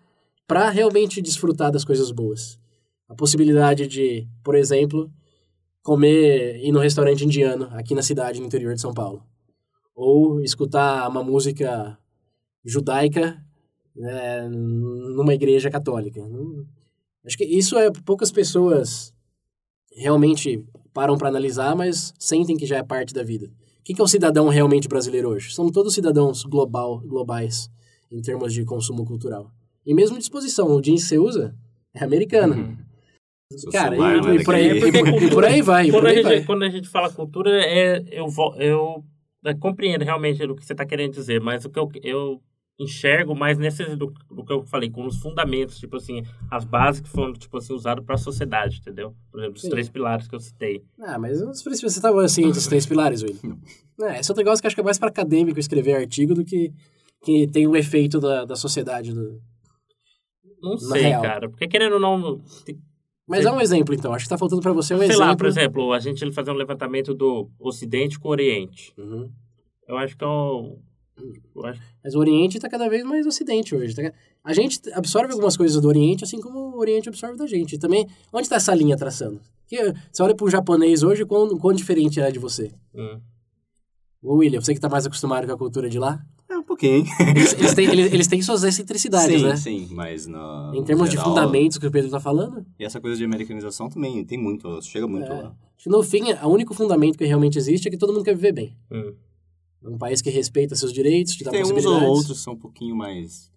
para 0.47 0.69
realmente 0.69 1.21
desfrutar 1.21 1.71
das 1.71 1.85
coisas 1.85 2.11
boas. 2.11 2.57
A 3.07 3.13
possibilidade 3.13 3.85
de, 3.87 4.27
por 4.43 4.55
exemplo, 4.55 5.11
comer, 5.83 6.63
ir 6.63 6.71
no 6.71 6.79
restaurante 6.79 7.25
indiano 7.25 7.67
aqui 7.71 7.93
na 7.93 8.01
cidade, 8.01 8.39
no 8.39 8.47
interior 8.47 8.73
de 8.73 8.81
São 8.81 8.93
Paulo. 8.93 9.23
Ou 9.93 10.41
escutar 10.41 11.07
uma 11.07 11.23
música 11.23 11.97
judaica 12.63 13.43
né, 13.95 14.47
numa 14.47 15.33
igreja 15.33 15.69
católica. 15.69 16.21
Acho 17.25 17.37
que 17.37 17.45
isso 17.45 17.77
é 17.77 17.91
poucas 18.05 18.31
pessoas 18.31 19.13
realmente 19.95 20.65
param 20.93 21.17
para 21.17 21.29
analisar, 21.29 21.75
mas 21.75 22.13
sentem 22.17 22.57
que 22.57 22.65
já 22.65 22.77
é 22.77 22.83
parte 22.83 23.13
da 23.13 23.23
vida. 23.23 23.51
O 23.83 23.85
que 23.85 23.93
que 23.93 23.99
é 23.99 24.03
um 24.05 24.07
cidadão 24.07 24.47
realmente 24.47 24.87
brasileiro 24.87 25.27
hoje? 25.27 25.51
Somos 25.51 25.73
todos 25.73 25.93
cidadãos 25.93 26.45
global, 26.45 27.01
globais 27.01 27.69
em 28.09 28.21
termos 28.21 28.53
de 28.53 28.63
consumo 28.63 29.03
cultural. 29.03 29.51
E 29.85 29.93
mesmo 29.93 30.17
disposição, 30.17 30.73
o 30.73 30.79
jeans 30.79 31.01
que 31.01 31.09
você 31.09 31.19
usa 31.19 31.53
é 31.93 32.01
americano. 32.01 32.55
Uhum. 32.55 32.77
Cara, 33.73 33.89
celular 33.89 34.15
e, 34.15 34.21
não 34.21 34.29
é 34.29 34.35
e 34.35 34.43
por 34.45 34.55
aí, 34.55 34.77
e 34.77 35.29
por 35.29 35.43
aí 35.43 35.61
vai, 35.61 35.89
Quando 35.89 35.99
por 35.99 36.07
a, 36.07 36.09
aí 36.11 36.15
gente, 36.15 36.23
vai. 36.23 36.43
quando 36.45 36.63
a 36.63 36.69
gente 36.69 36.87
fala 36.87 37.11
cultura, 37.11 37.61
é, 37.61 38.01
eu, 38.09 38.27
eu, 38.57 39.03
é, 39.43 39.53
compreendo 39.53 40.05
realmente 40.05 40.41
o 40.43 40.55
que 40.55 40.65
você 40.65 40.71
está 40.71 40.85
querendo 40.85 41.11
dizer, 41.11 41.41
mas 41.41 41.65
o 41.65 41.69
que 41.69 41.77
eu, 41.77 41.91
eu 42.01 42.41
enxergo 42.79 43.35
mais 43.35 43.57
nesse 43.57 43.83
do, 43.95 44.11
do 44.31 44.43
que 44.43 44.51
eu 44.51 44.63
falei, 44.63 44.89
com 44.89 45.05
os 45.05 45.17
fundamentos, 45.19 45.77
tipo 45.77 45.95
assim, 45.97 46.23
as 46.49 46.65
bases 46.65 47.01
que 47.01 47.09
foram, 47.09 47.31
tipo 47.33 47.55
assim, 47.57 47.73
usadas 47.73 48.03
para 48.03 48.15
a 48.15 48.17
sociedade, 48.17 48.79
entendeu? 48.79 49.13
Por 49.31 49.39
exemplo, 49.39 49.55
os 49.57 49.61
Sim. 49.61 49.69
três 49.69 49.89
pilares 49.89 50.27
que 50.27 50.35
eu 50.35 50.39
citei. 50.39 50.83
Ah, 50.99 51.19
mas 51.19 51.39
os 51.41 51.61
princípios, 51.61 51.93
você 51.93 51.99
estava 51.99 52.23
assim 52.23 52.49
dos 52.49 52.65
três 52.67 52.85
pilares, 52.85 53.21
William? 53.21 53.57
Não. 53.97 54.07
É, 54.07 54.19
esse 54.19 54.31
é 54.31 54.33
um 54.33 54.37
negócio 54.37 54.61
que 54.61 54.67
acho 54.67 54.75
que 54.75 54.81
é 54.81 54.83
mais 54.83 54.97
para 54.97 55.09
acadêmico 55.09 55.59
escrever 55.59 55.93
artigo 55.95 56.33
do 56.33 56.43
que, 56.43 56.73
que 57.23 57.47
tem 57.47 57.67
o 57.67 57.75
efeito 57.75 58.19
da, 58.19 58.43
da 58.43 58.55
sociedade. 58.55 59.13
do- 59.13 59.39
Não 60.61 60.77
sei, 60.77 61.03
real. 61.03 61.21
cara, 61.21 61.49
porque 61.49 61.67
querendo 61.67 61.93
ou 61.93 61.99
não... 61.99 62.39
tem- 62.65 62.79
Mas 63.27 63.43
Sei. 63.43 63.47
é 63.49 63.51
um 63.53 63.61
exemplo, 63.61 63.93
então. 63.93 64.13
Acho 64.13 64.25
que 64.25 64.29
tá 64.29 64.37
faltando 64.37 64.61
para 64.63 64.73
você 64.73 64.95
um 64.95 64.97
sei 64.97 65.07
exemplo. 65.09 65.25
lá, 65.25 65.35
por 65.35 65.45
exemplo, 65.45 65.93
a 65.93 65.99
gente 65.99 66.31
fazer 66.31 66.49
um 66.51 66.55
levantamento 66.55 67.13
do 67.13 67.49
Ocidente 67.59 68.19
com 68.19 68.29
o 68.29 68.31
Oriente. 68.31 68.91
Uhum. 68.97 69.29
Eu 69.87 69.95
acho 69.97 70.17
que 70.17 70.23
é 70.23 70.27
o... 70.27 70.79
Mas 72.03 72.15
o 72.15 72.19
Oriente 72.19 72.57
está 72.57 72.67
cada 72.69 72.89
vez 72.89 73.03
mais 73.03 73.25
Ocidente 73.25 73.75
hoje. 73.75 73.95
tá 73.95 74.11
A 74.43 74.53
gente 74.53 74.79
absorve 74.93 75.31
algumas 75.31 75.55
coisas 75.55 75.81
do 75.81 75.87
Oriente, 75.87 76.23
assim 76.23 76.41
como 76.41 76.59
o 76.59 76.79
Oriente 76.79 77.07
absorve 77.09 77.37
da 77.37 77.47
gente. 77.47 77.75
E 77.75 77.79
também, 77.79 78.07
onde 78.31 78.45
está 78.45 78.55
essa 78.57 78.73
linha 78.73 78.97
traçando? 78.97 79.39
Que, 79.67 79.93
você 80.11 80.21
olha 80.23 80.35
para 80.35 80.45
o 80.45 80.49
japonês 80.49 81.03
hoje, 81.03 81.25
quão, 81.25 81.57
quão 81.57 81.73
diferente 81.73 82.19
é 82.19 82.31
de 82.31 82.39
você? 82.39 82.71
hum. 82.93 83.19
Ô, 84.25 84.35
William, 84.35 84.61
você 84.61 84.71
que 84.71 84.77
está 84.77 84.87
mais 84.87 85.05
acostumado 85.05 85.45
com 85.45 85.51
a 85.53 85.57
cultura 85.57 85.89
de 85.89 85.99
lá, 85.99 86.23
É 86.49 86.57
um 86.57 86.63
pouquinho, 86.63 87.05
eles, 87.35 87.51
eles 87.59 87.73
têm, 87.73 87.89
eles, 87.89 88.13
eles 88.13 88.27
têm 88.27 88.41
suas 88.41 88.63
excentricidades, 88.63 89.41
sim, 89.41 89.45
né? 89.45 89.55
sim, 89.57 89.87
mas 89.91 90.25
na, 90.27 90.71
Em 90.73 90.81
termos 90.81 91.05
no 91.05 91.09
de 91.09 91.17
geral, 91.17 91.25
fundamentos 91.29 91.77
que 91.77 91.85
o 91.85 91.91
Pedro 91.91 92.07
está 92.07 92.21
falando, 92.21 92.65
E 92.79 92.85
essa 92.85 93.01
coisa 93.01 93.17
de 93.17 93.25
americanização 93.25 93.89
também 93.89 94.23
tem 94.23 94.37
muito, 94.37 94.81
chega 94.81 95.05
muito 95.05 95.29
É. 95.29 95.41
lá. 95.43 95.55
Acho 95.75 95.83
que 95.83 95.89
no 95.89 96.01
fim, 96.01 96.31
o 96.31 96.47
único 96.47 96.73
fundamento 96.73 97.17
que 97.17 97.25
realmente 97.25 97.57
existe 97.57 97.89
é 97.89 97.91
que 97.91 97.97
todo 97.97 98.13
mundo 98.13 98.23
quer 98.23 98.33
viver 98.35 98.53
bem. 98.53 98.77
Hum. 98.89 99.13
É 99.83 99.89
um 99.89 99.97
país 99.97 100.21
que 100.21 100.29
respeita 100.29 100.75
seus 100.75 100.93
direitos, 100.93 101.35
te 101.35 101.43
dá 101.43 101.51
Tem 101.51 101.61
uns 101.61 101.71
possibilidades. 101.71 102.07
ou 102.09 102.15
outros 102.15 102.37
que 102.37 102.43
são 102.43 102.53
um 102.53 102.57
pouquinho 102.59 102.95
mais. 102.95 103.51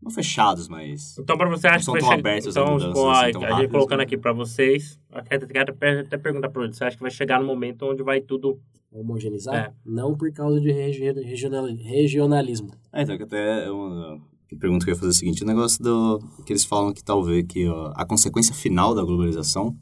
Não 0.00 0.10
fechados, 0.10 0.68
mas. 0.68 1.16
Então, 1.18 1.36
pra 1.36 1.48
você, 1.48 1.66
acha 1.66 1.78
que 1.78 1.84
são 1.84 1.92
vai 1.92 2.00
tão 2.00 2.10
chegar... 2.10 2.20
abertos 2.20 2.56
a 2.56 2.60
Então, 2.60 2.72
mudanças, 2.74 2.94
tipo, 2.94 3.08
assim, 3.10 3.28
a, 3.28 3.32
tão 3.32 3.44
a 3.44 3.60
gente 3.60 3.70
colocando 3.70 3.98
né? 3.98 4.04
aqui 4.04 4.16
pra 4.16 4.32
vocês, 4.32 5.00
até, 5.10 5.36
até, 5.36 6.00
até 6.00 6.18
perguntar 6.18 6.48
pra 6.50 6.62
você, 6.62 6.74
você 6.74 6.84
acha 6.84 6.96
que 6.96 7.02
vai 7.02 7.10
chegar 7.10 7.40
no 7.40 7.46
momento 7.46 7.84
onde 7.86 8.02
vai 8.02 8.20
tudo... 8.20 8.60
Homogeneizar? 8.92 9.54
É. 9.54 9.72
Não 9.84 10.16
por 10.16 10.32
causa 10.32 10.58
de 10.60 10.70
regi- 10.72 11.12
regional- 11.12 11.66
regionalismo. 11.66 12.70
É, 12.92 13.02
então, 13.02 13.16
que 13.16 13.24
até 13.24 13.70
uma 13.70 14.18
pergunta 14.58 14.84
que 14.86 14.90
eu 14.90 14.94
ia 14.94 14.98
fazer 14.98 15.10
é 15.10 15.14
o 15.14 15.14
seguinte: 15.14 15.42
o 15.42 15.46
negócio 15.46 15.82
do. 15.82 16.18
que 16.46 16.52
eles 16.52 16.64
falam 16.64 16.94
que 16.94 17.04
talvez 17.04 17.44
que 17.46 17.68
ó, 17.68 17.92
a 17.94 18.06
consequência 18.06 18.54
final 18.54 18.94
da 18.94 19.02
globalização 19.02 19.76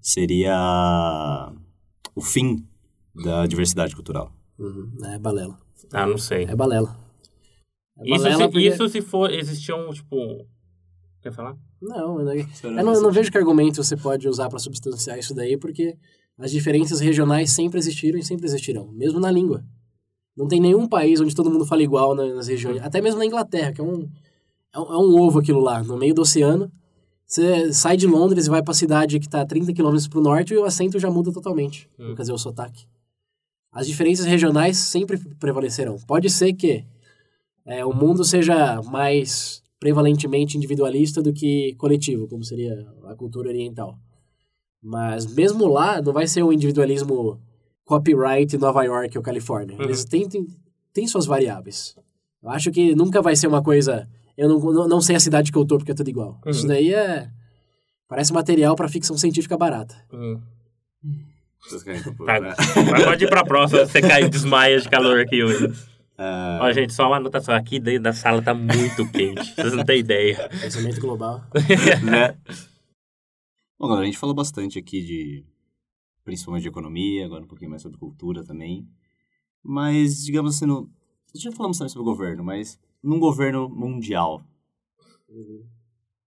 seria 0.00 1.52
o 2.14 2.22
fim 2.22 2.64
da 3.24 3.44
diversidade 3.46 3.94
cultural. 3.94 4.32
Uhum. 4.58 4.92
É 5.04 5.18
balela. 5.18 5.58
Ah, 5.92 6.06
não 6.06 6.18
sei. 6.18 6.44
É 6.44 6.54
balela. 6.56 6.96
É 7.98 8.02
Isso, 8.14 8.22
balela 8.24 8.36
se, 8.44 8.48
porque- 8.50 8.68
isso 8.68 8.88
se 8.88 9.00
for... 9.00 9.30
Existia 9.32 9.76
um, 9.76 9.90
tipo... 9.92 10.16
Quer 11.22 11.32
falar? 11.32 11.56
Não, 11.80 12.18
eu 12.20 12.24
não, 12.24 12.32
eu 12.34 12.84
não, 12.84 12.94
eu 12.94 13.00
não 13.02 13.10
vejo 13.12 13.30
que 13.30 13.38
argumento 13.38 13.82
você 13.82 13.96
pode 13.96 14.28
usar 14.28 14.48
para 14.48 14.58
substanciar 14.58 15.18
isso 15.18 15.34
daí, 15.34 15.56
porque 15.56 15.96
as 16.38 16.50
diferenças 16.50 17.00
regionais 17.00 17.50
sempre 17.50 17.78
existiram 17.78 18.18
e 18.18 18.22
sempre 18.22 18.44
existirão, 18.46 18.88
mesmo 18.92 19.18
na 19.20 19.30
língua. 19.30 19.64
Não 20.36 20.46
tem 20.48 20.60
nenhum 20.60 20.86
país 20.88 21.20
onde 21.20 21.34
todo 21.34 21.50
mundo 21.50 21.64
fala 21.64 21.82
igual 21.82 22.14
na- 22.14 22.34
nas 22.34 22.48
regiões, 22.48 22.82
até 22.82 23.00
mesmo 23.00 23.18
na 23.20 23.24
Inglaterra, 23.26 23.72
que 23.72 23.80
é 23.80 23.84
um, 23.84 24.08
é 24.74 24.78
um, 24.78 24.82
é 24.92 24.98
um 24.98 25.20
ovo 25.22 25.38
aquilo 25.38 25.60
lá, 25.60 25.82
no 25.82 25.96
meio 25.96 26.14
do 26.14 26.22
oceano. 26.22 26.70
Você 27.26 27.72
sai 27.72 27.96
de 27.96 28.06
Londres 28.06 28.46
e 28.46 28.50
vai 28.50 28.62
para 28.62 28.72
a 28.72 28.74
cidade 28.76 29.18
que 29.18 29.26
está 29.26 29.40
a 29.40 29.46
30 29.46 29.72
km 29.72 29.96
para 30.10 30.18
o 30.18 30.22
norte 30.22 30.52
e 30.52 30.56
o 30.58 30.64
acento 30.64 30.98
já 30.98 31.10
muda 31.10 31.32
totalmente, 31.32 31.88
Hum. 31.98 32.14
quer 32.14 32.22
dizer, 32.22 32.32
o 32.32 32.38
sotaque. 32.38 32.86
As 33.74 33.88
diferenças 33.88 34.24
regionais 34.24 34.76
sempre 34.76 35.18
prevalecerão. 35.38 35.96
Pode 36.06 36.30
ser 36.30 36.52
que 36.52 36.84
é, 37.66 37.84
o 37.84 37.92
mundo 37.92 38.22
seja 38.22 38.80
mais 38.82 39.60
prevalentemente 39.80 40.56
individualista 40.56 41.20
do 41.20 41.32
que 41.32 41.74
coletivo, 41.74 42.28
como 42.28 42.44
seria 42.44 42.86
a 43.06 43.16
cultura 43.16 43.48
oriental. 43.48 43.98
Mas 44.80 45.26
mesmo 45.26 45.66
lá, 45.66 46.00
não 46.00 46.12
vai 46.12 46.28
ser 46.28 46.44
um 46.44 46.52
individualismo 46.52 47.40
copyright 47.84 48.56
Nova 48.58 48.84
York 48.84 49.18
ou 49.18 49.24
Califórnia. 49.24 49.76
Uhum. 49.76 49.82
Eles 49.82 50.04
têm, 50.04 50.28
têm, 50.28 50.46
têm 50.92 51.08
suas 51.08 51.26
variáveis. 51.26 51.96
Eu 52.42 52.50
acho 52.50 52.70
que 52.70 52.94
nunca 52.94 53.20
vai 53.20 53.34
ser 53.34 53.48
uma 53.48 53.62
coisa. 53.62 54.08
Eu 54.36 54.48
não, 54.48 54.60
não, 54.60 54.88
não 54.88 55.00
sei 55.00 55.16
a 55.16 55.20
cidade 55.20 55.50
que 55.50 55.58
eu 55.58 55.64
tô 55.64 55.78
porque 55.78 55.90
é 55.92 55.94
tudo 55.94 56.08
igual. 56.08 56.38
Uhum. 56.44 56.50
Isso 56.50 56.66
daí 56.66 56.94
é. 56.94 57.28
Parece 58.06 58.32
material 58.32 58.76
para 58.76 58.88
ficção 58.88 59.16
científica 59.16 59.56
barata. 59.56 59.96
Hum. 60.12 60.38
Vocês 61.64 61.82
querem 61.82 62.02
Tá. 62.02 62.40
né? 62.40 62.54
Mas 62.90 63.04
pode 63.04 63.24
ir 63.24 63.28
pra 63.28 63.44
próxima, 63.44 63.86
você 63.86 64.00
cai 64.00 64.24
e 64.24 64.28
desmaia 64.28 64.78
de 64.78 64.88
calor 64.88 65.20
aqui 65.20 65.42
hoje. 65.42 65.72
Ah, 66.16 66.60
Ó, 66.62 66.72
gente, 66.72 66.92
só 66.92 67.06
uma 67.08 67.16
anotação. 67.16 67.54
Aqui 67.54 67.80
dentro 67.80 68.04
da 68.04 68.12
sala 68.12 68.40
tá 68.40 68.54
muito 68.54 69.10
quente. 69.10 69.54
Vocês 69.54 69.72
não 69.72 69.84
têm 69.84 69.98
ideia. 70.00 70.48
Pensamento 70.60 71.00
global. 71.00 71.42
né? 72.04 72.36
Bom, 73.78 73.88
galera, 73.88 74.02
a 74.02 74.06
gente 74.06 74.18
falou 74.18 74.34
bastante 74.34 74.78
aqui 74.78 75.02
de. 75.02 75.44
principalmente 76.24 76.62
de 76.62 76.68
economia, 76.68 77.24
agora 77.24 77.42
um 77.42 77.48
pouquinho 77.48 77.70
mais 77.70 77.82
sobre 77.82 77.98
cultura 77.98 78.44
também. 78.44 78.86
Mas, 79.62 80.24
digamos 80.24 80.54
assim, 80.54 80.66
no, 80.66 80.88
já 81.34 81.50
falamos 81.50 81.78
também 81.78 81.88
sobre 81.88 82.02
o 82.02 82.12
governo, 82.12 82.44
mas 82.44 82.78
num 83.02 83.18
governo 83.18 83.68
mundial, 83.68 84.42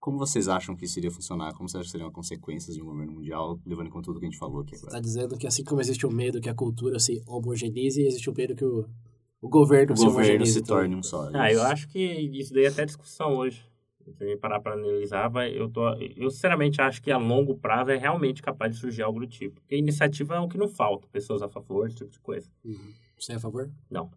como 0.08 0.18
vocês 0.20 0.48
acham 0.48 0.74
que 0.74 0.86
isso 0.86 0.98
iria 1.00 1.12
funcionar? 1.12 1.52
Como 1.54 1.68
vocês 1.68 1.82
acham 1.82 1.86
que 1.88 1.92
seriam 1.92 2.08
as 2.08 2.14
consequências 2.14 2.74
de 2.76 2.82
um 2.82 2.86
governo 2.86 3.12
mundial, 3.12 3.60
levando 3.66 3.88
em 3.88 3.90
conta 3.90 4.06
tudo 4.06 4.20
que 4.22 4.26
a 4.26 4.30
gente 4.30 4.40
falou 4.40 4.62
aqui 4.62 4.72
Você 4.78 4.86
agora? 4.86 4.98
está 4.98 5.00
dizendo 5.02 5.38
que 5.38 5.46
assim 5.46 5.66
como 5.66 5.82
existe 5.82 6.06
o 6.06 6.10
medo 6.12 6.40
que 6.40 6.48
a 6.48 6.54
cultura 6.54 6.98
se 6.98 7.22
homogeneize, 7.28 8.02
existe 8.02 8.30
o 8.30 8.34
medo 8.34 8.56
que 8.56 8.64
o, 8.64 8.88
o 9.42 9.50
governo 9.50 9.94
O 9.94 9.98
se 9.98 10.06
governo 10.06 10.46
se 10.46 10.62
torne 10.64 10.96
um 10.96 11.04
só. 11.04 11.30
Ah, 11.34 11.52
eu 11.52 11.62
acho 11.64 11.90
que 11.90 12.00
isso 12.00 12.54
daí 12.54 12.64
é 12.64 12.70
até 12.70 12.86
discussão 12.86 13.36
hoje. 13.36 13.62
Se 14.18 14.38
parar 14.38 14.62
para 14.62 14.76
analisar, 14.76 15.28
vai, 15.28 15.52
eu, 15.52 15.70
tô, 15.70 15.86
eu 16.16 16.30
sinceramente 16.32 16.80
acho 16.82 17.02
que 17.02 17.12
a 17.12 17.18
longo 17.18 17.58
prazo 17.58 17.92
é 17.92 17.98
realmente 17.98 18.42
capaz 18.42 18.74
de 18.74 18.80
surgir 18.80 19.02
algo 19.02 19.20
do 19.20 19.28
tipo. 19.28 19.60
Porque 19.60 19.76
iniciativa 19.76 20.36
é 20.36 20.40
o 20.40 20.48
que 20.48 20.58
não 20.58 20.70
falta, 20.70 21.06
pessoas 21.12 21.42
a 21.42 21.50
favor, 21.50 21.86
esse 21.86 21.98
tipo 21.98 22.12
de 22.12 22.20
coisa. 22.22 22.50
Uhum. 22.64 22.94
Você 23.20 23.34
é 23.34 23.36
a 23.36 23.40
favor? 23.40 23.70
Não. 23.92 24.10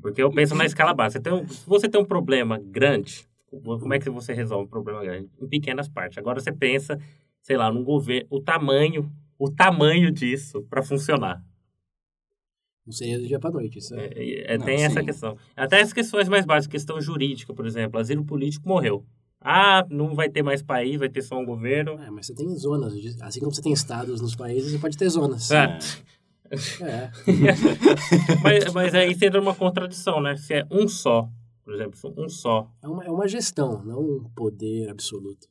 Porque 0.00 0.22
eu 0.22 0.30
penso 0.32 0.54
na 0.54 0.64
escala 0.64 0.94
básica. 0.94 1.20
Você 1.22 1.30
tem 1.30 1.44
um- 1.44 1.46
se 1.46 1.68
você 1.68 1.88
tem 1.90 2.00
um 2.00 2.06
problema 2.06 2.58
grande, 2.58 3.28
como 3.50 3.92
é 3.92 3.98
que 3.98 4.08
você 4.08 4.32
resolve 4.32 4.66
um 4.66 4.70
problema 4.70 5.02
grande? 5.02 5.28
Em 5.40 5.48
pequenas 5.48 5.88
partes. 5.88 6.18
Agora 6.18 6.40
você 6.40 6.52
pensa, 6.52 6.98
sei 7.42 7.56
lá, 7.56 7.72
num 7.72 7.82
governo, 7.82 8.26
o 8.30 8.40
tamanho, 8.40 9.10
o 9.38 9.50
tamanho 9.50 10.10
disso 10.10 10.62
para 10.70 10.82
funcionar. 10.82 11.44
Não 12.86 12.92
seria 12.92 13.18
do 13.18 13.26
dia 13.26 13.38
pra 13.38 13.50
noite. 13.50 13.78
Isso 13.78 13.94
é... 13.94 14.06
É, 14.06 14.54
é, 14.54 14.58
Não, 14.58 14.64
tem 14.64 14.78
sim. 14.78 14.84
essa 14.84 15.02
questão. 15.02 15.36
Até 15.56 15.80
as 15.80 15.92
questões 15.92 16.28
mais 16.28 16.44
básicas, 16.44 16.72
questão 16.72 17.00
jurídica, 17.00 17.52
por 17.52 17.66
exemplo. 17.66 18.00
Asilo 18.00 18.24
político 18.24 18.68
morreu. 18.68 19.04
Ah, 19.40 19.86
não 19.88 20.14
vai 20.14 20.28
ter 20.28 20.42
mais 20.42 20.62
país, 20.62 20.98
vai 20.98 21.08
ter 21.08 21.22
só 21.22 21.38
um 21.38 21.44
governo. 21.44 21.92
É, 22.02 22.10
mas 22.10 22.26
você 22.26 22.34
tem 22.34 22.48
zonas. 22.56 22.94
Assim 23.22 23.40
como 23.40 23.52
você 23.54 23.62
tem 23.62 23.72
estados 23.72 24.20
nos 24.20 24.34
países, 24.34 24.72
você 24.72 24.78
pode 24.78 24.96
ter 24.96 25.08
zonas. 25.08 25.50
É. 25.50 25.78
É. 26.82 27.10
mas, 28.42 28.72
mas 28.72 28.94
aí 28.94 29.14
você 29.14 29.26
entra 29.26 29.40
numa 29.40 29.54
contradição, 29.54 30.20
né? 30.20 30.36
Se 30.36 30.54
é 30.54 30.66
um 30.70 30.88
só, 30.88 31.30
por 31.70 31.74
exemplo, 31.76 32.14
um 32.16 32.28
só. 32.28 32.68
É 32.82 32.88
uma, 32.88 33.04
é 33.04 33.10
uma 33.10 33.28
gestão, 33.28 33.80
não 33.84 34.00
um 34.00 34.24
poder 34.34 34.90
absoluto. 34.90 35.46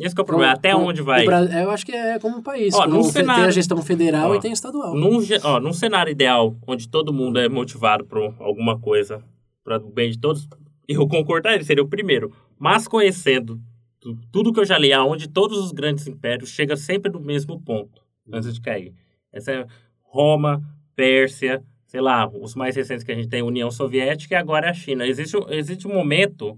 Esse 0.00 0.14
que 0.14 0.20
é 0.20 0.24
o 0.24 0.26
problema. 0.26 0.52
Até 0.54 0.72
Como- 0.72 0.86
onde 0.88 1.00
vai? 1.00 1.22
o 1.22 1.26
Bra- 1.26 1.44
Eu 1.62 1.70
acho 1.70 1.86
que 1.86 1.92
é 1.92 2.18
como 2.18 2.38
um 2.38 2.42
país. 2.42 2.74
Ó, 2.74 2.82
como 2.82 2.96
num 2.96 3.02
cenário- 3.04 3.42
Tem 3.42 3.48
a 3.48 3.52
gestão 3.52 3.80
federal 3.82 4.30
Ó, 4.30 4.34
e 4.34 4.40
tem 4.40 4.50
estadual. 4.52 4.94
Num, 4.96 5.18
ó, 5.44 5.60
num 5.60 5.72
cenário 5.72 6.10
ideal, 6.10 6.56
onde 6.66 6.88
todo 6.88 7.12
mundo 7.12 7.38
é 7.38 7.48
motivado 7.48 8.04
por 8.04 8.18
alguma 8.40 8.80
coisa, 8.80 9.22
para 9.62 9.76
o 9.76 9.90
bem 9.92 10.10
de 10.10 10.18
todos, 10.18 10.48
eu 10.88 11.06
concordaria, 11.06 11.62
seria 11.62 11.84
o 11.84 11.88
primeiro. 11.88 12.32
Mas 12.58 12.88
conhecendo 12.88 13.60
tu- 14.00 14.16
tudo 14.32 14.52
que 14.52 14.58
eu 14.58 14.64
já 14.64 14.76
li, 14.76 14.92
aonde 14.92 15.28
todos 15.28 15.56
os 15.58 15.70
grandes 15.70 16.04
impérios 16.08 16.50
chegam 16.50 16.76
sempre 16.76 17.12
no 17.12 17.20
mesmo 17.20 17.60
ponto, 17.60 18.02
antes 18.32 18.52
de 18.52 18.60
cair. 18.60 18.92
Essa 19.32 19.52
é 19.52 19.66
Roma, 20.02 20.60
Pérsia, 20.96 21.62
sei 21.90 22.00
lá, 22.00 22.28
os 22.28 22.54
mais 22.54 22.76
recentes 22.76 23.02
que 23.02 23.10
a 23.10 23.14
gente 23.16 23.28
tem, 23.28 23.42
União 23.42 23.68
Soviética 23.68 24.36
e 24.36 24.38
agora 24.38 24.68
é 24.68 24.70
a 24.70 24.72
China. 24.74 25.04
Existe, 25.04 25.36
existe 25.48 25.88
um 25.88 25.92
momento 25.92 26.56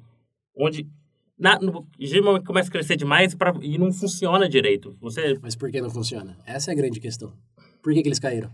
onde 0.55 0.87
na, 1.39 1.59
no, 1.59 1.87
começa 2.45 2.69
a 2.69 2.73
crescer 2.73 2.97
demais 2.97 3.35
pra, 3.35 3.55
e 3.63 3.79
não 3.79 3.91
funciona 3.91 4.47
direito. 4.47 4.95
Você 5.01 5.39
Mas 5.41 5.57
por 5.57 5.71
que 5.71 5.81
não 5.81 5.89
funciona? 5.89 6.37
Essa 6.45 6.71
é 6.71 6.75
a 6.75 6.77
grande 6.77 7.01
questão. 7.01 7.33
Por 7.83 7.95
que, 7.95 8.03
que 8.03 8.09
eles 8.09 8.19
caíram? 8.19 8.51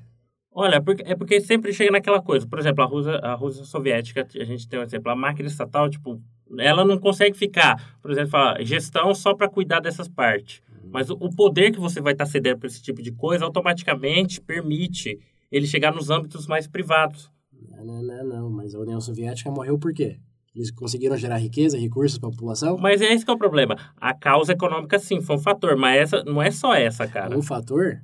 Olha, 0.52 0.80
porque- 0.80 1.02
é 1.04 1.16
porque 1.16 1.40
sempre 1.40 1.72
chega 1.72 1.90
naquela 1.90 2.22
coisa. 2.22 2.46
Por 2.46 2.60
exemplo, 2.60 2.84
a 2.84 2.86
Rússia, 2.86 3.16
a 3.16 3.34
Rússia 3.34 3.64
soviética, 3.64 4.24
a 4.36 4.44
gente 4.44 4.68
tem 4.68 4.78
um 4.78 4.84
exemplo, 4.84 5.10
a 5.10 5.16
máquina 5.16 5.48
estatal, 5.48 5.90
tipo, 5.90 6.22
ela 6.58 6.84
não 6.84 6.96
consegue 6.96 7.36
ficar, 7.36 7.98
por 8.00 8.12
exemplo, 8.12 8.30
falar, 8.30 8.62
gestão 8.62 9.12
só 9.16 9.34
para 9.34 9.48
cuidar 9.48 9.80
dessas 9.80 10.06
partes. 10.06 10.62
Mas 10.84 11.10
o, 11.10 11.14
o 11.14 11.34
poder 11.34 11.72
que 11.72 11.80
você 11.80 12.00
vai 12.00 12.12
estar 12.12 12.24
cedendo 12.26 12.58
para 12.60 12.68
esse 12.68 12.80
tipo 12.80 13.02
de 13.02 13.10
coisa 13.10 13.44
automaticamente 13.44 14.40
permite 14.40 15.18
ele 15.50 15.66
chegar 15.66 15.94
nos 15.94 16.10
âmbitos 16.10 16.46
mais 16.46 16.66
privados. 16.66 17.30
Não, 17.52 17.84
não, 17.84 18.02
não, 18.02 18.24
não. 18.24 18.50
Mas 18.50 18.74
a 18.74 18.78
União 18.78 19.00
Soviética 19.00 19.50
morreu 19.50 19.78
por 19.78 19.92
quê? 19.92 20.18
Eles 20.54 20.70
conseguiram 20.70 21.16
gerar 21.16 21.38
riqueza, 21.38 21.78
recursos 21.78 22.18
para 22.18 22.28
a 22.28 22.32
população? 22.32 22.76
Mas 22.78 23.00
é 23.00 23.12
esse 23.12 23.24
que 23.24 23.30
é 23.30 23.34
o 23.34 23.38
problema. 23.38 23.76
A 23.96 24.12
causa 24.12 24.52
econômica, 24.52 24.98
sim, 24.98 25.20
foi 25.20 25.36
um 25.36 25.38
fator, 25.38 25.76
mas 25.76 26.00
essa 26.00 26.24
não 26.24 26.42
é 26.42 26.50
só 26.50 26.74
essa, 26.74 27.06
cara. 27.06 27.36
Um 27.36 27.42
fator 27.42 28.00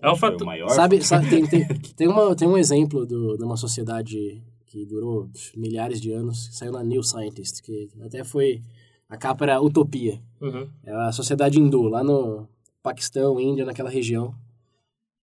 É 0.00 0.10
um 0.10 0.16
fator. 0.16 0.42
o 0.42 0.46
maior. 0.46 0.68
Sabe, 0.68 1.02
sabe 1.02 1.28
tem, 1.30 1.46
tem, 1.46 1.66
tem, 1.96 2.08
uma, 2.08 2.34
tem 2.36 2.46
um 2.46 2.58
exemplo 2.58 3.06
do, 3.06 3.36
de 3.36 3.44
uma 3.44 3.56
sociedade 3.56 4.42
que 4.66 4.84
durou 4.84 5.30
milhares 5.56 6.00
de 6.00 6.12
anos, 6.12 6.48
que 6.48 6.56
saiu 6.56 6.72
na 6.72 6.84
New 6.84 7.02
Scientist, 7.02 7.62
que 7.62 7.88
até 8.04 8.22
foi. 8.22 8.62
A 9.08 9.16
capa 9.16 9.44
era 9.44 9.62
Utopia. 9.62 10.20
Uhum. 10.40 10.68
É 10.84 10.92
a 10.92 11.12
sociedade 11.12 11.58
hindu, 11.58 11.82
lá 11.82 12.02
no 12.02 12.46
Paquistão, 12.82 13.40
Índia, 13.40 13.64
naquela 13.64 13.88
região. 13.88 14.34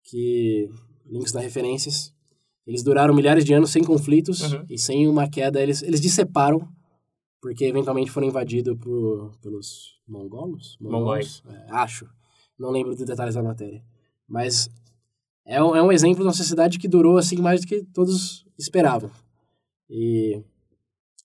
Que. 0.03 0.69
Links 1.05 1.33
nas 1.33 1.43
referências. 1.43 2.13
Eles 2.65 2.81
duraram 2.83 3.13
milhares 3.13 3.43
de 3.43 3.53
anos 3.53 3.71
sem 3.71 3.83
conflitos 3.83 4.41
Uhum. 4.53 4.65
e 4.69 4.77
sem 4.77 5.07
uma 5.07 5.27
queda. 5.29 5.61
Eles, 5.61 5.81
eles 5.83 5.99
disseparam, 5.99 6.67
porque 7.41 7.65
eventualmente 7.65 8.09
foram 8.11 8.27
invadidos 8.27 8.77
por, 8.79 9.37
pelos 9.41 9.99
mongolos? 10.07 10.77
Mongóis. 10.79 11.43
É, 11.49 11.65
acho. 11.71 12.07
Não 12.57 12.69
lembro 12.69 12.95
dos 12.95 13.05
detalhes 13.05 13.35
da 13.35 13.43
matéria. 13.43 13.83
Mas 14.27 14.69
é 15.45 15.61
um, 15.61 15.75
é 15.75 15.81
um 15.81 15.91
exemplo 15.91 16.17
de 16.19 16.23
uma 16.23 16.33
sociedade 16.33 16.79
que 16.79 16.87
durou 16.87 17.17
assim 17.17 17.37
mais 17.37 17.61
do 17.61 17.67
que 17.67 17.83
todos 17.93 18.45
esperavam. 18.57 19.11
E 19.89 20.41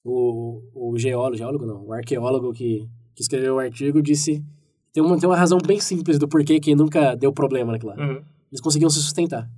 o, 0.04 0.60
o 0.74 0.98
geólogo, 0.98 1.36
geólogo 1.36 1.66
não, 1.66 1.86
o 1.86 1.92
arqueólogo 1.92 2.52
que, 2.52 2.88
que 3.14 3.22
escreveu 3.22 3.54
o 3.56 3.58
artigo 3.58 4.02
disse 4.02 4.44
tem 4.92 5.02
uma, 5.02 5.18
tem 5.18 5.28
uma 5.28 5.36
razão 5.36 5.58
bem 5.64 5.78
simples 5.78 6.18
do 6.18 6.26
porquê 6.26 6.58
que 6.58 6.74
nunca 6.74 7.14
deu 7.14 7.32
problema 7.32 7.72
naquilo 7.72 7.92
lá. 7.94 7.96
Uhum. 7.96 8.22
Eles 8.50 8.60
conseguiam 8.60 8.90
se 8.90 9.00
sustentar. 9.00 9.48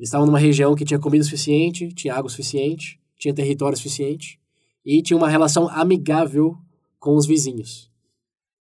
Eles 0.00 0.08
estavam 0.08 0.26
numa 0.26 0.38
região 0.38 0.74
que 0.74 0.82
tinha 0.82 0.98
comida 0.98 1.22
suficiente, 1.22 1.92
tinha 1.92 2.14
água 2.14 2.30
suficiente, 2.30 2.98
tinha 3.18 3.34
território 3.34 3.76
suficiente 3.76 4.40
e 4.82 5.02
tinha 5.02 5.14
uma 5.14 5.28
relação 5.28 5.68
amigável 5.68 6.56
com 6.98 7.16
os 7.16 7.26
vizinhos. 7.26 7.90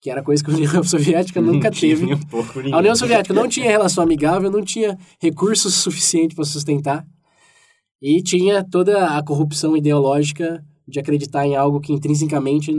que 0.00 0.08
era 0.08 0.22
coisa 0.22 0.42
que 0.42 0.50
a 0.50 0.54
União 0.54 0.80
Soviética 0.82 1.38
nunca 1.42 1.70
teve. 1.70 2.14
Um 2.14 2.20
pouco 2.20 2.58
A 2.72 2.78
União 2.78 2.96
Soviética 2.96 3.34
não 3.34 3.46
tinha 3.46 3.66
relação 3.68 4.02
amigável, 4.02 4.50
não 4.50 4.64
tinha 4.64 4.98
recursos 5.20 5.74
suficientes 5.84 6.34
para 6.34 6.44
sustentar 6.46 7.06
e 8.00 8.22
tinha 8.22 8.64
toda 8.64 9.18
a 9.18 9.22
corrupção 9.22 9.76
ideológica 9.76 10.64
de 10.88 10.98
acreditar 10.98 11.46
em 11.46 11.54
algo 11.54 11.80
que 11.80 11.92
intrinsecamente 11.92 12.72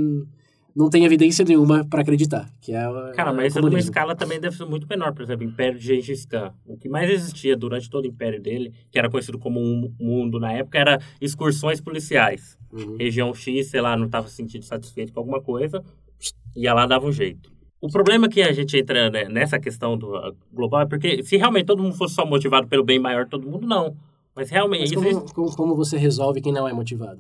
não 0.77 0.91
tem 0.91 1.03
evidência 1.05 1.43
nenhuma 1.43 1.83
para 1.83 2.01
acreditar, 2.01 2.47
que 2.61 2.71
é 2.71 2.83
Cara, 3.15 3.31
é 3.31 3.33
mas 3.33 3.53
isso 3.53 3.61
numa 3.61 3.79
escala 3.79 4.15
também 4.15 4.39
deve 4.39 4.55
ser 4.55 4.65
muito 4.65 4.85
menor. 4.87 5.11
Por 5.11 5.23
exemplo, 5.23 5.43
o 5.43 5.49
Império 5.49 5.79
de 5.79 5.83
Gengis 5.83 6.23
Khan. 6.23 6.53
O 6.67 6.77
que 6.77 6.87
mais 6.87 7.09
existia 7.09 7.57
durante 7.57 7.89
todo 7.89 8.05
o 8.05 8.07
Império 8.07 8.39
dele, 8.39 8.71
que 8.91 8.99
era 8.99 9.09
conhecido 9.09 9.39
como 9.39 9.59
um 9.59 9.91
mundo 9.99 10.39
na 10.39 10.53
época, 10.53 10.77
era 10.77 11.01
excursões 11.19 11.81
policiais. 11.81 12.55
Uhum. 12.71 12.95
Região 12.95 13.33
X, 13.33 13.71
sei 13.71 13.81
lá, 13.81 13.97
não 13.97 14.05
estava 14.05 14.27
se 14.27 14.35
sentindo 14.35 14.63
satisfeito 14.65 15.11
com 15.11 15.19
alguma 15.19 15.41
coisa, 15.41 15.83
ia 16.55 16.75
lá 16.75 16.85
dava 16.85 17.07
um 17.07 17.11
jeito. 17.11 17.51
O 17.81 17.87
problema 17.87 18.29
que 18.29 18.43
a 18.43 18.51
gente 18.51 18.77
entra 18.77 19.09
né, 19.09 19.25
nessa 19.25 19.59
questão 19.59 19.97
do 19.97 20.15
ah, 20.15 20.31
global 20.53 20.81
é 20.81 20.85
porque 20.85 21.23
se 21.23 21.37
realmente 21.37 21.65
todo 21.65 21.81
mundo 21.81 21.95
fosse 21.95 22.13
só 22.13 22.23
motivado 22.23 22.67
pelo 22.67 22.83
bem 22.83 22.99
maior 22.99 23.27
todo 23.27 23.49
mundo, 23.49 23.65
não. 23.65 23.95
Mas 24.35 24.51
realmente, 24.51 24.95
Mas 24.95 25.05
existe- 25.07 25.33
como, 25.33 25.47
como, 25.47 25.55
como 25.57 25.75
você 25.75 25.97
resolve 25.97 26.39
quem 26.39 26.53
não 26.53 26.67
é 26.67 26.73
motivado? 26.73 27.19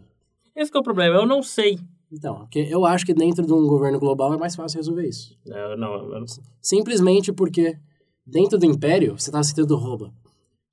esse 0.55 0.71
que 0.71 0.77
é 0.77 0.79
o 0.79 0.83
problema. 0.83 1.15
Eu 1.15 1.25
não 1.25 1.41
sei. 1.43 1.79
Então, 2.11 2.39
porque 2.39 2.59
eu 2.69 2.85
acho 2.85 3.05
que 3.05 3.13
dentro 3.13 3.45
de 3.45 3.51
um 3.51 3.67
governo 3.67 3.99
global 3.99 4.33
é 4.33 4.37
mais 4.37 4.55
fácil 4.55 4.77
resolver 4.77 5.07
isso. 5.07 5.37
Eu 5.45 5.77
não, 5.77 5.93
eu 6.13 6.19
não- 6.19 6.25
Simplesmente 6.61 7.33
porque 7.33 7.77
dentro 8.25 8.57
do 8.57 8.65
Império, 8.65 9.17
você 9.17 9.29
estava 9.29 9.43
citando 9.43 9.75
Roma. 9.75 10.13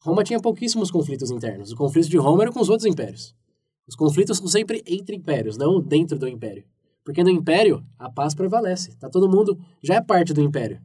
Roma 0.03 0.23
tinha 0.23 0.39
pouquíssimos 0.41 0.91
conflitos 0.91 1.31
internos. 1.31 1.73
O 1.73 1.77
conflito 1.77 2.09
de 2.09 2.17
Roma 2.19 2.43
era 2.43 2.53
com 2.53 2.61
os 2.61 2.69
outros 2.69 2.87
impérios. 2.87 3.35
Os 3.89 3.97
conflitos 3.97 4.39
são 4.39 4.47
sempre 4.47 4.83
entre 4.87 5.17
impérios, 5.17 5.57
não 5.57 5.81
dentro 5.81 6.19
do 6.19 6.29
Império. 6.29 6.65
Porque 7.05 7.23
no 7.23 7.31
Império, 7.31 7.85
a 7.99 8.11
paz 8.11 8.35
prevalece. 8.35 8.97
Tá 8.99 9.09
todo 9.11 9.29
mundo 9.29 9.59
já 9.83 9.97
é 9.97 10.01
parte 10.01 10.33
do 10.33 10.41
Império. 10.41 10.79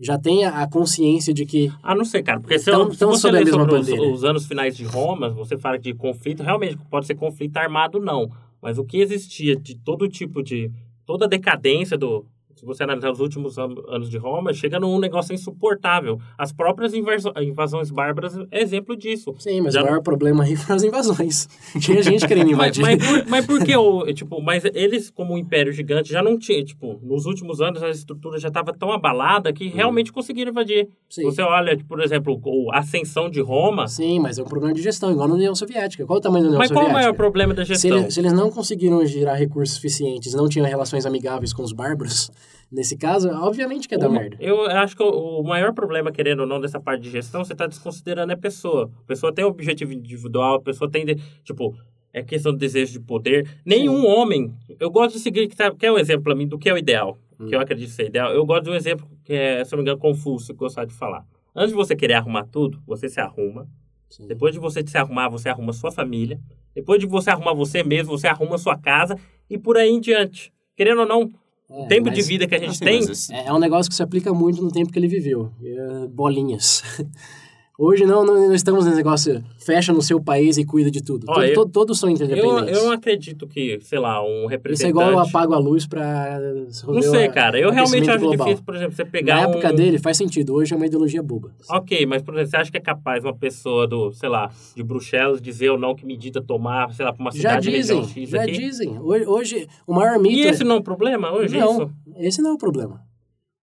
Já 0.00 0.18
tem 0.18 0.44
a, 0.44 0.62
a 0.62 0.68
consciência 0.68 1.32
de 1.32 1.46
que 1.46 1.72
Ah, 1.82 1.94
não 1.94 2.04
sei, 2.04 2.22
cara. 2.22 2.40
Porque 2.40 2.58
se, 2.58 2.70
Tão- 2.70 2.90
se 2.90 2.98
tão 2.98 3.10
você 3.10 3.30
mesma 3.32 3.50
sobre 3.60 3.74
os, 3.76 3.88
os 4.18 4.24
anos 4.24 4.46
finais 4.46 4.76
de 4.76 4.84
Roma, 4.84 5.30
você 5.30 5.56
fala 5.56 5.78
de 5.78 5.94
conflito, 5.94 6.42
realmente 6.42 6.76
pode 6.90 7.06
ser 7.06 7.14
conflito 7.14 7.56
armado, 7.56 7.98
não. 8.00 8.30
Mas 8.64 8.78
o 8.78 8.84
que 8.84 8.96
existia 8.96 9.54
de 9.54 9.74
todo 9.74 10.08
tipo 10.08 10.42
de... 10.42 10.72
Toda 11.04 11.26
a 11.26 11.28
decadência 11.28 11.98
do... 11.98 12.24
Se 12.64 12.66
você 12.66 12.82
analisar 12.82 13.10
os 13.10 13.20
últimos 13.20 13.58
an- 13.58 13.74
anos 13.88 14.08
de 14.08 14.16
Roma, 14.16 14.50
chega 14.54 14.80
num 14.80 14.98
negócio 14.98 15.34
insuportável. 15.34 16.18
As 16.38 16.50
próprias 16.50 16.94
invasões 16.94 17.90
bárbaras 17.90 18.34
é 18.50 18.62
exemplo 18.62 18.96
disso. 18.96 19.34
sim, 19.38 19.60
mas 19.60 19.74
Já 19.74 19.82
o 19.82 19.84
maior 19.84 20.00
problema 20.00 20.44
aí 20.44 20.56
foram 20.56 20.76
as 20.76 20.82
invasões. 20.82 21.46
Tinha 21.78 22.02
gente 22.02 22.26
querendo 22.26 22.56
Mas, 22.56 22.78
invadir. 22.78 22.82
mas, 22.82 23.06
por, 23.06 23.28
mas 23.28 23.46
por 23.46 23.62
que 23.62 23.76
o, 23.76 24.06
tipo, 24.14 24.40
mas 24.40 24.64
eles 24.64 25.10
como 25.10 25.34
um 25.34 25.38
império 25.38 25.72
gigante 25.74 26.10
já 26.10 26.22
não 26.22 26.38
tinha, 26.38 26.64
tipo, 26.64 26.98
nos 27.02 27.26
últimos 27.26 27.60
anos 27.60 27.82
a 27.82 27.90
estrutura 27.90 28.38
já 28.38 28.48
estava 28.48 28.72
tão 28.72 28.90
abalada 28.92 29.52
que 29.52 29.68
realmente 29.68 30.10
conseguiram 30.10 30.50
invadir. 30.50 30.84
Hum. 30.86 30.92
Sim. 31.10 31.24
Você 31.24 31.42
olha, 31.42 31.78
por 31.86 32.00
exemplo, 32.00 32.40
o- 32.42 32.72
a 32.72 32.78
ascensão 32.78 33.28
de 33.28 33.42
Roma, 33.42 33.86
Sim, 33.88 34.20
mas 34.20 34.38
é 34.38 34.42
um 34.42 34.46
problema 34.46 34.72
de 34.72 34.80
gestão, 34.80 35.12
igual 35.12 35.28
na 35.28 35.34
União 35.34 35.54
Soviética. 35.54 36.06
Qual 36.06 36.18
o 36.18 36.22
tamanho 36.22 36.44
da 36.44 36.48
União 36.48 36.58
Mas 36.58 36.68
qual 36.70 36.78
o 36.84 36.86
Soviética? 36.86 37.02
maior 37.02 37.14
problema 37.14 37.52
da 37.52 37.62
Se, 37.62 37.74
gestão? 37.74 37.98
ele- 37.98 38.10
se 38.10 38.20
eles 38.20 38.32
não 38.32 38.50
conseguiram 38.50 39.04
gerar 39.04 39.34
recursos 39.34 39.74
suficientes, 39.76 40.32
não 40.32 40.48
tinham 40.48 40.66
relações 40.66 41.04
amigáveis 41.04 41.52
com 41.52 41.62
os 41.62 41.72
bárbaros, 41.72 42.30
nesse 42.70 42.96
caso, 42.96 43.28
obviamente 43.30 43.88
que 43.88 43.94
é 43.94 43.98
da 43.98 44.08
merda. 44.08 44.36
Eu 44.40 44.62
acho 44.62 44.96
que 44.96 45.02
o, 45.02 45.40
o 45.40 45.42
maior 45.44 45.72
problema, 45.72 46.10
querendo 46.12 46.40
ou 46.40 46.46
não, 46.46 46.60
dessa 46.60 46.80
parte 46.80 47.02
de 47.02 47.10
gestão, 47.10 47.44
você 47.44 47.52
está 47.52 47.66
desconsiderando 47.66 48.32
a 48.32 48.36
pessoa. 48.36 48.90
A 49.02 49.06
pessoa 49.06 49.32
tem 49.34 49.44
objetivo 49.44 49.92
individual, 49.92 50.56
a 50.56 50.60
pessoa 50.60 50.90
tem, 50.90 51.04
de- 51.04 51.16
tipo, 51.42 51.76
é 52.12 52.22
questão 52.22 52.52
de 52.52 52.58
desejo 52.58 52.92
de 52.92 53.00
poder. 53.00 53.48
Nenhum 53.64 54.06
homem, 54.06 54.52
eu 54.78 54.90
gosto 54.90 55.14
de 55.16 55.20
seguir, 55.20 55.48
que 55.48 55.56
quer 55.78 55.90
um 55.92 55.98
exemplo 55.98 56.22
para 56.24 56.34
mim 56.34 56.46
do 56.46 56.58
que 56.58 56.68
é 56.68 56.72
o 56.74 56.78
ideal, 56.78 57.18
Hum. 57.40 57.46
que 57.46 57.54
eu 57.56 57.60
acredito 57.60 57.90
ser 57.90 58.06
ideal. 58.06 58.32
Eu 58.32 58.46
gosto 58.46 58.64
de 58.64 58.70
um 58.70 58.74
exemplo 58.74 59.08
que 59.24 59.32
é, 59.32 59.64
se 59.64 59.74
eu 59.74 59.76
não 59.76 59.82
me 59.82 59.90
engano, 59.90 60.00
Confúcio, 60.00 60.54
que 60.54 60.62
eu 60.62 60.66
gostava 60.66 60.86
de 60.86 60.94
falar. 60.94 61.24
Antes 61.56 61.70
de 61.70 61.74
você 61.76 61.96
querer 61.96 62.14
arrumar 62.14 62.44
tudo, 62.44 62.80
você 62.86 63.08
se 63.08 63.18
arruma. 63.20 63.66
Sim. 64.08 64.26
Depois 64.28 64.52
de 64.54 64.60
você 64.60 64.84
se 64.86 64.96
arrumar, 64.96 65.28
você 65.28 65.48
arruma 65.48 65.72
sua 65.72 65.90
família. 65.90 66.38
Depois 66.72 67.00
de 67.00 67.06
você 67.06 67.30
arrumar 67.30 67.52
você 67.54 67.82
mesmo, 67.82 68.16
você 68.16 68.28
arruma 68.28 68.56
sua 68.58 68.78
casa 68.78 69.16
e 69.50 69.58
por 69.58 69.76
aí 69.76 69.88
em 69.90 70.00
diante. 70.00 70.52
Querendo 70.76 71.00
ou 71.00 71.06
não, 71.06 71.28
É, 71.70 71.86
tempo 71.86 72.06
mas 72.06 72.14
de 72.14 72.22
vida 72.22 72.46
que 72.46 72.54
a 72.54 72.58
gente 72.58 72.70
Assim, 72.70 73.32
tem. 73.32 73.36
É, 73.38 73.46
é 73.48 73.52
um 73.52 73.58
negócio 73.58 73.88
que 73.90 73.96
se 73.96 74.02
aplica 74.02 74.32
muito 74.32 74.62
no 74.62 74.70
tempo 74.70 74.92
que 74.92 74.98
ele 74.98 75.08
viveu. 75.08 75.50
É, 75.62 76.06
bolinhas. 76.08 76.82
Hoje 77.76 78.06
não, 78.06 78.24
não, 78.24 78.34
não 78.46 78.54
estamos 78.54 78.84
nesse 78.84 78.96
negócio, 78.96 79.42
fecha 79.58 79.92
no 79.92 80.00
seu 80.00 80.20
país 80.22 80.56
e 80.56 80.64
cuida 80.64 80.92
de 80.92 81.02
tudo. 81.02 81.24
Ó, 81.28 81.34
Todo- 81.34 81.44
eu- 81.44 81.54
todo- 81.54 81.70
todos 81.72 81.98
são 81.98 82.08
Eu, 82.08 82.14
interdependentes. 82.14 82.76
eu 82.78 82.84
não 82.84 82.92
acredito 82.92 83.48
que, 83.48 83.80
sei 83.82 83.98
lá, 83.98 84.22
um 84.24 84.46
representante... 84.46 84.74
Isso 84.74 84.86
é 84.86 84.88
igual 84.90 85.10
eu 85.10 85.18
apago 85.18 85.54
a 85.54 85.58
luz 85.58 85.84
pra 85.84 86.38
Não 86.86 87.02
sei, 87.02 87.28
cara. 87.30 87.58
Eu 87.58 87.72
realmente 87.72 88.08
acho 88.08 88.20
global. 88.20 88.46
difícil, 88.46 88.64
por 88.64 88.76
exemplo, 88.76 88.94
você 88.94 89.04
pegar 89.04 89.34
Na 89.34 89.42
época 89.50 89.72
um... 89.72 89.74
dele 89.74 89.98
faz 89.98 90.16
sentido, 90.16 90.54
hoje 90.54 90.72
é 90.72 90.76
uma 90.76 90.86
ideologia 90.86 91.20
boba. 91.20 91.50
Ok, 91.68 92.06
mas, 92.06 92.22
por 92.22 92.34
exemplo, 92.34 92.50
você 92.50 92.56
acha 92.58 92.70
que 92.70 92.76
é 92.76 92.80
capaz 92.80 93.24
uma 93.24 93.34
pessoa 93.34 93.88
do, 93.88 94.12
sei 94.12 94.28
lá, 94.28 94.52
de 94.76 94.82
Bruxelas 94.84 95.42
dizer 95.42 95.70
ou 95.70 95.78
não 95.78 95.96
que 95.96 96.06
medida 96.06 96.40
tomar, 96.40 96.92
sei 96.94 97.04
lá, 97.04 97.12
pra 97.12 97.20
uma 97.24 97.32
Já 97.32 97.36
cidade 97.60 97.70
região 97.70 98.02
dizem, 98.02 98.22
X 98.24 98.30
já 98.30 98.42
aqui? 98.42 98.52
dizem. 98.52 98.98
Hoje, 99.00 99.26
hoje, 99.26 99.68
o 99.84 99.92
maior 99.92 100.16
mito... 100.20 100.36
E 100.38 100.46
é- 100.46 100.50
esse 100.50 100.62
não 100.62 100.76
é 100.76 100.78
um 100.78 100.82
problema 100.82 101.32
hoje, 101.32 101.58
não, 101.58 101.72
isso? 101.72 101.90
esse 102.18 102.40
não 102.40 102.50
é 102.50 102.52
o 102.52 102.58
problema. 102.58 103.00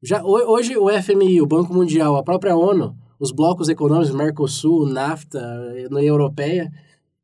Já, 0.04 0.22
ho- 0.24 0.52
hoje 0.54 0.78
o 0.78 0.90
FMI, 0.92 1.42
o 1.42 1.48
Banco 1.48 1.74
Mundial, 1.74 2.16
a 2.18 2.22
própria 2.22 2.56
ONU, 2.56 2.96
os 3.20 3.32
blocos 3.32 3.70
econômicos, 3.70 4.14
Mercosul, 4.14 4.86
NAFTA, 4.88 5.42
União 5.92 6.02
Europeia, 6.16 6.72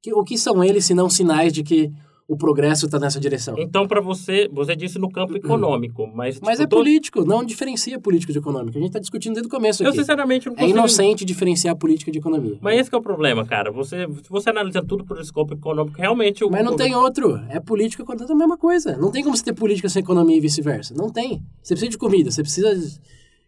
que, 0.02 0.14
o 0.14 0.24
que 0.24 0.38
são 0.38 0.64
eles 0.64 0.86
se 0.86 0.94
não 0.94 1.10
sinais 1.10 1.54
de 1.54 1.64
que 1.64 1.92
o 2.28 2.38
progresso 2.38 2.86
está 2.86 2.98
nessa 2.98 3.20
direção? 3.20 3.56
Então, 3.58 3.86
pra 3.86 4.00
você, 4.00 4.48
você 4.54 4.74
disse 4.74 4.98
no 4.98 5.12
campo 5.12 5.36
econômico, 5.36 6.08
mas... 6.16 6.40
Mas 6.40 6.52
tipo, 6.60 6.64
é 6.64 6.68
todo- 6.68 6.80
político, 6.80 7.26
não 7.26 7.44
diferencia 7.44 8.00
político 8.00 8.32
de 8.32 8.40
econômico. 8.40 8.78
A 8.78 8.80
gente 8.80 8.88
está 8.88 9.00
discutindo 9.00 9.34
desde 9.34 9.48
o 9.48 9.52
começo 9.52 9.84
Eu, 9.84 9.90
aqui. 9.90 9.98
sinceramente, 10.00 10.46
não 10.46 10.54
É 10.54 10.60
consigo... 10.60 10.78
inocente 10.78 11.26
diferenciar 11.26 11.76
política 11.76 12.10
de 12.10 12.20
economia. 12.20 12.58
Mas 12.62 12.80
esse 12.80 12.96
é 12.96 12.98
o 12.98 13.02
problema, 13.02 13.46
cara. 13.46 13.70
Você, 13.70 14.08
se 14.24 14.30
você 14.30 14.50
analisa 14.50 14.82
tudo 14.82 15.04
por 15.04 15.20
escopo 15.20 15.54
econômico, 15.56 15.98
realmente... 16.00 16.42
o 16.46 16.50
Mas 16.50 16.64
não 16.64 16.78
tem 16.78 16.96
outro. 16.96 17.36
É 17.50 17.60
política 17.60 18.06
contra 18.06 18.26
a 18.26 18.36
mesma 18.36 18.58
coisa. 18.58 18.96
Não 18.96 19.12
tem 19.12 19.24
como 19.26 19.36
você 19.36 19.44
ter 19.44 19.54
política 19.54 19.90
sem 19.90 20.02
economia 20.02 20.38
e 20.38 20.40
vice-versa. 20.40 20.94
Não 20.96 21.10
tem. 21.10 21.44
Você 21.62 21.74
precisa 21.74 21.90
de 21.92 21.98
comida, 21.98 22.32
você 22.32 22.42
precisa 22.42 22.74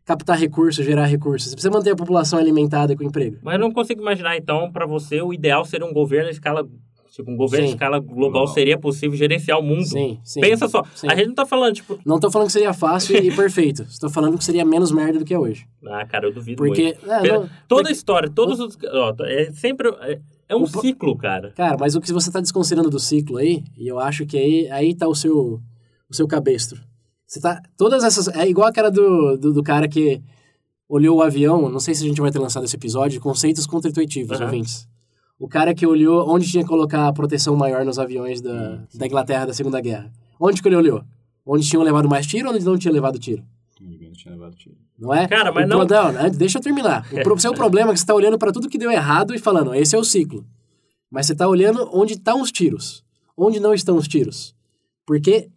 captar 0.05 0.37
recursos, 0.37 0.85
gerar 0.85 1.05
recursos. 1.05 1.49
Você 1.49 1.55
precisa 1.55 1.71
manter 1.73 1.91
a 1.91 1.95
população 1.95 2.37
alimentada 2.39 2.93
e 2.93 2.95
com 2.95 3.03
emprego. 3.03 3.37
Mas 3.41 3.53
eu 3.55 3.59
não 3.59 3.71
consigo 3.71 4.01
imaginar, 4.01 4.35
então, 4.37 4.71
pra 4.71 4.85
você, 4.85 5.21
o 5.21 5.33
ideal 5.33 5.63
seria 5.65 5.85
um 5.85 5.93
governo 5.93 6.29
em 6.29 6.31
escala... 6.33 6.67
Tipo, 7.15 7.29
um 7.29 7.37
governo 7.37 7.67
Sim. 7.67 7.73
escala 7.73 7.99
global 7.99 8.15
Global. 8.31 8.47
seria 8.47 8.75
possível 8.75 9.15
gerenciar 9.15 9.59
o 9.59 9.61
mundo. 9.61 9.85
Sim, 9.85 10.17
sim. 10.23 10.41
Pensa 10.41 10.67
só, 10.67 10.83
Sim. 10.95 11.05
a 11.07 11.15
gente 11.15 11.27
não 11.27 11.35
tá 11.35 11.45
falando, 11.45 11.75
tipo... 11.75 11.99
Não 12.03 12.19
tô 12.19 12.31
falando 12.31 12.47
que 12.47 12.53
seria 12.53 12.73
fácil 12.73 13.15
e 13.23 13.29
perfeito. 13.37 13.83
Estou 13.83 14.09
falando 14.09 14.35
que 14.35 14.43
seria 14.43 14.65
menos 14.65 14.91
merda 14.91 15.19
do 15.19 15.23
que 15.25 15.31
é 15.31 15.37
hoje. 15.37 15.67
Ah, 15.85 16.03
cara, 16.07 16.25
eu 16.25 16.33
duvido 16.33 16.63
muito. 16.63 16.75
Porque. 16.75 16.97
é, 17.07 17.21
Pera- 17.21 17.39
não- 17.41 17.49
Toda 17.67 17.89
a 17.89 17.91
história, 17.91 18.27
todos 18.33 18.59
os. 18.59 18.75
Ó, 18.91 19.13
é 19.25 19.51
sempre. 19.51 19.89
É, 20.01 20.19
é 20.49 20.55
um 20.55 20.63
O 20.63 20.67
ciclo, 20.67 21.15
cara. 21.15 21.51
Cara, 21.55 21.77
mas 21.79 21.93
o 21.95 22.01
que 22.01 22.11
você 22.11 22.29
está 22.29 22.41
desconsiderando 22.41 22.89
do 22.89 22.99
ciclo 22.99 23.37
aí, 23.37 23.63
e 23.77 23.87
eu 23.87 23.99
acho 23.99 24.25
que 24.25 24.35
aí, 24.35 24.67
aí 24.71 24.95
tá 24.95 25.07
o 25.07 25.13
seu, 25.13 25.61
o 26.09 26.15
seu 26.15 26.27
cabestro. 26.27 26.81
Você 27.33 27.39
tá. 27.41 27.59
Todas 27.75 28.03
essas. 28.03 28.27
É 28.27 28.47
igual 28.47 28.67
aquela 28.67 28.91
do, 28.91 29.35
do, 29.37 29.53
do 29.53 29.63
cara 29.63 29.87
que 29.87 30.21
olhou 30.87 31.17
o 31.17 31.21
avião, 31.23 31.67
não 31.67 31.79
sei 31.79 31.95
se 31.95 32.03
a 32.03 32.07
gente 32.07 32.21
vai 32.21 32.29
ter 32.29 32.37
lançado 32.37 32.63
esse 32.63 32.75
episódio, 32.75 33.19
conceitos 33.19 33.65
contra-intuitivos, 33.65 34.37
Aham. 34.37 34.45
ouvintes. 34.45 34.87
O 35.39 35.47
cara 35.47 35.73
que 35.73 35.83
olhou 35.87 36.29
onde 36.29 36.47
tinha 36.47 36.61
que 36.63 36.69
colocar 36.69 37.07
a 37.07 37.13
proteção 37.13 37.55
maior 37.55 37.83
nos 37.83 37.97
aviões 37.97 38.39
da, 38.39 38.83
da 38.93 39.07
Inglaterra 39.07 39.47
da 39.47 39.53
Segunda 39.53 39.81
Guerra. 39.81 40.11
Onde 40.39 40.61
que 40.61 40.67
ele 40.67 40.75
olhou? 40.75 41.03
Onde 41.43 41.67
tinham 41.67 41.81
levado 41.83 42.07
mais 42.07 42.27
tiro 42.27 42.49
ou 42.49 42.53
onde 42.55 42.63
não 42.63 42.77
tinha 42.77 42.93
levado 42.93 43.17
tiro? 43.17 43.43
Ninguém 43.81 44.11
tinha 44.11 44.31
levado 44.35 44.55
tiro. 44.55 44.75
Não 44.99 45.11
é? 45.11 45.27
Cara, 45.27 45.51
mas 45.51 45.65
O 45.65 45.69
não- 45.69 45.87
pro- 45.87 45.97
antes, 45.97 46.37
deixa 46.37 46.59
eu 46.59 46.61
terminar. 46.61 47.07
O 47.11 47.23
pro- 47.23 47.39
seu 47.39 47.51
problema 47.55 47.89
é 47.89 47.93
que 47.93 47.99
você 47.99 48.03
está 48.03 48.13
olhando 48.13 48.37
para 48.37 48.51
tudo 48.51 48.69
que 48.69 48.77
deu 48.77 48.91
errado 48.91 49.33
e 49.33 49.39
falando, 49.39 49.73
esse 49.73 49.95
é 49.95 49.97
o 49.97 50.03
ciclo. 50.03 50.45
Mas 51.09 51.25
você 51.25 51.33
está 51.33 51.47
olhando 51.47 51.89
onde 51.91 52.13
estão 52.13 52.39
os 52.39 52.51
tiros. 52.51 53.03
Onde 53.35 53.59
não 53.59 53.73
estão 53.73 53.97
os 53.97 54.07
tiros. 54.07 54.55
Porque 55.05 55.49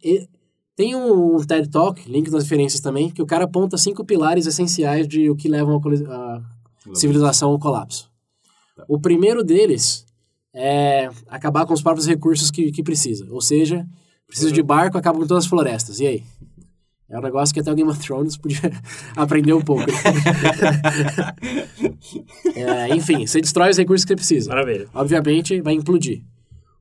tem 0.76 0.94
um, 0.94 1.38
TED 1.38 1.70
Talk, 1.70 2.06
link 2.06 2.30
nas 2.30 2.42
referências 2.42 2.82
também, 2.82 3.10
que 3.10 3.22
o 3.22 3.26
cara 3.26 3.44
aponta 3.44 3.78
cinco 3.78 4.04
pilares 4.04 4.46
essenciais 4.46 5.08
de 5.08 5.30
o 5.30 5.34
que 5.34 5.48
levam 5.48 5.80
a, 6.08 6.42
civilização 6.94 7.50
ao 7.50 7.58
colapso. 7.58 8.10
O 8.86 9.00
primeiro 9.00 9.42
deles 9.42 10.04
é 10.54 11.08
acabar 11.28 11.64
com 11.64 11.72
os 11.72 11.80
próprios 11.80 12.06
recursos 12.06 12.50
que, 12.50 12.70
que 12.70 12.82
precisa. 12.82 13.26
Ou 13.30 13.40
seja, 13.40 13.86
precisa 14.26 14.52
de 14.52 14.62
barco, 14.62 14.98
acaba 14.98 15.18
com 15.18 15.26
todas 15.26 15.44
as 15.44 15.50
florestas. 15.50 15.98
E 15.98 16.06
aí? 16.06 16.22
É 17.08 17.18
um 17.18 17.22
negócio 17.22 17.54
que 17.54 17.60
até 17.60 17.72
o 17.72 17.74
Game 17.74 17.88
of 17.88 18.00
Thrones 18.00 18.36
podia 18.36 18.70
aprender 19.16 19.54
um 19.54 19.62
pouco. 19.62 19.84
É, 22.54 22.94
enfim, 22.94 23.26
você 23.26 23.40
destrói 23.40 23.70
os 23.70 23.76
recursos 23.76 24.04
que 24.04 24.08
você 24.08 24.16
precisa. 24.16 24.48
Maravilha. 24.48 24.88
Obviamente, 24.94 25.60
vai 25.60 25.74
implodir. 25.74 26.22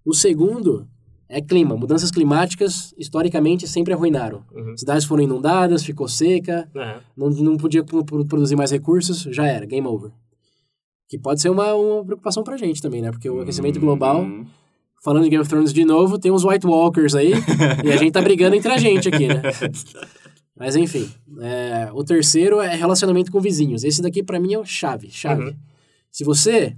O 0.05 0.13
segundo 0.13 0.88
é 1.28 1.42
clima. 1.42 1.76
Mudanças 1.76 2.12
climáticas, 2.12 2.94
historicamente, 2.98 3.68
sempre 3.68 3.94
arruinaram. 3.94 4.44
Uhum. 4.54 4.78
Cidades 4.78 5.06
foram 5.06 5.24
inundadas, 5.24 5.84
ficou 5.84 6.08
seca, 6.08 6.70
não, 7.16 7.30
não 7.30 7.58
podia 7.58 7.84
pro- 7.84 8.04
pro- 8.06 8.26
produzir 8.26 8.56
mais 8.56 8.72
recursos, 8.72 9.22
já 9.34 9.46
era, 9.48 9.66
game 9.66 9.88
over. 9.88 10.12
Que 11.08 11.18
pode 11.18 11.42
ser 11.42 11.50
uma, 11.50 11.74
uma 11.74 12.04
preocupação 12.04 12.44
pra 12.44 12.58
gente 12.58 12.82
também, 12.82 13.02
né? 13.02 13.12
Porque 13.12 13.30
o 13.30 13.42
aquecimento 13.42 13.80
global, 13.80 14.22
Hum, 14.24 14.46
falando 15.04 15.24
de 15.24 15.30
Game 15.30 15.42
of 15.42 15.50
Thrones 15.50 15.72
de 15.72 15.86
novo, 15.86 16.18
tem 16.18 16.32
uns 16.32 16.44
White 16.44 16.66
Walkers 16.66 17.14
aí, 17.16 17.32
e 17.84 17.92
a 17.92 17.98
gente 17.98 18.12
tá 18.12 18.22
brigando 18.22 18.56
entre 18.56 18.72
a 18.72 18.78
gente 18.78 19.08
aqui, 19.08 19.28
né? 19.28 19.42
Mas 20.58 20.76
enfim, 20.76 21.08
é, 21.42 21.90
o 21.94 22.04
terceiro 22.04 22.60
é 22.62 22.74
relacionamento 22.76 23.32
com 23.32 23.40
vizinhos. 23.42 23.84
Esse 23.84 24.02
daqui 24.02 24.24
para 24.24 24.40
mim 24.40 24.54
é 24.54 24.60
o 24.60 24.64
chave, 24.66 25.10
chave. 25.12 25.44
Uhum. 25.44 25.56
Se 26.12 26.24
você 26.24 26.76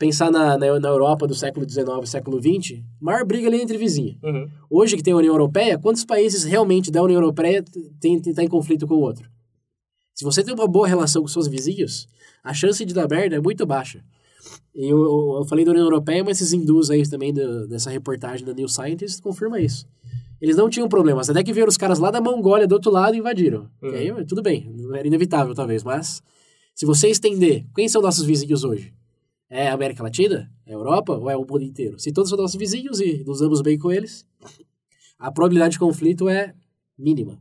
pensar 0.00 0.30
na, 0.30 0.56
na, 0.56 0.80
na 0.80 0.88
Europa 0.88 1.26
do 1.26 1.34
século 1.34 1.68
XIX 1.68 1.88
e 2.02 2.06
século 2.06 2.40
XX, 2.40 2.80
maior 2.98 3.22
briga 3.22 3.46
ali 3.46 3.58
é 3.58 3.62
entre 3.62 3.76
vizinhos. 3.76 4.16
Uhum. 4.22 4.48
Hoje 4.70 4.96
que 4.96 5.02
tem 5.02 5.12
a 5.12 5.16
União 5.16 5.34
Europeia, 5.34 5.78
quantos 5.78 6.06
países 6.06 6.42
realmente 6.42 6.90
da 6.90 7.02
União 7.02 7.20
Europeia 7.20 7.62
tem, 8.00 8.18
tem, 8.18 8.32
tá 8.32 8.42
em 8.42 8.48
conflito 8.48 8.86
com 8.86 8.94
o 8.94 9.00
outro? 9.00 9.28
Se 10.14 10.24
você 10.24 10.42
tem 10.42 10.54
uma 10.54 10.66
boa 10.66 10.88
relação 10.88 11.20
com 11.20 11.28
seus 11.28 11.46
vizinhos, 11.46 12.08
a 12.42 12.54
chance 12.54 12.82
de 12.82 12.94
dar 12.94 13.06
merda 13.06 13.36
é 13.36 13.40
muito 13.40 13.66
baixa. 13.66 14.02
E 14.74 14.88
eu, 14.88 15.02
eu, 15.02 15.36
eu 15.40 15.44
falei 15.44 15.66
da 15.66 15.70
União 15.70 15.84
Europeia, 15.84 16.24
mas 16.24 16.40
esses 16.40 16.54
hindus 16.54 16.90
aí 16.90 17.06
também 17.06 17.30
do, 17.30 17.68
dessa 17.68 17.90
reportagem 17.90 18.46
da 18.46 18.54
New 18.54 18.68
Scientist 18.68 19.20
confirma 19.20 19.60
isso. 19.60 19.86
Eles 20.40 20.56
não 20.56 20.70
tinham 20.70 20.88
problemas, 20.88 21.28
até 21.28 21.44
que 21.44 21.52
vieram 21.52 21.68
os 21.68 21.76
caras 21.76 21.98
lá 21.98 22.10
da 22.10 22.22
Mongólia 22.22 22.66
do 22.66 22.72
outro 22.72 22.90
lado 22.90 23.14
e 23.14 23.18
invadiram. 23.18 23.68
Uhum. 23.82 23.90
E 23.90 23.96
aí, 23.96 24.24
tudo 24.24 24.42
bem, 24.42 24.74
era 24.94 25.06
inevitável 25.06 25.54
talvez, 25.54 25.84
mas 25.84 26.22
se 26.74 26.86
você 26.86 27.08
estender, 27.08 27.66
quem 27.74 27.86
são 27.86 28.00
nossos 28.00 28.24
vizinhos 28.24 28.64
hoje? 28.64 28.94
É 29.50 29.68
a 29.68 29.74
América 29.74 30.02
Latina? 30.02 30.48
É 30.64 30.70
a 30.70 30.74
Europa? 30.76 31.12
Ou 31.16 31.28
é 31.28 31.36
o 31.36 31.40
mundo 31.40 31.62
inteiro? 31.62 31.98
Se 31.98 32.12
todos 32.12 32.30
são 32.30 32.38
nossos 32.38 32.56
vizinhos 32.56 33.00
e 33.00 33.24
nos 33.26 33.40
damos 33.40 33.60
bem 33.60 33.76
com 33.76 33.90
eles, 33.90 34.24
a 35.18 35.30
probabilidade 35.32 35.72
de 35.72 35.78
conflito 35.80 36.28
é 36.28 36.54
mínima. 36.96 37.38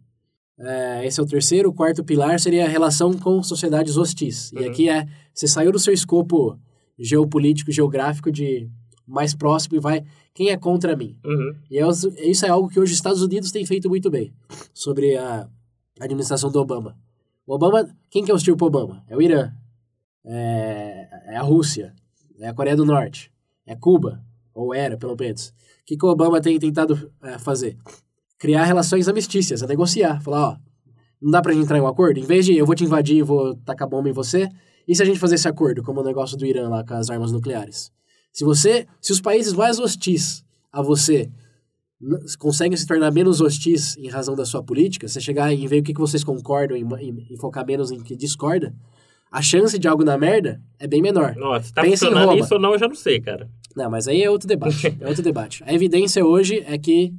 É, 0.58 1.06
esse 1.06 1.20
é 1.20 1.24
o 1.24 1.28
terceiro. 1.28 1.70
O 1.70 1.74
quarto 1.74 2.04
pilar 2.04 2.40
seria 2.40 2.66
a 2.66 2.68
relação 2.68 3.14
com 3.14 3.42
sociedades 3.44 3.96
hostis. 3.96 4.52
E 4.54 4.58
Uhum. 4.60 4.70
aqui 4.70 4.90
é, 4.90 5.08
você 5.34 5.48
saiu 5.48 5.72
do 5.72 5.78
seu 5.80 5.94
escopo 5.94 6.60
geopolítico, 6.98 7.72
geográfico 7.72 8.32
de 8.32 8.68
mais 9.08 9.34
próximo 9.36 9.78
e 9.78 9.80
vai, 9.80 10.04
quem 10.34 10.50
é 10.50 10.58
contra 10.58 10.96
mim? 10.98 11.16
Uhum. 11.24 11.56
E 11.70 11.78
é 11.80 11.84
isso 12.30 12.46
é 12.46 12.50
algo 12.50 12.68
que 12.70 12.80
hoje 12.80 12.92
os 12.92 12.98
Estados 12.98 13.22
Unidos 13.22 13.52
têm 13.52 13.66
feito 13.66 13.88
muito 13.88 14.10
bem 14.10 14.34
sobre 14.74 15.16
a 15.16 15.48
administração 16.00 16.52
do 16.52 16.60
Obama. 16.60 16.98
O 17.48 17.54
Obama, 17.54 17.90
quem 18.10 18.24
que 18.26 18.30
é 18.32 18.34
hostil 18.34 18.58
pro 18.58 18.68
Obama? 18.68 19.04
É 19.08 19.16
o 19.16 19.22
Irã, 19.22 19.52
é, 20.26 20.99
é 21.30 21.38
a 21.38 21.42
Rússia, 21.42 21.94
é 22.40 22.48
a 22.48 22.54
Coreia 22.54 22.76
do 22.76 22.86
Norte, 22.86 23.32
é 23.66 23.76
Cuba, 23.76 24.24
ou 24.54 24.74
era, 24.74 24.98
pelo 24.98 25.16
menos. 25.20 25.50
O 25.50 25.54
que, 25.86 25.98
que 25.98 26.06
o 26.06 26.10
Obama 26.10 26.42
tem 26.42 26.58
tentado 26.60 27.12
é, 27.24 27.38
fazer? 27.38 27.78
Criar 28.38 28.64
relações 28.66 29.08
amistícias, 29.08 29.64
a 29.64 29.68
negociar. 29.68 30.22
Falar, 30.22 30.50
ó, 30.50 30.58
não 31.22 31.32
dá 31.32 31.42
pra 31.42 31.54
gente 31.54 31.64
entrar 31.64 31.78
em 31.78 31.82
um 31.82 31.88
acordo? 31.88 32.20
Em 32.20 32.24
vez 32.24 32.46
de 32.46 32.56
eu 32.56 32.66
vou 32.66 32.76
te 32.76 32.84
invadir 32.84 33.18
e 33.18 33.22
vou 33.24 33.56
tacar 33.58 33.88
bomba 33.88 34.10
em 34.10 34.14
você, 34.14 34.50
e 34.88 34.96
se 34.96 35.02
a 35.04 35.06
gente 35.06 35.20
fazer 35.20 35.36
esse 35.36 35.48
acordo, 35.48 35.84
como 35.84 36.02
o 36.02 36.04
negócio 36.04 36.38
do 36.38 36.46
Irã 36.46 36.68
lá 36.70 36.84
com 36.84 36.94
as 36.94 37.10
armas 37.10 37.32
nucleares? 37.32 37.92
Se 38.32 38.44
você, 38.44 38.88
se 39.02 39.12
os 39.12 39.20
países 39.22 39.54
mais 39.54 39.80
hostis 39.80 40.44
a 40.72 40.82
você 40.82 41.30
conseguem 42.38 42.78
se 42.78 42.88
tornar 42.88 43.12
menos 43.12 43.42
hostis 43.42 43.98
em 43.98 44.08
razão 44.08 44.36
da 44.36 44.46
sua 44.46 44.64
política, 44.64 45.08
você 45.08 45.20
chegar 45.20 45.54
e 45.54 45.68
ver 45.68 45.82
o 45.82 45.84
que, 45.84 45.94
que 45.94 46.00
vocês 46.00 46.24
concordam 46.24 46.78
e, 46.78 46.82
e- 46.82 47.34
e 47.34 47.38
focar 47.38 47.66
menos 47.66 47.92
em 47.92 48.00
que 48.02 48.16
discorda, 48.16 48.74
a 49.32 49.42
chance 49.42 49.78
de 49.78 49.88
algo 49.88 50.04
na 50.04 50.18
merda 50.18 50.62
é 50.80 50.88
bem 50.88 51.02
menor. 51.02 51.36
Nossa, 51.36 51.68
se 51.68 51.74
tá 51.74 51.82
Pensa 51.82 52.08
funcionando 52.08 52.38
isso 52.38 52.54
ou 52.54 52.60
não, 52.60 52.74
eu 52.74 52.80
já 52.80 52.88
não 52.88 52.96
sei, 52.96 53.20
cara. 53.20 53.50
Não, 53.76 53.90
mas 53.90 54.08
aí 54.08 54.24
é 54.24 54.30
outro 54.30 54.48
debate. 54.48 54.96
É 55.00 55.08
outro 55.08 55.24
debate. 55.24 55.64
A 55.66 55.74
evidência 55.74 56.26
hoje 56.26 56.64
é 56.66 56.78
que 56.78 57.14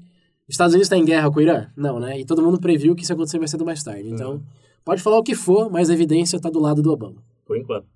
os 0.48 0.54
Estados 0.54 0.74
Unidos 0.74 0.86
está 0.86 0.96
em 0.96 1.04
guerra 1.04 1.30
com 1.30 1.38
o 1.38 1.42
Irã? 1.42 1.68
Não, 1.76 2.00
né? 2.00 2.18
E 2.18 2.24
todo 2.24 2.42
mundo 2.42 2.60
previu 2.60 2.94
que 2.94 3.02
isso 3.02 3.12
acontecer 3.12 3.38
mais 3.38 3.50
cedo 3.50 3.60
ou 3.60 3.66
mais 3.66 3.82
tarde. 3.82 4.08
Então, 4.08 4.42
pode 4.84 5.02
falar 5.02 5.18
o 5.18 5.22
que 5.22 5.34
for, 5.34 5.70
mas 5.70 5.88
a 5.88 5.94
evidência 5.94 6.36
está 6.36 6.50
do 6.50 6.58
lado 6.58 6.82
do 6.82 6.92
Obama. 6.92 7.22
Por 7.46 7.56
enquanto. 7.56 7.86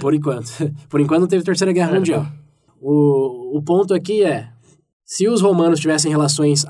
Por 0.00 0.12
enquanto. 0.12 0.50
Por 0.90 1.00
enquanto 1.00 1.20
não 1.22 1.28
teve 1.28 1.42
Terceira 1.42 1.72
Guerra 1.72 1.94
Mundial. 1.94 2.26
O, 2.80 3.56
o 3.56 3.62
ponto 3.62 3.94
aqui 3.94 4.22
é, 4.22 4.50
se 5.04 5.26
os 5.28 5.40
romanos 5.40 5.80
tivessem 5.80 6.10
relações 6.10 6.66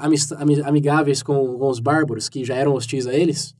amigáveis 0.64 1.22
com, 1.22 1.58
com 1.58 1.68
os 1.68 1.80
bárbaros, 1.80 2.28
que 2.28 2.44
já 2.44 2.54
eram 2.54 2.74
hostis 2.74 3.06
a 3.06 3.14
eles, 3.14 3.54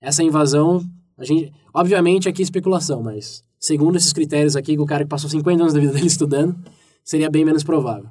essa 0.00 0.22
invasão, 0.22 0.82
a 1.18 1.24
gente, 1.24 1.52
obviamente 1.74 2.28
aqui 2.28 2.42
é 2.42 2.44
especulação, 2.44 3.02
mas 3.02 3.42
segundo 3.58 3.96
esses 3.96 4.12
critérios 4.12 4.56
aqui, 4.56 4.78
o 4.78 4.86
cara 4.86 5.04
que 5.04 5.10
passou 5.10 5.28
50 5.30 5.62
anos 5.62 5.74
da 5.74 5.80
vida 5.80 5.92
dele 5.92 6.06
estudando, 6.08 6.56
seria 7.04 7.30
bem 7.30 7.44
menos 7.44 7.62
provável. 7.64 8.08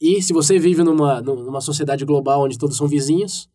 E 0.00 0.20
se 0.20 0.32
você 0.32 0.58
vive 0.58 0.82
numa, 0.82 1.20
numa 1.20 1.60
sociedade 1.60 2.04
global 2.04 2.42
onde 2.42 2.58
todos 2.58 2.76
são 2.76 2.88
vizinhos, 2.88 3.48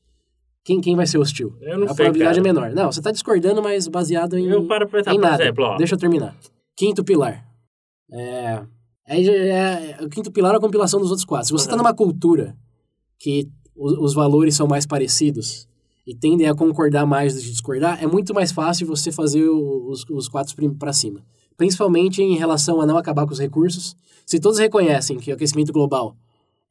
quem, 0.64 0.80
quem 0.82 0.96
vai 0.96 1.06
ser 1.06 1.18
hostil? 1.18 1.56
Eu 1.62 1.78
não 1.78 1.86
a 1.86 1.88
sei, 1.90 1.96
probabilidade 1.98 2.40
cara. 2.40 2.50
é 2.50 2.54
menor. 2.54 2.72
Não, 2.74 2.92
você 2.92 3.00
está 3.00 3.12
discordando, 3.12 3.62
mas 3.62 3.88
baseado 3.88 4.38
em, 4.38 4.48
Eu 4.48 4.66
paro 4.66 4.88
pra 4.88 5.00
pensar, 5.00 5.14
em 5.14 5.18
nada. 5.20 5.44
exemplo, 5.44 5.64
ó. 5.66 5.78
Deixa 5.78 5.96
eu 5.96 6.00
terminar. 6.00 6.36
Quinto 6.76 7.04
pilar. 7.04 7.46
É, 8.12 8.62
é, 9.08 9.22
é- 9.22 9.98
o 10.02 10.10
quinto 10.10 10.32
pilar 10.32 10.54
é 10.54 10.58
a 10.58 10.60
compilação 10.62 11.00
dos 11.00 11.10
outros 11.10 11.26
quatro. 11.26 11.48
Se 11.48 11.54
você 11.54 11.66
está 11.66 11.74
Uhum. 11.76 11.84
numa 11.84 11.94
cultura 11.94 12.56
que 13.20 13.48
os, 13.76 13.94
os 14.00 14.14
valores 14.14 14.56
são 14.56 14.68
mais 14.68 14.86
parecidos 14.86 15.68
e 16.08 16.16
tendem 16.16 16.48
a 16.48 16.56
concordar 16.56 17.06
mais 17.06 17.36
do 17.36 17.42
que 17.42 17.50
discordar, 17.50 18.02
é 18.02 18.08
muito 18.08 18.34
mais 18.34 18.54
fácil 18.54 18.88
você 18.88 19.12
fazer 19.12 19.44
os, 19.44 20.06
os 20.10 20.30
quatro 20.30 20.56
para 20.76 20.94
cima. 20.94 21.22
Principalmente 21.58 22.22
em 22.22 22.38
relação 22.38 22.80
a 22.80 22.86
não 22.86 22.98
acabar 22.98 23.26
com 23.26 23.34
os 23.34 23.40
recursos. 23.40 23.94
Se 24.26 24.40
todos 24.40 24.58
reconhecem 24.58 25.18
que 25.18 25.32
o 25.32 25.36
aquecimento 25.36 25.74
global 25.74 26.16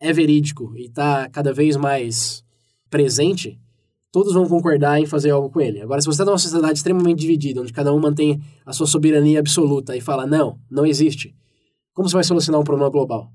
é 0.01 0.11
verídico 0.11 0.73
e 0.75 0.87
está 0.87 1.29
cada 1.29 1.53
vez 1.53 1.77
mais 1.77 2.43
presente, 2.89 3.61
todos 4.11 4.33
vão 4.33 4.49
concordar 4.49 4.99
em 5.01 5.05
fazer 5.05 5.31
algo 5.31 5.51
com 5.51 5.61
ele. 5.61 5.83
Agora, 5.83 6.01
se 6.01 6.07
você 6.07 6.15
está 6.15 6.25
numa 6.25 6.39
sociedade 6.39 6.79
extremamente 6.79 7.19
dividida, 7.19 7.61
onde 7.61 7.75
cada 7.75 7.93
um 7.93 8.01
mantém 8.01 8.41
a 8.65 8.73
sua 8.73 8.87
soberania 8.87 9.39
absoluta 9.39 9.95
e 9.95 10.01
fala, 10.01 10.27
não, 10.27 10.59
não 10.71 10.87
existe, 10.87 11.37
como 11.93 12.09
você 12.09 12.15
vai 12.15 12.25
solucionar 12.25 12.59
um 12.59 12.65
problema 12.65 12.91
global? 12.91 13.31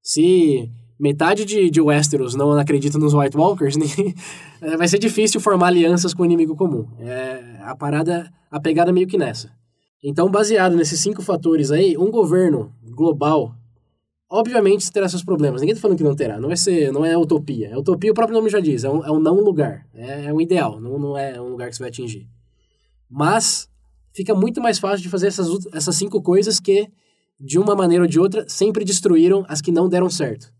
Se 0.00 0.70
metade 0.98 1.44
de, 1.44 1.70
de 1.70 1.80
Westeros 1.80 2.34
não 2.34 2.52
acredita 2.52 2.98
nos 2.98 3.14
White 3.14 3.36
Walkers, 3.36 3.76
ninguém- 3.78 4.14
é, 4.60 4.76
vai 4.76 4.86
ser 4.88 4.98
difícil 4.98 5.40
formar 5.40 5.68
alianças 5.68 6.14
com 6.14 6.22
o 6.22 6.26
inimigo 6.26 6.54
comum. 6.56 6.86
É, 7.00 7.58
a 7.62 7.74
parada, 7.76 8.32
a 8.50 8.60
pegada 8.60 8.90
é 8.90 8.94
meio 8.94 9.06
que 9.06 9.18
nessa. 9.18 9.50
Então, 10.04 10.30
baseado 10.30 10.74
nesses 10.76 10.98
cinco 11.00 11.22
fatores 11.22 11.70
aí, 11.70 11.96
um 11.96 12.10
governo 12.10 12.72
global, 12.82 13.54
obviamente 14.28 14.90
terá 14.90 15.08
seus 15.08 15.22
problemas. 15.24 15.60
Ninguém 15.60 15.72
está 15.74 15.82
falando 15.82 15.98
que 15.98 16.02
não 16.04 16.14
terá. 16.16 16.40
Não 16.40 16.48
vai 16.48 16.56
ser, 16.56 16.92
não 16.92 17.04
é 17.04 17.16
utopia. 17.16 17.68
É 17.68 17.78
utopia, 17.78 18.10
o 18.10 18.14
próprio 18.14 18.36
nome 18.36 18.50
já 18.50 18.58
diz. 18.60 18.82
É 18.82 18.90
um, 18.90 19.04
é 19.04 19.10
um 19.12 19.20
não 19.20 19.36
lugar. 19.40 19.86
É, 19.94 20.26
é 20.26 20.32
um 20.32 20.40
ideal. 20.40 20.80
Não, 20.80 20.98
não 20.98 21.16
é 21.16 21.40
um 21.40 21.50
lugar 21.50 21.68
que 21.68 21.76
você 21.76 21.82
vai 21.82 21.90
atingir. 21.90 22.26
Mas 23.08 23.68
fica 24.12 24.34
muito 24.34 24.60
mais 24.60 24.78
fácil 24.78 25.02
de 25.02 25.08
fazer 25.08 25.28
essas, 25.28 25.48
essas 25.72 25.94
cinco 25.96 26.20
coisas 26.22 26.58
que, 26.58 26.88
de 27.38 27.58
uma 27.58 27.74
maneira 27.74 28.04
ou 28.04 28.08
de 28.08 28.18
outra, 28.18 28.44
sempre 28.48 28.84
destruíram 28.84 29.44
as 29.48 29.60
que 29.60 29.70
não 29.70 29.88
deram 29.88 30.10
certo. 30.10 30.51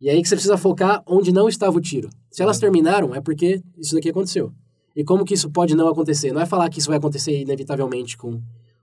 E 0.00 0.08
aí 0.08 0.22
que 0.22 0.28
você 0.28 0.34
precisa 0.34 0.56
focar 0.56 1.02
onde 1.06 1.30
não 1.30 1.48
estava 1.48 1.76
o 1.76 1.80
tiro. 1.80 2.08
Se 2.30 2.42
elas 2.42 2.58
terminaram, 2.58 3.14
é 3.14 3.20
porque 3.20 3.62
isso 3.76 3.94
daqui 3.94 4.08
aconteceu. 4.08 4.52
E 4.96 5.04
como 5.04 5.24
que 5.24 5.34
isso 5.34 5.50
pode 5.50 5.74
não 5.74 5.88
acontecer? 5.88 6.32
Não 6.32 6.40
é 6.40 6.46
falar 6.46 6.68
que 6.70 6.78
isso 6.78 6.88
vai 6.88 6.96
acontecer 6.96 7.38
inevitavelmente 7.38 8.16
com 8.16 8.40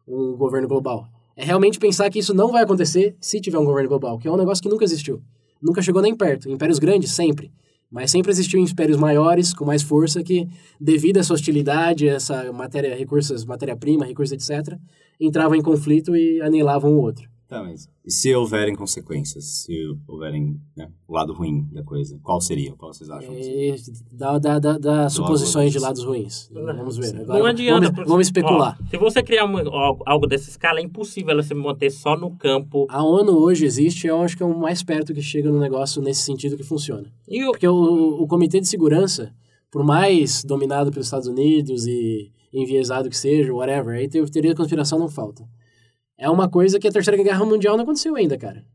um 0.07 0.35
governo 0.37 0.67
global. 0.67 1.07
É 1.35 1.43
realmente 1.43 1.79
pensar 1.79 2.09
que 2.09 2.19
isso 2.19 2.33
não 2.33 2.51
vai 2.51 2.63
acontecer 2.63 3.15
se 3.19 3.41
tiver 3.41 3.57
um 3.57 3.65
governo 3.65 3.89
global, 3.89 4.17
que 4.17 4.27
é 4.27 4.31
um 4.31 4.37
negócio 4.37 4.61
que 4.61 4.69
nunca 4.69 4.83
existiu. 4.83 5.21
Nunca 5.61 5.81
chegou 5.81 6.01
nem 6.01 6.15
perto. 6.15 6.49
Impérios 6.49 6.79
grandes, 6.79 7.11
sempre. 7.11 7.51
Mas 7.89 8.11
sempre 8.11 8.31
existiu 8.31 8.59
impérios 8.59 8.97
maiores, 8.97 9.53
com 9.53 9.65
mais 9.65 9.81
força, 9.81 10.21
que, 10.23 10.47
devido 10.79 11.17
a 11.17 11.19
essa 11.21 11.33
hostilidade, 11.33 12.07
essa 12.07 12.51
matéria, 12.51 12.95
recursos, 12.95 13.45
matéria-prima, 13.45 14.05
recursos, 14.05 14.33
etc., 14.33 14.77
entravam 15.19 15.55
em 15.55 15.61
conflito 15.61 16.15
e 16.15 16.41
anilavam 16.41 16.91
o 16.91 17.01
outro. 17.01 17.29
Tá, 17.47 17.63
mas 17.63 17.87
e 18.05 18.11
se 18.11 18.35
houverem 18.35 18.75
consequências? 18.75 19.45
Se 19.63 19.73
houverem 20.05 20.59
né, 20.75 20.89
o 21.07 21.13
lado 21.13 21.31
ruim 21.31 21.65
da 21.71 21.81
coisa, 21.81 22.19
qual 22.21 22.41
seria? 22.41 22.73
Qual 22.75 22.93
vocês 22.93 23.09
acham? 23.09 23.33
E 23.33 23.73
dá, 24.11 24.37
dá, 24.37 24.59
dá, 24.59 24.77
dá 24.77 25.09
suposições 25.09 25.71
de 25.71 25.79
lados 25.79 26.03
ruins. 26.03 26.49
Vamos 26.53 26.97
ver. 26.97 27.13
Não 27.13 27.21
Agora, 27.21 27.49
adianta. 27.51 27.89
vamos, 27.91 28.09
vamos 28.09 28.27
especular. 28.27 28.77
Ó, 28.81 28.89
se 28.89 28.97
você 28.97 29.23
criar 29.23 29.45
uma- 29.45 29.61
algo- 29.61 30.03
algo 30.05 30.27
dessa 30.27 30.49
escala, 30.49 30.79
é 30.79 30.83
impossível 30.83 31.31
ela 31.31 31.41
se 31.43 31.53
manter 31.53 31.89
só 31.89 32.17
no 32.17 32.35
campo. 32.35 32.85
A 32.89 33.01
ONU 33.01 33.31
hoje 33.37 33.65
existe, 33.65 34.07
eu 34.07 34.21
acho 34.21 34.35
que 34.35 34.43
é 34.43 34.45
o 34.45 34.59
mais 34.59 34.83
perto 34.83 35.13
que 35.13 35.21
chega 35.21 35.49
no 35.49 35.59
negócio 35.59 36.01
nesse 36.01 36.23
sentido 36.23 36.57
que 36.57 36.63
funciona. 36.63 37.09
E 37.27 37.45
o, 37.45 37.51
Porque 37.51 37.67
o, 37.67 38.23
o 38.23 38.27
Comitê 38.27 38.59
de 38.59 38.67
Segurança, 38.67 39.33
por 39.71 39.85
mais 39.85 40.43
dominado 40.43 40.91
pelos 40.91 41.07
Estados 41.07 41.27
Unidos 41.27 41.87
e 41.87 42.29
enviesado 42.51 43.09
que 43.09 43.15
seja, 43.17 43.53
whatever, 43.53 43.95
aí 43.97 44.09
te- 44.09 44.21
teoria 44.31 44.51
da 44.51 44.57
conspiração 44.57 44.99
não 44.99 45.07
falta. 45.07 45.47
É 46.17 46.29
uma 46.29 46.49
coisa 46.49 46.79
que 46.79 46.87
a 46.87 46.91
Terceira 46.91 47.21
Guerra 47.21 47.45
Mundial 47.45 47.75
não 47.77 47.83
aconteceu 47.83 48.15
ainda, 48.15 48.37
cara. 48.37 48.65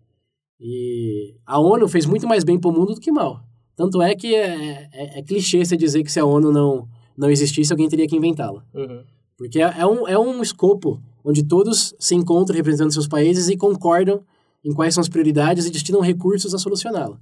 E 0.60 1.34
a 1.44 1.58
ONU 1.58 1.88
fez 1.88 2.06
muito 2.06 2.26
mais 2.26 2.44
bem 2.44 2.58
pro 2.58 2.70
mundo 2.72 2.94
do 2.94 3.00
que 3.00 3.10
mal. 3.10 3.40
Tanto 3.74 4.00
é 4.00 4.14
que 4.14 4.34
é, 4.34 4.88
é- 4.92 5.18
é 5.18 5.22
clichê 5.22 5.64
você 5.64 5.76
dizer 5.76 6.04
que 6.04 6.12
se 6.12 6.20
a 6.20 6.24
ONU 6.24 6.52
não, 6.52 6.86
não 7.16 7.28
existisse, 7.30 7.72
alguém 7.72 7.88
teria 7.88 8.06
que 8.06 8.16
inventá-la. 8.16 8.64
Uhum. 8.72 9.02
Porque 9.36 9.60
é, 9.60 9.74
é 9.78 9.86
um, 9.86 10.06
é 10.06 10.18
um 10.18 10.40
escopo 10.40 11.02
onde 11.24 11.42
todos 11.42 11.94
se 11.98 12.14
encontram 12.14 12.56
representando 12.56 12.92
seus 12.92 13.08
países 13.08 13.48
e 13.48 13.56
concordam 13.56 14.22
em 14.64 14.72
quais 14.72 14.94
são 14.94 15.00
as 15.00 15.08
prioridades 15.08 15.66
e 15.66 15.70
destinam 15.70 16.00
recursos 16.00 16.54
a 16.54 16.58
solucioná-la. 16.58 17.18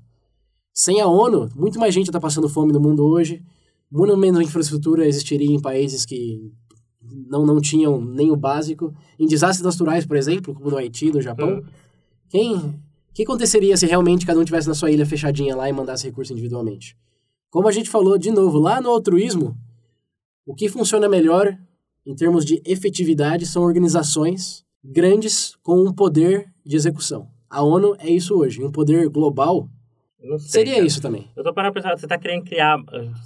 Sem 0.74 1.00
a 1.00 1.06
ONU, 1.06 1.48
muito 1.56 1.78
mais 1.78 1.94
gente 1.94 2.06
está 2.08 2.20
passando 2.20 2.48
fome 2.48 2.72
no 2.72 2.80
mundo 2.80 3.04
hoje, 3.04 3.42
muito 3.90 4.16
menos 4.16 4.42
infraestrutura 4.42 5.06
existiria 5.06 5.50
em 5.50 5.60
países 5.60 6.04
que 6.04 6.52
não, 7.28 7.44
não 7.46 7.60
tinham 7.60 8.00
nem 8.00 8.30
o 8.30 8.36
básico. 8.36 8.94
Em 9.18 9.26
desastres 9.26 9.64
naturais, 9.64 10.06
por 10.06 10.16
exemplo, 10.16 10.54
como 10.54 10.70
no 10.70 10.76
Haiti, 10.76 11.10
no 11.10 11.20
Japão, 11.20 11.54
Uhum. 11.56 11.62
quem... 12.28 12.56
O 12.56 13.12
que 13.12 13.24
aconteceria 13.24 13.76
se 13.76 13.86
realmente 13.86 14.24
cada 14.24 14.38
um 14.38 14.44
tivesse 14.44 14.68
na 14.68 14.74
sua 14.74 14.90
ilha 14.90 15.04
fechadinha 15.04 15.56
lá 15.56 15.68
e 15.68 15.72
mandasse 15.72 16.06
recurso 16.06 16.32
individualmente? 16.32 16.96
Como 17.50 17.66
a 17.66 17.72
gente 17.72 17.90
falou 17.90 18.16
de 18.16 18.30
novo 18.30 18.58
lá 18.58 18.80
no 18.80 18.88
altruísmo, 18.88 19.56
o 20.46 20.54
que 20.54 20.68
funciona 20.68 21.08
melhor 21.08 21.58
em 22.06 22.14
termos 22.14 22.44
de 22.44 22.62
efetividade 22.64 23.44
são 23.46 23.62
organizações 23.64 24.64
grandes 24.82 25.56
com 25.62 25.82
um 25.82 25.92
poder 25.92 26.48
de 26.64 26.76
execução. 26.76 27.28
A 27.50 27.62
ONU 27.62 27.96
é 27.98 28.08
isso 28.08 28.34
hoje, 28.36 28.62
um 28.64 28.70
poder 28.70 29.08
global 29.08 29.68
sei, 30.38 30.50
seria 30.50 30.74
cara. 30.74 30.86
isso 30.86 31.00
também. 31.00 31.28
Eu 31.36 31.42
tô 31.42 31.52
parando 31.54 31.72
pra 31.72 31.82
pensar, 31.82 31.98
você 31.98 32.06
tá 32.06 32.18
querendo 32.18 32.44
criar, 32.44 32.76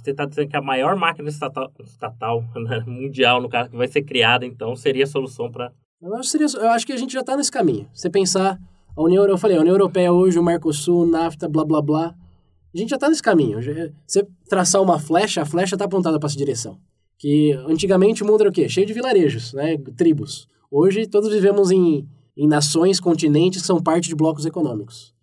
você 0.01 0.13
tá 0.13 0.25
dizendo 0.25 0.47
que 0.49 0.55
a 0.55 0.61
maior 0.61 0.95
máquina 0.95 1.27
estatal, 1.29 1.71
estatal 1.83 2.43
né, 2.55 2.83
mundial, 2.87 3.41
no 3.41 3.49
caso, 3.49 3.69
que 3.69 3.75
vai 3.77 3.87
ser 3.87 4.01
criada, 4.03 4.45
então, 4.45 4.75
seria 4.75 5.03
a 5.03 5.07
solução 5.07 5.51
pra... 5.51 5.71
Eu 6.01 6.15
acho, 6.15 6.29
seria- 6.29 6.47
eu 6.47 6.69
acho 6.69 6.85
que 6.85 6.93
a 6.93 6.97
gente 6.97 7.13
já 7.13 7.21
está 7.21 7.35
nesse 7.35 7.51
caminho. 7.51 7.87
Você 7.93 8.09
pensar, 8.09 8.59
a 8.95 9.01
União, 9.01 9.25
eu 9.25 9.37
falei, 9.37 9.57
a 9.57 9.61
União 9.61 9.73
Europeia 9.73 10.11
hoje, 10.11 10.37
o 10.37 10.43
Mercosul, 10.43 11.05
NAFTA, 11.07 11.49
blá 11.49 11.65
blá 11.65 11.81
blá. 11.81 12.15
A 12.73 12.77
gente 12.77 12.89
já 12.89 12.97
está 12.97 13.07
nesse 13.09 13.23
caminho. 13.23 13.57
Você 14.05 14.27
traçar 14.49 14.81
uma 14.81 14.99
flecha, 14.99 15.41
a 15.41 15.45
flecha 15.45 15.75
está 15.75 15.85
apontada 15.85 16.19
para 16.19 16.27
essa 16.27 16.37
direção. 16.37 16.77
Que 17.17 17.53
antigamente 17.67 18.21
o 18.21 18.27
mundo 18.27 18.41
era 18.41 18.49
o 18.49 18.53
quê? 18.53 18.67
Cheio 18.67 18.85
de 18.85 18.91
vilarejos, 18.93 19.53
né? 19.53 19.77
Tribos. 19.95 20.45
Hoje 20.69 21.07
todos 21.07 21.31
vivemos 21.31 21.71
em, 21.71 22.05
em 22.37 22.45
nações, 22.47 22.99
continentes 22.99 23.61
que 23.61 23.67
são 23.67 23.81
parte 23.81 24.09
de 24.09 24.15
blocos 24.15 24.45
econômicos. 24.45 25.14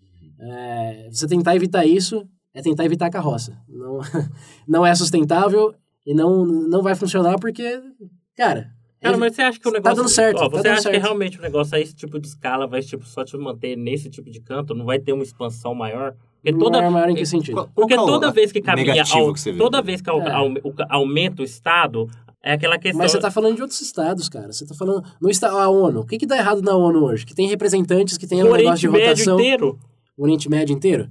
É, 0.45 1.09
você 1.11 1.27
tentar 1.29 1.55
evitar 1.55 1.87
isso 1.87 2.27
é 2.53 2.61
tentar 2.61 2.85
evitar 2.85 3.07
a 3.07 3.11
carroça. 3.11 3.57
Não, 3.69 4.01
não 4.67 4.87
é 4.87 4.95
sustentável 4.95 5.73
e 6.05 6.13
não, 6.15 6.45
não 6.45 6.83
vai 6.83 6.95
funcionar 6.95 7.39
porque, 7.39 7.81
cara. 8.37 8.71
Cara, 9.01 9.17
é- 9.17 9.19
mas 9.19 9.35
você 9.35 9.43
acha 9.43 9.59
que 9.59 9.69
o 9.69 9.73
Tá 9.73 9.79
negócio... 9.79 9.97
dando 9.97 10.09
certo, 10.09 10.39
Ó, 10.39 10.49
tá 10.49 10.57
você 10.57 10.63
dando 10.63 10.73
acha 10.75 10.83
que 10.83 10.91
certo. 10.95 11.03
realmente 11.03 11.39
o 11.39 11.43
negócio 11.43 11.77
a 11.77 11.81
esse 11.81 11.95
tipo 11.95 12.21
de 12.21 12.27
escala 12.29 12.67
vai, 12.67 12.83
tipo, 12.83 13.05
só 13.05 13.25
te 13.25 13.37
manter 13.37 13.77
nesse 13.77 14.09
tipo 14.11 14.31
de 14.31 14.41
canto? 14.41 14.75
Não 14.75 14.85
vai 14.85 14.99
ter 14.99 15.13
uma 15.13 15.23
expansão 15.25 15.75
maior? 15.75 16.15
Porque 16.43 16.57
toda... 16.59 16.79
Maior, 16.79 16.91
maior 16.93 17.09
em 17.11 17.15
que 17.15 17.27
sentido? 17.27 17.69
Porque 17.75 17.95
que 17.95 18.01
é 18.01 18.03
o 18.03 18.07
toda 18.07 18.31
vez 18.31 18.53
que 18.53 18.61
caminha... 18.61 19.03
Ao, 19.13 19.33
que 19.35 19.53
toda 19.55 19.81
vez 19.83 20.01
que 20.01 20.11
É. 20.11 20.13
aumenta 20.89 21.43
o 21.43 21.45
Estado, 21.45 22.09
é 22.45 22.53
aquela 22.53 22.79
questão... 22.79 22.99
Mas 23.01 23.13
você 23.13 23.19
tá 23.21 23.31
falando 23.31 23.57
de 23.57 23.63
outros 23.63 23.81
estados, 23.81 24.29
cara. 24.29 24.53
Você 24.53 24.67
tá 24.67 24.75
falando. 24.75 25.05
No 25.21 25.31
estado, 25.31 25.57
a 25.59 25.69
ONU. 25.69 26.01
O 26.01 26.07
que 26.07 26.19
que 26.19 26.27
dá 26.27 26.37
errado 26.37 26.63
na 26.63 26.77
ONU 26.77 27.05
hoje? 27.05 27.25
Que 27.27 27.35
tem 27.35 27.49
representantes 27.49 28.17
que 28.19 28.27
tem 28.27 28.43
o 28.43 28.49
um 28.49 28.53
negócio 28.53 28.79
de 28.79 28.89
Oriente 28.89 29.09
Médio 29.09 29.25
rotação. 29.25 29.41
inteiro... 29.41 29.79
O 30.17 30.23
Oriente 30.25 30.49
Médio 30.49 30.75
inteiro. 30.75 31.09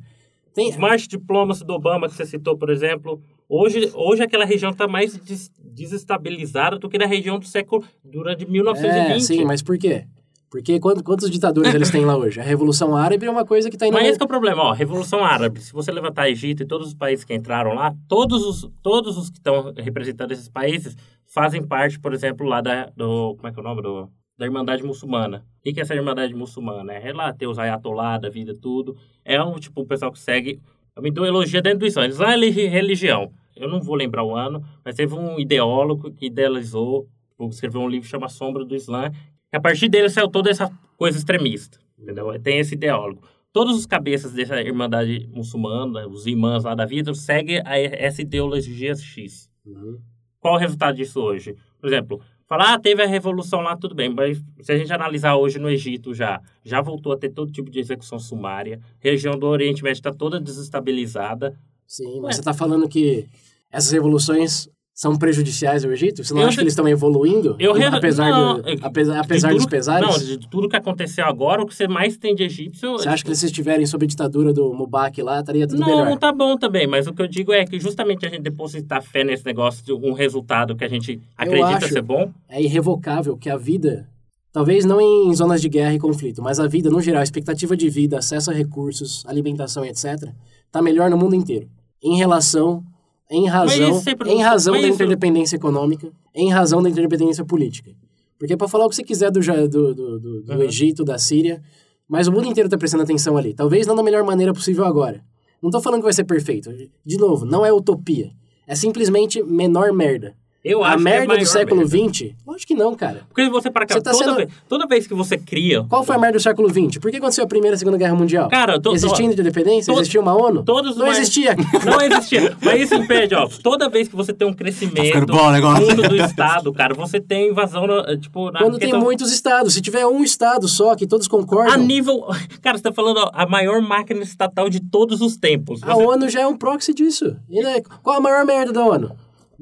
Tem, 0.53 0.69
Os 0.69 0.77
march 0.77 1.07
diplomas 1.07 1.61
do 1.61 1.73
Obama 1.73 2.07
que 2.09 2.13
você 2.15 2.25
citou, 2.25 2.57
por 2.57 2.69
exemplo, 2.69 3.21
hoje, 3.47 3.89
hoje 3.95 4.21
aquela 4.21 4.43
região 4.45 4.71
está 4.71 4.87
mais 4.87 5.15
des- 5.17 5.49
desestabilizada 5.63 6.77
do 6.77 6.89
que 6.89 6.97
na 6.97 7.05
região 7.05 7.39
do 7.39 7.45
século 7.45 7.83
durante 8.03 8.45
1920. 8.49 9.15
é, 9.15 9.19
sim, 9.19 9.45
mas 9.45 9.61
por 9.61 9.77
quê? 9.77 10.05
Porque 10.49 10.77
quantos, 10.81 11.01
quantos 11.03 11.29
ditadores 11.31 11.73
eles 11.73 11.89
têm 11.89 12.03
lá 12.03 12.17
hoje? 12.17 12.37
A 12.41 12.43
Revolução 12.43 12.93
Árabe 12.97 13.25
é 13.25 13.29
uma 13.31 13.45
coisa 13.45 13.69
que 13.69 13.77
tá 13.77 13.87
indo. 13.87 13.93
Mas 13.93 14.05
esse 14.09 14.17
que 14.17 14.23
é 14.23 14.25
o 14.25 14.27
problema, 14.27 14.63
ó, 14.63 14.71
Revolução 14.73 15.23
Árabe, 15.23 15.61
se 15.61 15.71
você 15.71 15.89
levantar 15.93 16.29
Egito 16.29 16.63
e 16.63 16.65
todos 16.65 16.87
os 16.89 16.93
países 16.93 17.23
que 17.23 17.33
entraram 17.33 17.73
lá, 17.73 17.95
todos 18.09 18.43
os, 18.45 18.69
todos 18.83 19.17
os 19.17 19.29
que 19.29 19.37
estão 19.37 19.71
representando 19.77 20.33
esses 20.33 20.49
países 20.49 20.97
fazem 21.25 21.65
parte, 21.65 21.97
por 21.97 22.13
exemplo, 22.13 22.45
lá 22.45 22.59
da, 22.59 22.87
do, 22.97 23.35
como 23.37 23.47
é 23.47 23.53
que 23.53 23.57
é 23.59 23.61
o 23.61 23.63
nome, 23.63 23.81
do, 23.81 24.09
da 24.37 24.45
Irmandade 24.45 24.83
Muçulmana. 24.83 25.45
O 25.59 25.61
que 25.73 25.79
é 25.79 25.83
essa 25.83 25.95
Irmandade 25.95 26.33
Muçulmana? 26.33 26.93
É 26.93 27.13
lá 27.13 27.31
ter 27.31 27.47
os 27.47 27.59
ayatollah 27.59 28.17
da 28.17 28.29
vida, 28.29 28.55
tudo. 28.55 28.97
É 29.23 29.41
um, 29.41 29.59
tipo, 29.59 29.81
o 29.81 29.85
pessoal 29.85 30.11
que 30.11 30.19
segue 30.19 30.59
uma 30.97 31.07
ideologia 31.07 31.61
dentro 31.61 31.79
do 31.79 31.85
Islã. 31.85 32.07
Islã 32.07 32.25
é 32.27 32.29
religi- 32.31 32.67
religião. 32.67 33.31
Eu 33.55 33.67
não 33.69 33.79
vou 33.81 33.95
lembrar 33.95 34.23
o 34.23 34.35
ano, 34.35 34.63
mas 34.83 34.95
teve 34.95 35.13
um 35.13 35.39
ideólogo 35.39 36.11
que 36.11 36.25
idealizou, 36.27 37.07
tipo, 37.29 37.47
escreveu 37.49 37.81
um 37.81 37.87
livro 37.87 38.05
que 38.05 38.11
chama 38.11 38.27
Sombra 38.29 38.65
do 38.65 38.75
Islã, 38.75 39.11
e 39.53 39.57
a 39.57 39.59
partir 39.59 39.89
dele 39.89 40.09
saiu 40.09 40.27
toda 40.29 40.49
essa 40.49 40.71
coisa 40.97 41.17
extremista, 41.17 41.77
entendeu? 41.99 42.27
Tem 42.41 42.59
esse 42.59 42.73
ideólogo. 42.75 43.21
Todos 43.53 43.77
os 43.77 43.85
cabeças 43.85 44.31
dessa 44.31 44.61
Irmandade 44.61 45.27
Muçulmana, 45.31 46.07
os 46.07 46.25
imãs 46.25 46.63
lá 46.63 46.73
da 46.73 46.85
vida, 46.85 47.13
seguem 47.13 47.61
a, 47.65 47.77
essa 47.77 48.21
ideologia 48.21 48.95
X. 48.95 49.49
Uhum. 49.65 49.99
Qual 50.39 50.55
o 50.55 50.57
resultado 50.57 50.95
disso 50.95 51.19
hoje? 51.21 51.55
Por 51.79 51.87
exemplo, 51.87 52.21
falar, 52.51 52.73
ah, 52.73 52.77
teve 52.79 53.01
a 53.01 53.07
revolução 53.07 53.61
lá, 53.61 53.77
tudo 53.77 53.95
bem, 53.95 54.09
mas 54.09 54.43
se 54.59 54.73
a 54.73 54.77
gente 54.77 54.91
analisar 54.91 55.37
hoje 55.37 55.57
no 55.57 55.69
Egito 55.69 56.13
já, 56.13 56.41
já 56.65 56.81
voltou 56.81 57.13
a 57.13 57.17
ter 57.17 57.29
todo 57.29 57.49
tipo 57.49 57.71
de 57.71 57.79
execução 57.79 58.19
sumária, 58.19 58.81
região 58.99 59.39
do 59.39 59.47
Oriente 59.47 59.81
Médio 59.81 59.99
está 59.99 60.11
toda 60.11 60.37
desestabilizada. 60.37 61.57
Sim, 61.87 62.19
mas 62.19 62.23
Ué. 62.23 62.33
você 62.33 62.41
tá 62.41 62.53
falando 62.53 62.89
que 62.89 63.25
essas 63.71 63.93
revoluções 63.93 64.67
são 65.01 65.15
prejudiciais 65.15 65.83
ao 65.83 65.91
Egito? 65.91 66.23
Você 66.23 66.31
não 66.31 66.41
Eu 66.43 66.47
acha 66.47 66.57
que 66.57 66.61
eles 66.61 66.73
estão 66.73 66.87
evoluindo? 66.87 67.55
Eu 67.57 67.73
re- 67.73 67.85
apesar 67.85 68.29
não, 68.29 68.61
do- 68.61 68.69
é- 68.69 68.75
apesar, 68.83 69.19
apesar 69.19 69.47
tudo- 69.49 69.57
dos 69.57 69.65
pesares? 69.65 70.07
Não, 70.07 70.19
de 70.37 70.47
tudo 70.47 70.69
que 70.69 70.75
aconteceu 70.75 71.25
agora, 71.25 71.63
o 71.63 71.65
que 71.65 71.73
você 71.73 71.87
mais 71.87 72.17
tem 72.17 72.35
de 72.35 72.43
egípcio... 72.43 72.91
Você 72.93 73.09
acha 73.09 73.23
que 73.25 73.33
se 73.35 73.47
estiverem 73.47 73.83
sob 73.87 74.05
a 74.05 74.07
ditadura 74.07 74.53
do 74.53 74.71
Mubarak 74.75 75.19
lá, 75.23 75.39
estaria 75.39 75.65
tudo 75.67 75.79
Não, 75.79 75.87
melhor? 75.87 76.05
não 76.05 76.17
tá 76.17 76.31
bom 76.31 76.55
também, 76.55 76.85
mas 76.85 77.07
o 77.07 77.13
que 77.13 77.21
eu 77.23 77.27
digo 77.27 77.51
é 77.51 77.65
que 77.65 77.79
justamente 77.79 78.27
a 78.27 78.29
gente 78.29 78.43
depositar 78.43 79.01
fé 79.01 79.23
nesse 79.23 79.43
negócio 79.43 79.83
de 79.83 79.91
um 79.91 80.13
resultado 80.13 80.75
que 80.75 80.83
a 80.83 80.87
gente 80.87 81.19
acredita 81.35 81.87
ser 81.87 82.03
bom, 82.03 82.31
é 82.47 82.61
irrevogável 82.61 83.35
que 83.35 83.49
a 83.49 83.57
vida, 83.57 84.07
talvez 84.53 84.85
não 84.85 85.01
em 85.01 85.33
zonas 85.33 85.61
de 85.61 85.67
guerra 85.69 85.95
e 85.95 85.99
conflito, 85.99 86.43
mas 86.43 86.59
a 86.59 86.67
vida 86.67 86.91
no 86.91 87.01
geral, 87.01 87.21
a 87.21 87.23
expectativa 87.23 87.75
de 87.75 87.89
vida, 87.89 88.19
acesso 88.19 88.51
a 88.51 88.53
recursos, 88.53 89.23
alimentação 89.25 89.83
etc, 89.83 90.29
tá 90.71 90.79
melhor 90.79 91.09
no 91.09 91.17
mundo 91.17 91.33
inteiro. 91.35 91.67
Em 92.03 92.17
relação, 92.17 92.83
em 93.31 93.47
razão, 93.47 94.01
em 94.27 94.41
razão 94.43 94.73
da 94.73 94.79
isso- 94.81 94.89
interdependência 94.93 95.55
econômica, 95.55 96.11
em 96.35 96.51
razão 96.51 96.83
da 96.83 96.89
interdependência 96.89 97.45
política. 97.45 97.91
Porque 98.37 98.57
para 98.57 98.67
falar 98.67 98.85
o 98.85 98.89
que 98.89 98.95
você 98.95 99.03
quiser 99.03 99.31
do, 99.31 99.39
do, 99.39 99.69
do, 99.69 100.19
do- 100.19 100.41
do 100.43 100.53
Uhum. 100.53 100.61
Egito, 100.63 101.03
da 101.03 101.17
Síria, 101.17 101.61
mas 102.07 102.27
o 102.27 102.31
mundo 102.31 102.47
inteiro 102.47 102.67
tá 102.69 102.77
prestando 102.77 103.03
atenção 103.03 103.37
ali. 103.37 103.53
Talvez 103.53 103.87
não 103.87 103.95
da 103.95 104.03
melhor 104.03 104.23
maneira 104.23 104.51
possível 104.53 104.83
agora. 104.85 105.23
Não 105.61 105.69
tô 105.69 105.79
falando 105.79 105.99
que 106.01 106.05
vai 106.05 106.13
ser 106.13 106.23
perfeito. 106.25 106.69
De 107.05 107.17
novo, 107.17 107.45
não 107.45 107.65
é 107.65 107.71
utopia. 107.71 108.31
É 108.67 108.75
simplesmente 108.75 109.41
menor 109.43 109.93
merda. 109.93 110.35
Eu 110.63 110.83
A 110.83 110.89
acho 110.89 110.97
que 111.03 111.09
é 111.09 111.11
merda 111.19 111.37
do 111.37 111.45
século 111.45 111.81
merda. 111.87 111.97
XX? 112.13 112.31
Lógico 112.45 112.67
que 112.67 112.75
não, 112.75 112.93
cara. 112.95 113.21
Porque 113.27 113.49
você 113.49 113.71
para 113.71 113.85
cá, 113.85 113.95
Você 113.95 114.01
tá 114.01 114.11
toda, 114.11 114.23
sendo- 114.23 114.35
vez, 114.37 114.49
toda 114.69 114.87
vez 114.87 115.07
que 115.07 115.13
você 115.13 115.37
cria... 115.37 115.83
Qual 115.89 116.03
foi 116.03 116.15
a 116.15 116.19
merda 116.19 116.37
do 116.37 116.41
século 116.41 116.69
XX? 116.69 116.99
Por 116.99 117.09
que 117.09 117.17
aconteceu 117.17 117.43
a 117.43 117.47
Primeira 117.47 117.73
e 117.73 117.75
a 117.75 117.79
Segunda 117.79 117.97
Guerra 117.97 118.15
Mundial? 118.15 118.47
Cara, 118.49 118.73
eu 118.75 118.81
tô- 118.81 118.93
Existia 118.93 119.25
tô- 119.25 119.31
independência? 119.33 119.93
to- 119.93 119.99
Existia 119.99 120.21
uma 120.21 120.35
ONU? 120.35 120.63
todos 120.63 120.91
os 120.91 120.97
Não 120.97 121.05
mais- 121.07 121.17
existia. 121.19 121.55
Não 121.85 121.99
existia. 122.01 122.55
Mas 122.61 122.81
isso 122.81 122.95
impede, 122.95 123.33
ó. 123.35 123.47
Toda 123.63 123.89
vez 123.89 124.07
que 124.07 124.15
você 124.15 124.31
tem 124.33 124.47
um 124.47 124.53
crescimento 124.53 125.01
ficando 125.05 125.33
bom 125.33 125.49
negócio. 125.51 125.87
mundo 125.87 126.07
do 126.07 126.15
Estado, 126.15 126.71
cara, 126.73 126.93
você 126.93 127.19
tem 127.19 127.49
invasão, 127.49 127.87
na- 127.87 128.17
tipo... 128.17 128.51
Na 128.51 128.59
Quando 128.59 128.73
tem 128.77 128.89
questão- 128.89 128.99
muitos 129.01 129.31
estados. 129.31 129.73
Se 129.73 129.81
tiver 129.81 130.05
um 130.05 130.23
estado 130.23 130.67
só 130.67 130.95
que 130.95 131.07
todos 131.07 131.27
concordam, 131.27 131.73
A 131.73 131.77
nível... 131.77 132.25
Cara, 132.61 132.77
você 132.77 132.83
tá 132.83 132.91
falando 132.93 133.17
ó, 133.17 133.31
a 133.33 133.45
maior 133.47 133.81
máquina 133.81 134.21
estatal 134.21 134.69
de 134.69 134.79
todos 134.79 135.21
os 135.21 135.35
tempos. 135.37 135.81
a 135.83 135.93
Você- 135.95 136.05
ONU 136.05 136.29
já 136.29 136.41
é 136.41 136.47
um 136.47 136.55
proxy 136.55 136.93
disso. 136.93 137.35
E, 137.49 137.61
né, 137.61 137.81
Qual 138.03 138.17
a 138.17 138.19
maior 138.21 138.45
merda 138.45 138.71
da 138.71 138.85
ONU? 138.85 139.11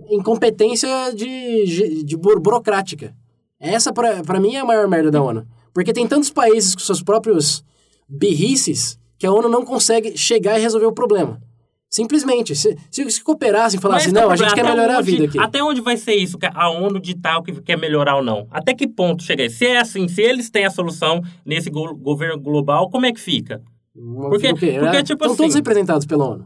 Incompetência 0.09 0.87
de, 1.13 1.65
de, 1.65 2.03
de 2.03 2.17
buro- 2.17 2.39
burocrática. 2.39 3.13
Essa, 3.59 3.91
pra, 3.91 4.21
pra 4.23 4.39
mim, 4.39 4.55
é 4.55 4.59
a 4.59 4.65
maior 4.65 4.87
merda 4.87 5.11
da 5.11 5.21
ONU. 5.21 5.45
Porque 5.73 5.93
tem 5.93 6.07
tantos 6.07 6.29
países 6.31 6.73
com 6.75 6.81
seus 6.81 7.01
próprios 7.03 7.63
birrices 8.07 8.97
que 9.17 9.25
a 9.27 9.31
ONU 9.31 9.49
não 9.49 9.63
consegue 9.65 10.17
chegar 10.17 10.57
e 10.57 10.61
resolver 10.61 10.85
o 10.87 10.91
problema. 10.93 11.41
Simplesmente. 11.89 12.55
Se, 12.55 12.77
se, 12.91 13.09
se 13.09 13.23
cooperassem 13.23 13.79
e 13.79 13.81
falassem, 13.81 14.13
Mas 14.13 14.21
não, 14.21 14.27
tá 14.27 14.33
a 14.33 14.37
gente 14.37 14.53
quer 14.53 14.63
melhorar 14.63 14.95
a 14.95 14.99
onde- 14.99 15.11
vida 15.11 15.25
aqui. 15.25 15.39
Até 15.39 15.63
onde 15.63 15.81
vai 15.81 15.97
ser 15.97 16.15
isso? 16.15 16.37
A 16.53 16.69
ONU 16.69 16.99
digital 16.99 17.41
que 17.43 17.51
quer 17.61 17.77
melhorar 17.77 18.15
ou 18.17 18.23
não? 18.23 18.47
Até 18.51 18.73
que 18.73 18.87
ponto 18.87 19.23
chega 19.23 19.43
aí? 19.43 19.49
Se 19.49 19.65
é 19.65 19.77
assim, 19.79 20.07
se 20.07 20.21
eles 20.21 20.49
têm 20.49 20.65
a 20.65 20.69
solução 20.69 21.21
nesse 21.45 21.69
go- 21.69 21.95
governo 21.95 22.39
global, 22.39 22.89
como 22.89 23.05
é 23.07 23.11
que 23.11 23.19
fica? 23.19 23.61
Porque- 23.93 24.51
O 24.51 24.55
quê? 24.55 24.77
porque, 24.79 24.97
É, 24.97 25.03
tipo 25.03 25.23
Estão 25.25 25.35
todos 25.35 25.49
assim- 25.51 25.57
representados 25.59 26.05
pela 26.05 26.25
ONU. 26.29 26.45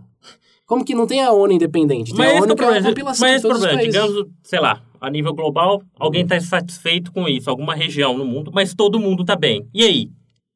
Como 0.65 0.85
que 0.85 0.95
não 0.95 1.05
tem 1.05 1.21
a 1.21 1.31
ONU 1.31 1.53
independente? 1.53 2.11
Tem 2.13 2.17
Mas 2.17 2.37
a 2.37 2.43
ONU 2.43 2.55
que 2.55 2.63
é 2.63 2.67
é 2.67 2.69
uma 2.69 2.81
compilação 2.83 3.27
Mas 3.27 3.35
esse 3.37 3.45
é 3.45 3.49
problema. 3.49 3.81
Digamos, 3.81 4.25
sei 4.41 4.59
lá, 4.59 4.81
a 4.99 5.09
nível 5.09 5.33
global, 5.33 5.81
alguém 5.99 6.23
está 6.23 6.39
satisfeito 6.39 7.11
com 7.11 7.27
isso, 7.27 7.49
alguma 7.49 7.75
região 7.75 8.17
no 8.17 8.25
mundo, 8.25 8.51
mas 8.53 8.73
todo 8.73 8.99
mundo 8.99 9.21
está 9.21 9.35
bem. 9.35 9.67
E 9.73 9.83
aí? 9.83 10.09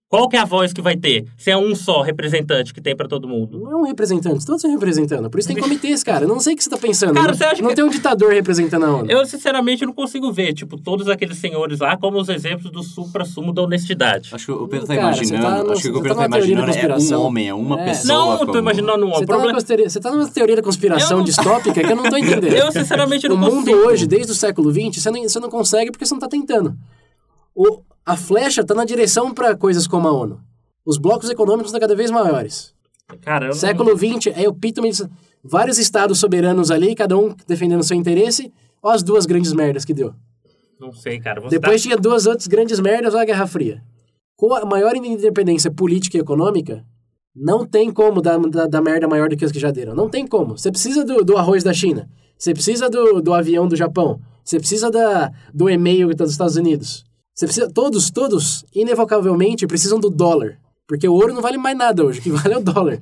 Qual 0.09 0.29
que 0.29 0.37
é 0.37 0.39
a 0.39 0.45
voz 0.45 0.71
que 0.71 0.81
vai 0.81 0.95
ter? 0.95 1.25
Se 1.37 1.51
é 1.51 1.57
um 1.57 1.75
só 1.75 2.01
representante 2.01 2.73
que 2.73 2.79
tem 2.79 2.95
para 2.95 3.09
todo 3.09 3.27
mundo? 3.27 3.59
Não 3.59 3.71
é 3.73 3.75
um 3.75 3.83
representante, 3.83 4.45
todos 4.45 4.63
estão 4.63 4.71
representando. 4.71 5.29
Por 5.29 5.37
isso 5.37 5.49
tem 5.49 5.57
comitês, 5.57 6.01
cara. 6.01 6.23
Eu 6.23 6.29
não 6.29 6.39
sei 6.39 6.53
o 6.53 6.55
que 6.57 6.63
você 6.63 6.69
tá 6.69 6.77
pensando. 6.77 7.13
Cara, 7.13 7.27
não, 7.27 7.33
você 7.33 7.43
acha 7.43 7.61
não 7.61 7.69
que- 7.71 7.75
tem 7.75 7.83
um 7.83 7.89
ditador 7.89 8.31
representando 8.31 8.85
a 8.85 8.95
ONU. 8.95 9.11
Eu, 9.11 9.25
sinceramente, 9.25 9.85
não 9.85 9.91
consigo 9.91 10.31
ver, 10.31 10.53
tipo, 10.53 10.77
todos 10.79 11.09
aqueles 11.09 11.37
senhores 11.37 11.79
lá 11.81 11.97
como 11.97 12.21
os 12.21 12.29
exemplos 12.29 12.71
do 12.71 12.81
supra-sumo 12.83 13.51
da 13.51 13.63
honestidade. 13.63 14.29
Acho 14.33 14.45
que 14.45 14.51
o 14.53 14.65
Pedro 14.69 14.87
tá 14.87 14.95
Cara, 14.95 15.13
você 15.13 15.23
imaginando. 15.25 15.43
tá 15.57 15.63
no- 15.65 15.71
acho 15.73 15.81
que 15.81 15.87
o 15.89 15.91
o 15.91 15.93
Pedro 16.01 16.09
tá 16.09 16.15
tá 16.15 16.27
numa 16.29 16.37
teoria 16.37 16.55
da 16.55 16.61
imaginando 16.63 16.87
é 16.87 16.87
um 16.87 16.95
conspiração. 16.95 17.21
homem, 17.23 17.47
é 17.49 17.53
uma 17.53 17.81
É. 17.81 17.85
pessoa. 17.85 18.17
Não, 18.17 18.31
eu 18.31 18.39
tô 18.39 18.45
como- 18.45 18.57
imaginando 18.59 19.05
um 19.05 19.09
Você 19.09 19.25
tá, 19.25 19.33
problema. 19.33 19.59
você 19.59 19.99
tá 19.99 20.11
numa 20.11 20.29
teoria 20.29 20.55
da 20.55 20.61
conspiração 20.63 21.17
não- 21.17 21.23
distópica 21.25 21.83
que 21.83 21.91
eu 21.91 21.95
não 21.97 22.03
tô 22.09 22.15
entendendo. 22.47 22.53
Eu, 22.53 22.71
sinceramente, 22.71 23.27
não 23.27 23.35
o 23.35 23.37
mundo 23.37 23.55
consigo. 23.71 23.77
hoje, 23.89 24.07
desde 24.07 24.31
o 24.31 24.35
século 24.35 24.71
XX, 24.71 25.01
você 25.03 25.11
não, 25.11 25.21
você 25.23 25.39
não 25.41 25.49
consegue 25.49 25.91
porque 25.91 26.05
você 26.05 26.13
não 26.13 26.21
tá 26.21 26.29
tentando. 26.29 26.73
O, 27.53 27.81
a 28.07 28.15
flecha 28.15 28.63
tá 28.63 28.73
na 28.73 28.85
direção 28.85 29.33
para 29.33 29.55
coisas 29.55 29.85
como 29.85 30.07
a 30.07 30.11
ONU. 30.11 30.39
Os 30.85 30.97
blocos 30.97 31.29
econômicos 31.29 31.67
estão 31.67 31.79
cada 31.81 31.95
vez 31.95 32.09
maiores. 32.09 32.73
Cara, 33.21 33.45
eu 33.45 33.49
não- 33.49 33.55
Século 33.55 33.97
XX 33.97 34.27
é 34.35 34.47
o 34.47 34.51
epítome 34.51 34.91
de 34.91 35.03
vários 35.43 35.77
estados 35.77 36.17
soberanos 36.17 36.71
ali, 36.71 36.95
cada 36.95 37.17
um 37.17 37.35
defendendo 37.45 37.83
seu 37.83 37.97
interesse. 37.97 38.51
Ó 38.81 38.91
as 38.91 39.03
duas 39.03 39.25
grandes 39.25 39.51
merdas 39.53 39.83
que 39.83 39.93
deu. 39.93 40.13
não 40.79 40.93
sei, 40.93 41.19
cara. 41.19 41.41
Depois 41.49 41.81
tá... 41.81 41.87
tinha 41.87 41.97
duas 41.97 42.25
outras 42.25 42.47
grandes 42.47 42.79
merdas, 42.79 43.13
olha 43.13 43.23
a 43.23 43.25
Guerra 43.25 43.47
Fria. 43.47 43.83
Com 44.37 44.53
a 44.53 44.63
maior 44.65 44.95
independência 44.95 45.69
política 45.71 46.17
e 46.17 46.21
econômica, 46.21 46.85
Não 47.35 47.65
tem 47.65 47.91
como 47.91 48.19
dar, 48.21 48.39
dar, 48.39 48.67
dar 48.67 48.81
merda 48.81 49.07
maior 49.07 49.29
do 49.29 49.37
que 49.37 49.45
as 49.45 49.51
que 49.51 49.59
já 49.59 49.69
deram. 49.69 49.93
Não 49.93 50.09
tem 50.09 50.25
como. 50.25 50.57
Você 50.57 50.71
precisa 50.71 51.03
do, 51.05 51.23
do 51.23 51.37
arroz 51.37 51.63
da 51.63 51.71
China. 51.73 52.09
Você 52.37 52.51
precisa 52.53 52.89
do, 52.89 53.21
do 53.21 53.31
avião 53.33 53.67
do 53.67 53.75
Japão. 53.75 54.19
Você 54.43 54.57
precisa 54.59 54.89
da, 54.89 55.31
do 55.53 55.69
e-mail 55.69 56.15
dos 56.15 56.31
Estados 56.31 56.55
Unidos. 56.55 57.05
Você 57.37 57.45
precisa, 57.45 57.69
todos, 57.71 58.09
todos, 58.09 58.65
inevocavelmente, 58.73 59.67
precisam 59.67 59.99
do 59.99 60.09
dólar. 60.09 60.57
Porque 60.87 61.07
o 61.07 61.13
ouro 61.13 61.33
não 61.33 61.41
vale 61.41 61.57
mais 61.57 61.77
nada 61.77 62.03
hoje, 62.03 62.19
o 62.19 62.23
que 62.23 62.31
vale 62.33 62.55
é 62.55 62.57
o 62.57 62.63
dólar. 62.63 62.99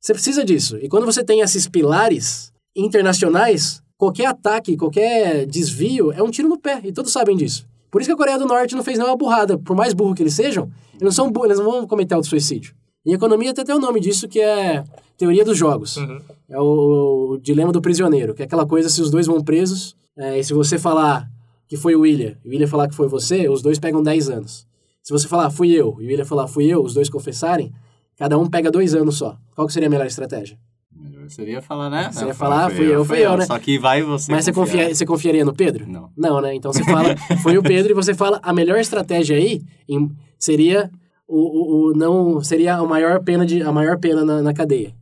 Você 0.00 0.12
precisa 0.12 0.44
disso. 0.44 0.76
E 0.76 0.88
quando 0.88 1.04
você 1.04 1.24
tem 1.24 1.40
esses 1.40 1.66
pilares 1.66 2.52
internacionais, 2.76 3.82
qualquer 3.96 4.26
ataque, 4.26 4.76
qualquer 4.76 5.44
desvio 5.44 6.12
é 6.12 6.22
um 6.22 6.30
tiro 6.30 6.48
no 6.48 6.56
pé. 6.56 6.80
E 6.84 6.92
todos 6.92 7.10
sabem 7.10 7.36
disso. 7.36 7.66
Por 7.90 8.00
isso 8.00 8.08
que 8.08 8.14
a 8.14 8.16
Coreia 8.16 8.38
do 8.38 8.46
Norte 8.46 8.76
não 8.76 8.84
fez 8.84 8.96
nenhuma 8.96 9.16
burrada. 9.16 9.58
Por 9.58 9.74
mais 9.74 9.92
burro 9.92 10.14
que 10.14 10.22
eles 10.22 10.34
sejam, 10.34 10.70
eles 10.92 11.02
não 11.02 11.10
são 11.10 11.32
burros, 11.32 11.46
eles 11.46 11.58
não 11.58 11.68
vão 11.68 11.86
cometer 11.86 12.14
auto-suicídio. 12.14 12.76
Em 13.04 13.12
economia 13.12 13.52
tem 13.52 13.62
até 13.62 13.74
o 13.74 13.80
nome 13.80 13.98
disso 13.98 14.28
que 14.28 14.38
é 14.38 14.84
teoria 15.16 15.44
dos 15.44 15.58
jogos. 15.58 15.96
Uhum. 15.96 16.20
É 16.48 16.60
o, 16.60 17.32
o 17.32 17.38
dilema 17.38 17.72
do 17.72 17.82
prisioneiro, 17.82 18.34
que 18.34 18.42
é 18.42 18.44
aquela 18.44 18.66
coisa 18.66 18.88
se 18.88 19.02
os 19.02 19.10
dois 19.10 19.26
vão 19.26 19.42
presos, 19.42 19.96
é, 20.16 20.38
e 20.38 20.44
se 20.44 20.54
você 20.54 20.78
falar 20.78 21.28
que 21.68 21.76
foi 21.76 21.94
o 21.94 22.00
William, 22.00 22.34
e 22.44 22.48
o 22.48 22.50
William 22.50 22.66
falar 22.66 22.88
que 22.88 22.94
foi 22.94 23.06
você, 23.08 23.48
os 23.48 23.60
dois 23.62 23.78
pegam 23.78 24.02
10 24.02 24.30
anos. 24.30 24.66
Se 25.02 25.12
você 25.12 25.28
falar 25.28 25.50
fui 25.50 25.70
eu, 25.70 25.96
e 26.00 26.04
o 26.04 26.08
William 26.08 26.24
falar 26.24 26.48
fui 26.48 26.64
eu, 26.66 26.82
os 26.82 26.94
dois 26.94 27.08
confessarem, 27.08 27.72
cada 28.16 28.38
um 28.38 28.48
pega 28.48 28.70
dois 28.70 28.94
anos 28.94 29.16
só. 29.18 29.36
Qual 29.54 29.66
que 29.66 29.72
seria 29.72 29.86
a 29.88 29.90
melhor 29.90 30.06
estratégia? 30.06 30.58
Melhor 30.94 31.28
seria 31.30 31.62
falar, 31.62 31.88
né? 31.90 32.10
Você 32.10 32.20
ia 32.20 32.26
Não, 32.28 32.34
falar, 32.34 32.70
fui 32.70 32.86
eu, 32.92 33.04
fui 33.04 33.24
eu, 33.24 33.36
né? 33.36 33.46
Só 33.46 33.58
que 33.58 33.78
vai 33.78 34.02
você 34.02 34.32
Mas 34.32 34.44
você, 34.44 34.52
confia, 34.52 34.92
você 34.94 35.06
confiaria 35.06 35.44
no 35.44 35.54
Pedro? 35.54 35.86
Não. 35.86 36.10
Não, 36.16 36.40
né? 36.40 36.54
Então 36.54 36.72
você 36.72 36.82
fala, 36.84 37.14
foi 37.42 37.56
o 37.56 37.62
Pedro, 37.62 37.92
e 37.92 37.94
você 37.94 38.14
fala, 38.14 38.40
a 38.42 38.52
melhor 38.52 38.78
estratégia 38.78 39.36
aí 39.36 39.62
em- 39.88 40.10
seria 40.38 40.90
o, 41.28 41.36
o, 41.36 41.90
o 41.90 41.92
não 41.94 42.42
seria 42.42 42.76
a 42.76 42.84
maior 42.84 43.22
pena, 43.22 43.46
de, 43.46 43.62
a 43.62 43.70
maior 43.70 43.98
pena 43.98 44.24
na, 44.24 44.42
na 44.42 44.52
cadeia. 44.52 44.94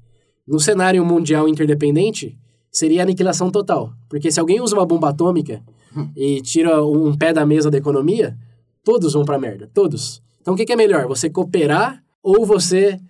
No 0.46 0.60
cenário 0.60 1.04
mundial 1.04 1.48
interdependente, 1.48 2.36
seria 2.70 3.00
a 3.00 3.04
aniquilação 3.04 3.50
total. 3.50 3.92
Porque 4.08 4.30
se 4.30 4.38
alguém 4.38 4.60
usa 4.60 4.76
uma 4.76 4.84
bomba 4.84 5.08
atômica 5.08 5.62
e 6.16 6.40
tira 6.40 6.84
um 6.84 7.16
pé 7.16 7.32
da 7.32 7.46
mesa 7.46 7.70
da 7.70 7.78
economia, 7.78 8.36
todos 8.84 9.12
vão 9.12 9.24
pra 9.24 9.38
merda, 9.38 9.70
todos. 9.72 10.22
Então 10.40 10.54
o 10.54 10.56
que, 10.56 10.64
que 10.64 10.72
é 10.72 10.76
melhor? 10.76 11.06
Você 11.08 11.28
cooperar 11.28 12.02
ou 12.22 12.44
você 12.44 13.00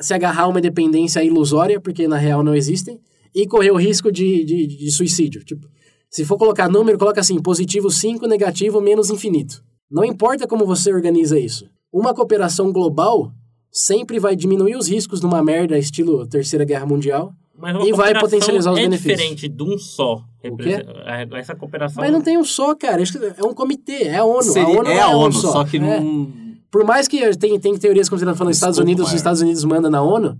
se 0.00 0.12
agarrar 0.12 0.42
a 0.42 0.48
uma 0.48 0.58
independência 0.58 1.22
ilusória, 1.24 1.80
porque 1.80 2.06
na 2.06 2.16
real 2.16 2.42
não 2.42 2.54
existem, 2.54 3.00
e 3.34 3.46
correr 3.46 3.70
o 3.70 3.76
risco 3.76 4.10
de, 4.10 4.44
de, 4.44 4.66
de 4.66 4.90
suicídio. 4.90 5.42
Tipo, 5.44 5.68
se 6.10 6.24
for 6.24 6.36
colocar 6.36 6.68
número, 6.68 6.98
coloca 6.98 7.20
assim, 7.20 7.40
positivo 7.40 7.90
5, 7.90 8.26
negativo 8.26 8.80
menos 8.80 9.10
infinito. 9.10 9.62
Não 9.90 10.04
importa 10.04 10.46
como 10.46 10.66
você 10.66 10.92
organiza 10.92 11.38
isso. 11.38 11.68
Uma 11.92 12.14
cooperação 12.14 12.72
global 12.72 13.32
sempre 13.70 14.18
vai 14.18 14.34
diminuir 14.34 14.76
os 14.76 14.88
riscos 14.88 15.20
numa 15.20 15.42
merda 15.42 15.78
estilo 15.78 16.26
Terceira 16.26 16.64
Guerra 16.64 16.86
Mundial, 16.86 17.32
Mas 17.60 17.76
uma 17.76 17.86
E 17.86 17.92
vai 17.92 18.18
potencializar 18.18 18.72
os 18.72 18.78
é 18.78 18.82
benefícios. 18.82 19.18
diferente 19.18 19.48
de 19.48 19.62
um 19.62 19.76
só. 19.78 20.24
O 20.44 20.56
quê? 20.56 20.84
É, 21.04 21.38
Essa 21.38 21.54
cooperação... 21.54 22.02
mas 22.02 22.12
não 22.12 22.22
tem 22.22 22.38
um 22.38 22.44
só, 22.44 22.74
cara. 22.74 23.02
Isso 23.02 23.18
É 23.36 23.44
um 23.44 23.52
comitê, 23.54 24.04
é 24.04 24.16
a 24.16 24.24
ONU. 24.24 24.42
Seria- 24.42 24.64
a 24.64 24.78
ONU 24.80 24.88
é 24.90 24.94
não 24.94 25.02
a 25.02 25.16
ONU, 25.16 25.32
só. 25.32 25.52
só 25.52 25.64
que 25.64 25.76
É. 25.76 25.80
não... 26.00 26.32
Por 26.70 26.84
mais 26.84 27.08
que 27.08 27.36
tem, 27.36 27.58
tem 27.58 27.76
teorias 27.76 28.08
como 28.08 28.18
você 28.18 28.24
tá 28.24 28.34
falando, 28.34 28.52
Estados 28.54 28.78
Unidos, 28.78 29.08
os. 29.08 29.14
Estados 29.14 29.40
Unidos 29.42 29.64
manda 29.64 29.90
na 29.90 30.00
ONU. 30.02 30.30
O 30.30 30.38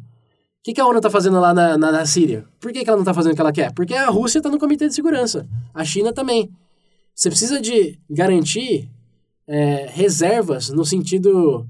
que, 0.62 0.72
que 0.74 0.80
a 0.80 0.86
ONU 0.86 1.00
tá 1.00 1.10
fazendo 1.10 1.40
lá 1.40 1.52
na, 1.52 1.76
na, 1.76 1.90
na 1.90 2.06
Síria? 2.06 2.44
Por 2.60 2.72
que, 2.72 2.84
que 2.84 2.88
ela 2.88 2.96
não 2.98 3.04
tá 3.04 3.12
fazendo 3.12 3.32
o 3.32 3.34
que 3.34 3.40
ela 3.40 3.52
quer? 3.52 3.72
Porque 3.72 3.94
a 3.94 4.08
Rússia 4.10 4.40
tá 4.40 4.48
no 4.48 4.58
Comitê 4.58 4.86
de 4.86 4.94
Segurança. 4.94 5.48
A 5.74 5.84
China 5.84 6.12
também. 6.12 6.48
Você 7.14 7.28
precisa 7.30 7.60
de 7.60 7.98
garantir 8.08 8.88
é, 9.48 9.88
reservas 9.90 10.68
no 10.70 10.84
sentido 10.84 11.66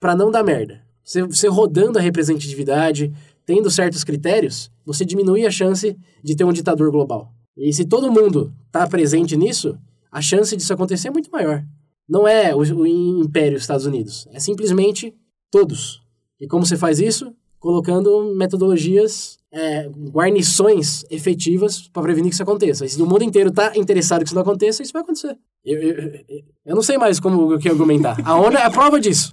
para 0.00 0.16
não 0.16 0.30
dar 0.32 0.42
merda. 0.42 0.80
Você, 1.04 1.22
você 1.22 1.46
rodando 1.46 1.98
a 1.98 2.02
representatividade, 2.02 3.12
tendo 3.46 3.70
certos 3.70 4.02
critérios, 4.02 4.70
você 4.84 5.04
diminui 5.04 5.46
a 5.46 5.50
chance 5.50 5.96
de 6.22 6.36
ter 6.36 6.44
um 6.44 6.52
ditador 6.52 6.90
global. 6.90 7.32
E 7.56 7.72
se 7.72 7.84
todo 7.84 8.10
mundo 8.10 8.52
tá 8.70 8.86
presente 8.86 9.36
nisso, 9.36 9.76
a 10.10 10.20
chance 10.22 10.56
disso 10.56 10.72
acontecer 10.72 11.08
é 11.08 11.10
muito 11.10 11.30
maior. 11.30 11.62
Não 12.08 12.26
é 12.26 12.54
o, 12.54 12.58
o 12.58 12.86
Império 12.86 13.56
Estados 13.56 13.86
Unidos, 13.86 14.26
é 14.32 14.40
simplesmente 14.40 15.14
todos. 15.50 16.00
E 16.40 16.46
como 16.46 16.66
você 16.66 16.76
faz 16.76 16.98
isso? 16.98 17.32
Colocando 17.58 18.34
metodologias, 18.34 19.38
é, 19.52 19.88
guarnições 20.10 21.04
efetivas 21.10 21.88
para 21.88 22.02
prevenir 22.02 22.30
que 22.30 22.34
isso 22.34 22.42
aconteça. 22.42 22.84
E 22.84 22.88
se 22.88 23.00
o 23.00 23.06
mundo 23.06 23.22
inteiro 23.22 23.50
está 23.50 23.76
interessado 23.76 24.20
que 24.22 24.26
isso 24.26 24.34
não 24.34 24.42
aconteça, 24.42 24.82
isso 24.82 24.92
vai 24.92 25.02
acontecer. 25.02 25.36
Eu, 25.64 25.80
eu, 25.80 26.20
eu- 26.66 26.74
não 26.74 26.82
sei 26.82 26.98
mais 26.98 27.20
como 27.20 27.56
que 27.58 27.68
argumentar. 27.68 28.16
A 28.24 28.34
ONU 28.34 28.56
é 28.56 28.62
a 28.62 28.70
prova 28.70 28.98
disso. 29.00 29.30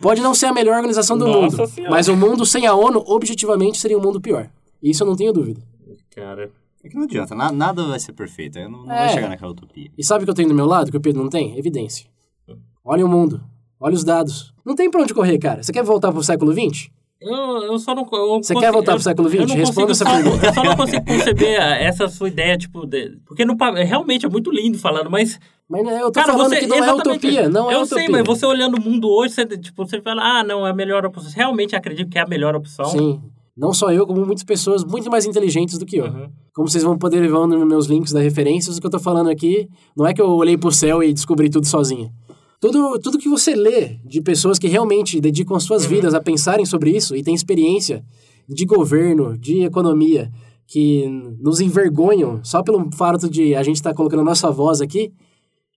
Pode 0.00 0.20
não 0.22 0.32
ser 0.34 0.46
a 0.46 0.52
melhor 0.54 0.76
organização 0.76 1.18
do 1.18 1.26
Nossa 1.26 1.56
mundo, 1.58 1.66
Senhora. 1.68 1.90
mas 1.90 2.08
o 2.08 2.16
mundo 2.16 2.46
sem 2.46 2.66
a 2.66 2.74
ONU, 2.74 3.02
objetivamente, 3.06 3.78
seria 3.78 3.98
um 3.98 4.02
mundo 4.02 4.20
pior. 4.20 4.48
Isso 4.82 5.02
eu 5.02 5.06
não 5.06 5.16
tenho 5.16 5.32
dúvida. 5.32 5.60
Cara, 6.14 6.50
É 6.84 6.88
que 6.88 6.94
não 6.96 7.04
adianta, 7.04 7.34
na- 7.34 7.50
nada 7.52 7.82
vai 7.84 7.98
ser 7.98 8.12
perfeito, 8.12 8.58
aí 8.58 8.64
não, 8.68 8.84
não 8.84 8.92
É. 8.92 8.98
vai 9.06 9.08
chegar 9.10 9.28
naquela 9.28 9.50
utopia. 9.52 9.90
E 9.98 10.04
sabe 10.04 10.22
o 10.22 10.24
que 10.26 10.30
eu 10.30 10.34
tenho 10.34 10.48
do 10.48 10.54
meu 10.54 10.66
lado, 10.66 10.90
que 10.90 10.96
o 10.96 11.00
Pedro 11.00 11.22
não 11.22 11.28
tem? 11.30 11.58
Evidência. 11.58 12.06
Olha 12.84 13.04
o 13.04 13.08
mundo. 13.08 13.40
Olha 13.80 13.94
os 13.94 14.04
dados. 14.04 14.54
Não 14.64 14.74
tem 14.74 14.90
pra 14.90 15.02
onde 15.02 15.12
correr, 15.14 15.38
cara. 15.38 15.62
Você 15.62 15.72
quer 15.72 15.82
voltar 15.84 16.12
pro 16.12 16.22
século 16.22 16.52
XX? 16.52 16.88
eu, 17.20 17.34
eu 17.64 17.78
só 17.80 17.96
não... 17.96 18.02
eu 18.04 18.08
Você 18.08 18.54
consigo- 18.54 18.60
quer 18.60 18.70
voltar 18.72 18.92
eu- 18.92 18.96
pro 18.96 19.02
século 19.04 19.28
XX? 19.28 19.40
eu 19.50 19.56
Responda 19.56 19.90
essa 19.90 20.04
pergunta. 20.04 20.46
Eu 20.46 20.54
só 20.54 20.62
não 20.64 20.76
consigo 20.76 21.04
conceber 21.04 21.60
a- 21.60 21.76
essa 21.76 22.08
sua 22.08 22.28
ideia, 22.28 22.56
tipo... 22.56 22.86
De, 22.86 23.18
porque 23.26 23.44
no, 23.44 23.56
pa- 23.56 23.72
realmente 23.74 24.24
é 24.24 24.28
muito 24.28 24.50
lindo 24.52 24.78
falando, 24.78 25.10
mas... 25.10 25.38
Mas 25.68 25.84
né, 25.84 26.00
eu 26.00 26.06
tô 26.06 26.12
Cara, 26.20 26.32
falando 26.32 26.48
você, 26.50 26.60
que 26.60 26.66
não 26.68 26.76
é 26.82 26.94
utopia. 26.94 27.48
Não 27.48 27.70
é 27.70 27.74
eu 27.74 27.80
utopia. 27.82 28.04
sei, 28.04 28.08
mas 28.08 28.24
você 28.24 28.46
olhando 28.46 28.78
o 28.78 28.80
mundo 28.80 29.08
hoje, 29.10 29.34
você, 29.34 29.44
tipo, 29.46 29.84
você 29.84 30.00
fala, 30.00 30.22
ah, 30.38 30.44
não, 30.44 30.66
é 30.66 30.70
a 30.70 30.74
melhor 30.74 31.04
opção. 31.04 31.28
Você 31.28 31.36
realmente 31.36 31.74
acredita 31.76 32.08
que 32.08 32.18
é 32.18 32.22
a 32.22 32.26
melhor 32.26 32.54
opção? 32.56 32.86
Sim. 32.86 33.20
Não 33.58 33.72
só 33.72 33.90
eu, 33.92 34.06
como 34.06 34.24
muitas 34.24 34.44
pessoas 34.44 34.84
muito 34.84 35.10
mais 35.10 35.26
inteligentes 35.26 35.78
do 35.78 35.84
que 35.84 35.96
eu. 35.96 36.04
Uhum. 36.04 36.30
Como 36.54 36.68
vocês 36.68 36.84
vão 36.84 36.96
poder 36.96 37.20
ver 37.20 37.28
nos 37.28 37.66
meus 37.66 37.86
links 37.86 38.12
da 38.12 38.20
referências, 38.20 38.76
o 38.76 38.80
que 38.80 38.86
eu 38.86 38.90
tô 38.90 39.00
falando 39.00 39.28
aqui 39.28 39.68
não 39.96 40.06
é 40.06 40.14
que 40.14 40.22
eu 40.22 40.28
olhei 40.30 40.56
pro 40.56 40.70
céu 40.70 41.02
e 41.02 41.12
descobri 41.12 41.50
tudo 41.50 41.66
sozinho. 41.66 42.12
Tudo, 42.60 42.98
tudo 43.00 43.18
que 43.18 43.28
você 43.28 43.56
lê 43.56 43.98
de 44.04 44.20
pessoas 44.20 44.60
que 44.60 44.68
realmente 44.68 45.20
dedicam 45.20 45.56
as 45.56 45.64
suas 45.64 45.84
vidas 45.84 46.14
a 46.14 46.20
pensarem 46.20 46.64
sobre 46.64 46.90
isso 46.96 47.16
e 47.16 47.22
têm 47.22 47.34
experiência 47.34 48.04
de 48.48 48.64
governo, 48.64 49.36
de 49.36 49.64
economia, 49.64 50.30
que 50.66 51.06
nos 51.40 51.60
envergonham 51.60 52.40
só 52.44 52.62
pelo 52.62 52.90
fato 52.92 53.28
de 53.28 53.56
a 53.56 53.62
gente 53.62 53.76
estar 53.76 53.92
colocando 53.92 54.20
a 54.20 54.24
nossa 54.24 54.50
voz 54.50 54.80
aqui, 54.80 55.12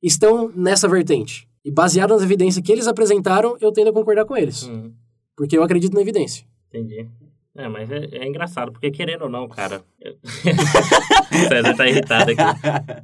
estão 0.04 0.52
nessa 0.56 0.88
vertente. 0.88 1.48
E 1.66 1.72
baseado 1.72 2.12
nas 2.12 2.22
evidências 2.22 2.64
que 2.64 2.72
eles 2.72 2.88
apresentaram, 2.88 3.56
eu 3.60 3.72
tendo 3.72 3.90
a 3.90 3.94
concordar 3.94 4.26
com 4.26 4.36
eles. 4.36 4.64
Uhum. 4.64 4.92
Porque 5.36 5.58
eu 5.58 5.64
acredito 5.64 5.94
na 5.94 6.02
evidência. 6.02 6.46
Entendi. 6.70 7.08
É, 7.62 7.68
mas 7.68 7.92
é, 7.92 8.08
é 8.12 8.28
engraçado, 8.28 8.72
porque 8.72 8.90
querendo 8.90 9.24
ou 9.24 9.30
não, 9.30 9.48
cara... 9.48 9.84
o 10.04 11.38
César 11.48 11.76
tá 11.76 11.88
irritado 11.88 12.32
aqui. 12.32 13.04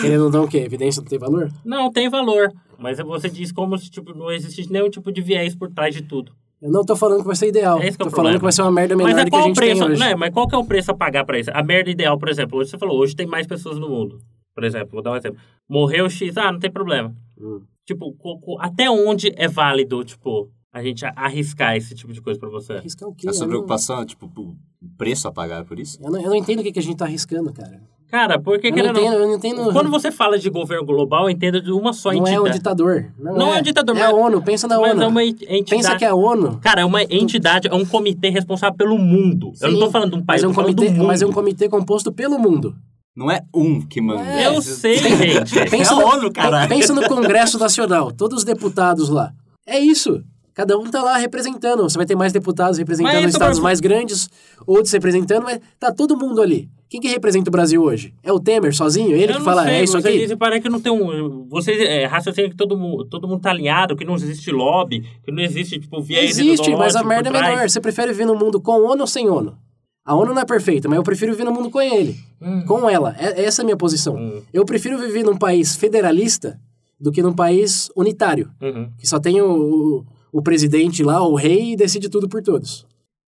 Querendo 0.00 0.24
ou 0.26 0.30
não, 0.30 0.44
o 0.44 0.48
quê? 0.48 0.58
Evidência 0.58 1.02
não 1.02 1.08
tem 1.08 1.18
valor? 1.18 1.50
Não, 1.64 1.90
tem 1.90 2.08
valor. 2.08 2.52
Mas 2.78 2.98
você 2.98 3.28
diz 3.28 3.50
como 3.50 3.76
se 3.76 3.90
tipo, 3.90 4.14
não 4.14 4.30
existisse 4.30 4.70
nenhum 4.70 4.88
tipo 4.88 5.10
de 5.10 5.20
viés 5.20 5.54
por 5.56 5.68
trás 5.70 5.94
de 5.94 6.02
tudo. 6.02 6.32
Eu 6.60 6.70
não 6.70 6.84
tô 6.84 6.94
falando 6.94 7.22
que 7.22 7.26
vai 7.26 7.34
ser 7.34 7.48
ideal. 7.48 7.80
É 7.80 7.88
esse 7.88 7.98
que 7.98 8.02
é 8.02 8.06
tô 8.06 8.08
o 8.08 8.10
falando 8.10 8.34
problema. 8.34 8.38
que 8.38 8.44
vai 8.44 8.52
ser 8.52 8.62
uma 8.62 8.70
merda 8.70 8.94
menor 8.94 9.10
Mas 9.10 9.18
é 9.20 9.24
do 9.24 9.30
que 9.32 9.36
a 9.36 9.42
gente 9.42 9.56
preço, 9.56 9.82
tem 9.82 9.90
hoje. 9.90 10.00
né? 10.00 10.14
Mas 10.14 10.32
qual 10.32 10.46
que 10.46 10.54
é 10.54 10.58
o 10.58 10.64
preço 10.64 10.92
a 10.92 10.94
pagar 10.94 11.24
pra 11.24 11.38
isso? 11.40 11.50
A 11.52 11.62
merda 11.62 11.90
ideal, 11.90 12.16
por 12.16 12.28
exemplo, 12.28 12.56
hoje 12.56 12.70
você 12.70 12.78
falou, 12.78 13.00
hoje 13.00 13.16
tem 13.16 13.26
mais 13.26 13.48
pessoas 13.48 13.80
no 13.80 13.88
mundo. 13.88 14.20
Por 14.54 14.62
exemplo, 14.62 14.90
vou 14.92 15.02
dar 15.02 15.10
um 15.10 15.16
exemplo. 15.16 15.40
Morreu 15.68 16.08
X, 16.08 16.36
ah, 16.36 16.52
não 16.52 16.60
tem 16.60 16.70
problema. 16.70 17.12
Hum. 17.36 17.62
Tipo, 17.84 18.14
até 18.60 18.88
onde 18.88 19.32
é 19.34 19.48
válido, 19.48 20.04
tipo, 20.04 20.48
a 20.72 20.82
gente 20.82 21.04
arriscar 21.16 21.76
esse 21.76 21.94
tipo 21.94 22.12
de 22.12 22.20
coisa 22.20 22.40
pra 22.40 22.48
você? 22.48 22.74
Arriscar 22.74 23.08
o 23.08 23.14
quê? 23.14 23.28
A 23.28 23.32
sua 23.32 23.40
Eu 23.44 23.48
não- 23.48 23.48
preocupação 23.50 24.00
é, 24.00 24.04
tipo, 24.06 24.26
o 24.26 24.56
preço 24.96 25.28
a 25.28 25.32
pagar 25.32 25.64
por 25.64 25.78
isso? 25.78 25.98
Eu 26.02 26.10
não, 26.10 26.20
eu 26.20 26.28
não 26.30 26.36
entendo 26.36 26.60
o 26.60 26.62
que, 26.62 26.72
que 26.72 26.78
a 26.78 26.82
gente 26.82 26.96
tá 26.96 27.04
arriscando, 27.04 27.52
cara. 27.52 27.80
Cara, 28.10 28.38
porque 28.38 28.66
Eu 28.66 28.70
não 28.72 28.76
querendo 28.76 28.98
entendo, 29.00 29.14
eu 29.14 29.26
não 29.26 29.34
entendo. 29.36 29.72
Quando 29.72 29.88
você 29.90 30.12
fala 30.12 30.38
de 30.38 30.50
governo 30.50 30.84
global, 30.84 31.24
eu 31.24 31.30
entendo 31.30 31.62
de 31.62 31.72
uma 31.72 31.94
só 31.94 32.10
não 32.12 32.18
é 32.26 32.32
entidade. 32.32 32.40
um 32.48 32.52
ditador. 32.52 33.06
Não, 33.18 33.34
Não 33.36 33.54
é. 33.54 33.56
é 33.56 33.60
um 33.60 33.62
ditador, 33.62 33.96
É 33.96 34.02
a 34.02 34.12
mas- 34.12 34.14
ONU, 34.20 34.42
pensa 34.42 34.68
na 34.68 34.78
Mas 34.78 34.92
ONU. 34.92 35.02
é 35.02 35.06
uma 35.06 35.24
entidade. 35.24 35.64
Pensa 35.64 35.96
que 35.96 36.04
é 36.04 36.08
a 36.08 36.14
ONU. 36.14 36.58
Cara, 36.60 36.82
é 36.82 36.84
uma 36.84 37.02
entidade, 37.04 37.68
é 37.68 37.74
um 37.74 37.86
comitê 37.86 38.28
responsável 38.28 38.76
pelo 38.76 38.98
mundo. 38.98 39.52
eu 39.62 39.68
não 39.70 39.78
Sim, 39.78 39.84
tô 39.86 39.90
falando 39.90 40.10
de 40.10 40.16
um 40.18 40.24
país, 40.26 40.42
mas 40.42 40.44
é 40.44 40.48
um 40.48 40.54
comitê, 40.54 40.84
do 40.88 40.92
mundo. 40.92 41.06
mas 41.06 41.22
é 41.22 41.26
um 41.26 41.32
comitê 41.32 41.68
composto 41.70 42.12
pelo 42.12 42.38
mundo. 42.38 42.74
Não 43.16 43.30
é 43.30 43.40
um 43.54 43.80
que 43.80 43.98
manda. 44.02 44.22
É. 44.22 44.46
Eu 44.46 44.60
sei, 44.60 44.96
gente. 44.98 45.70
Pensa 45.70 45.92
é 45.98 46.02
a 46.02 46.06
ONU, 46.06 46.30
caralho. 46.30 46.68
Pensa 46.68 46.92
no 46.92 47.08
Congresso 47.08 47.58
Nacional, 47.58 48.12
todos 48.12 48.38
os 48.38 48.44
deputados 48.44 49.08
lá. 49.08 49.32
É 49.66 49.78
isso. 49.78 50.22
Cada 50.54 50.76
um 50.76 50.84
tá 50.90 51.02
lá 51.02 51.16
representando. 51.16 51.82
Você 51.82 51.96
vai 51.96 52.06
ter 52.06 52.14
mais 52.14 52.32
deputados 52.32 52.78
representando 52.78 53.28
estados 53.28 53.58
mais 53.58 53.80
grandes, 53.80 54.28
outros 54.66 54.92
representando, 54.92 55.44
mas 55.44 55.60
tá 55.78 55.90
todo 55.90 56.16
mundo 56.16 56.42
ali. 56.42 56.68
Quem 56.90 57.00
que 57.00 57.08
representa 57.08 57.48
o 57.48 57.50
Brasil 57.50 57.82
hoje? 57.82 58.12
É 58.22 58.30
o 58.30 58.38
Temer 58.38 58.74
sozinho? 58.74 59.16
Ele 59.16 59.32
Eu 59.32 59.38
que 59.38 59.44
fala, 59.44 59.64
sei, 59.64 59.72
é 59.72 59.82
isso 59.82 59.98
você 59.98 60.08
aqui? 60.08 60.18
Dizem, 60.18 60.36
parece 60.36 60.60
que 60.60 60.68
não 60.68 60.78
tem 60.78 60.92
um. 60.92 61.46
Vocês 61.48 61.80
é, 61.80 62.04
raciocinam 62.04 62.50
que 62.50 62.56
todo 62.56 62.76
mundo, 62.76 63.06
todo 63.06 63.26
mundo 63.26 63.40
tá 63.40 63.48
alinhado, 63.48 63.96
que 63.96 64.04
não 64.04 64.14
existe 64.14 64.50
lobby, 64.50 65.02
que 65.24 65.32
não 65.32 65.42
existe, 65.42 65.80
tipo, 65.80 66.02
viés 66.02 66.38
Existe, 66.38 66.76
mas 66.76 66.94
a 66.94 67.02
merda 67.02 67.30
é 67.30 67.32
menor. 67.32 67.66
Você 67.66 67.80
prefere 67.80 68.12
viver 68.12 68.26
no 68.26 68.34
mundo 68.34 68.60
com 68.60 68.72
ONU 68.72 69.00
ou 69.00 69.06
sem 69.06 69.26
ONU? 69.26 69.56
A 70.04 70.14
ONU 70.14 70.34
não 70.34 70.42
é 70.42 70.44
perfeita, 70.44 70.86
mas 70.86 70.96
eu 70.96 71.02
prefiro 71.02 71.32
viver 71.32 71.44
no 71.44 71.52
mundo 71.52 71.70
com 71.70 71.80
ele. 71.80 72.14
Hum. 72.42 72.64
Com 72.66 72.90
ela. 72.90 73.16
É, 73.18 73.42
essa 73.42 73.62
é 73.62 73.64
a 73.64 73.64
minha 73.64 73.76
posição. 73.76 74.16
Hum. 74.16 74.42
Eu 74.52 74.66
prefiro 74.66 74.98
viver 74.98 75.22
num 75.22 75.36
país 75.38 75.74
federalista 75.74 76.60
do 77.00 77.10
que 77.10 77.22
num 77.22 77.32
país 77.32 77.90
unitário. 77.96 78.50
Uhum. 78.60 78.90
Que 78.98 79.08
só 79.08 79.18
tem 79.18 79.40
o, 79.40 80.04
o, 80.32 80.42
presidente 80.42 81.04
lá, 81.04 81.22
o 81.22 81.34
rei, 81.34 81.76
decide 81.76 82.08
tudo 82.08 82.28
por 82.28 82.42
todos. 82.42 82.86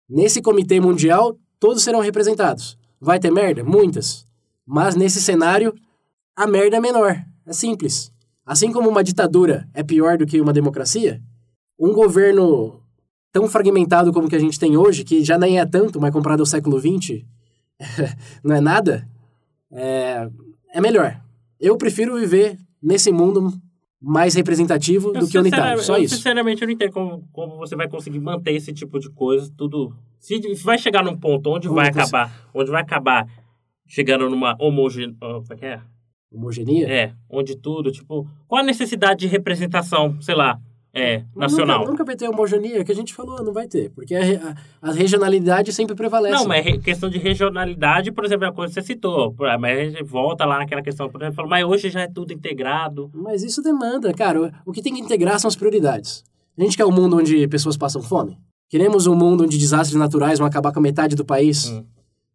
Nesse 0.08 0.40
comitê 0.40 0.80
mundial, 0.80 1.36
todos 1.58 1.82
serão 1.82 2.00
representados. 2.00 2.78
Vai 3.00 3.18
ter 3.18 3.30
merda? 3.30 3.64
Muitas. 3.64 4.26
Mas 4.64 4.94
nesse 4.94 5.20
cenário, 5.20 5.74
a 6.36 6.46
merda 6.46 6.76
é 6.76 6.80
menor. 6.80 7.24
É 7.44 7.52
simples. 7.52 8.12
Assim 8.46 8.72
como 8.72 8.88
uma 8.88 9.04
ditadura 9.04 9.68
é 9.74 9.82
pior 9.82 10.16
do 10.16 10.26
que 10.26 10.40
uma 10.40 10.52
democracia, 10.52 11.20
um 11.78 11.92
governo 11.92 12.80
tão 13.32 13.48
fragmentado 13.48 14.12
como 14.12 14.26
o 14.26 14.30
que 14.30 14.36
a 14.36 14.40
gente 14.40 14.58
tem 14.58 14.76
hoje, 14.76 15.04
que 15.04 15.24
já 15.24 15.38
nem 15.38 15.58
é 15.58 15.66
tanto, 15.66 16.00
mas 16.00 16.12
comparado 16.12 16.42
ao 16.42 16.46
século 16.46 16.78
XX, 16.78 17.24
não 18.44 18.54
é 18.54 18.60
nada, 18.60 19.08
é, 19.72 20.28
é 20.72 20.80
melhor. 20.80 21.20
Eu 21.58 21.76
prefiro 21.76 22.18
viver 22.18 22.58
nesse 22.82 23.10
mundo 23.10 23.52
mais 24.02 24.34
representativo 24.34 25.12
Eu 25.14 25.20
do 25.20 25.28
que 25.28 25.38
unitário. 25.38 25.80
Só 25.80 25.96
eu, 25.96 26.02
isso. 26.02 26.16
Sinceramente, 26.16 26.62
eu 26.62 26.66
não 26.66 26.74
entendo 26.74 26.92
como, 26.92 27.28
como 27.32 27.56
você 27.56 27.76
vai 27.76 27.88
conseguir 27.88 28.18
manter 28.18 28.52
esse 28.52 28.72
tipo 28.72 28.98
de 28.98 29.08
coisa, 29.10 29.50
tudo. 29.56 29.94
Se 30.18 30.40
vai 30.64 30.76
chegar 30.76 31.04
num 31.04 31.16
ponto 31.16 31.48
onde 31.50 31.68
Como 31.68 31.80
vai 31.80 31.88
acabar, 31.88 32.48
onde 32.52 32.70
vai 32.70 32.82
acabar 32.82 33.26
chegando 33.86 34.28
numa 34.28 34.56
homogeneidade. 34.58 35.18
como 35.20 35.52
é 35.52 35.56
que 35.56 35.66
é? 35.66 35.80
Homogenia? 36.32 36.88
É, 36.88 37.12
onde 37.28 37.56
tudo, 37.56 37.92
tipo, 37.92 38.26
qual 38.48 38.62
a 38.62 38.64
necessidade 38.64 39.20
de 39.20 39.26
representação, 39.26 40.20
sei 40.20 40.34
lá, 40.34 40.58
é, 40.94 41.22
nacional? 41.34 41.78
Nunca, 41.80 41.90
nunca 41.92 42.04
vai 42.04 42.16
ter 42.16 42.28
homogeneia, 42.28 42.84
que 42.84 42.92
a 42.92 42.94
gente 42.94 43.14
falou, 43.14 43.42
não 43.42 43.52
vai 43.52 43.66
ter. 43.66 43.90
Porque 43.90 44.14
a, 44.14 44.20
a- 44.82 44.90
a 44.90 44.92
regionalidade 44.92 45.72
sempre 45.72 45.94
prevalece. 45.96 46.34
Não, 46.34 46.46
mas 46.46 46.64
questão 46.82 47.08
de 47.08 47.18
regionalidade, 47.18 48.12
por 48.12 48.24
exemplo, 48.24 48.44
é 48.44 48.48
a 48.48 48.52
coisa 48.52 48.74
que 48.74 48.80
você 48.80 48.86
citou. 48.86 49.34
Mas 49.60 49.78
a 49.78 49.84
gente 49.84 50.02
volta 50.04 50.44
lá 50.44 50.58
naquela 50.58 50.82
questão, 50.82 51.08
por 51.08 51.22
exemplo, 51.22 51.48
mas 51.48 51.64
hoje 51.64 51.88
já 51.90 52.02
é 52.02 52.08
tudo 52.08 52.32
integrado. 52.32 53.10
Mas 53.14 53.42
isso 53.42 53.62
demanda, 53.62 54.12
cara. 54.12 54.42
o- 54.42 54.50
O 54.66 54.72
que 54.72 54.82
tem 54.82 54.92
que 54.94 55.00
integrar 55.00 55.38
são 55.40 55.48
as 55.48 55.56
prioridades. 55.56 56.22
A 56.58 56.62
gente 56.62 56.76
quer 56.76 56.84
um 56.84 56.92
mundo 56.92 57.16
onde 57.16 57.46
pessoas 57.48 57.76
passam 57.76 58.02
fome? 58.02 58.36
Queremos 58.68 59.06
um 59.06 59.14
mundo 59.14 59.44
onde 59.44 59.56
desastres 59.58 59.98
naturais 59.98 60.38
vão 60.38 60.46
acabar 60.48 60.72
com 60.72 60.78
a 60.78 60.82
metade 60.82 61.14
do 61.16 61.24
país? 61.24 61.70
Hum. 61.70 61.84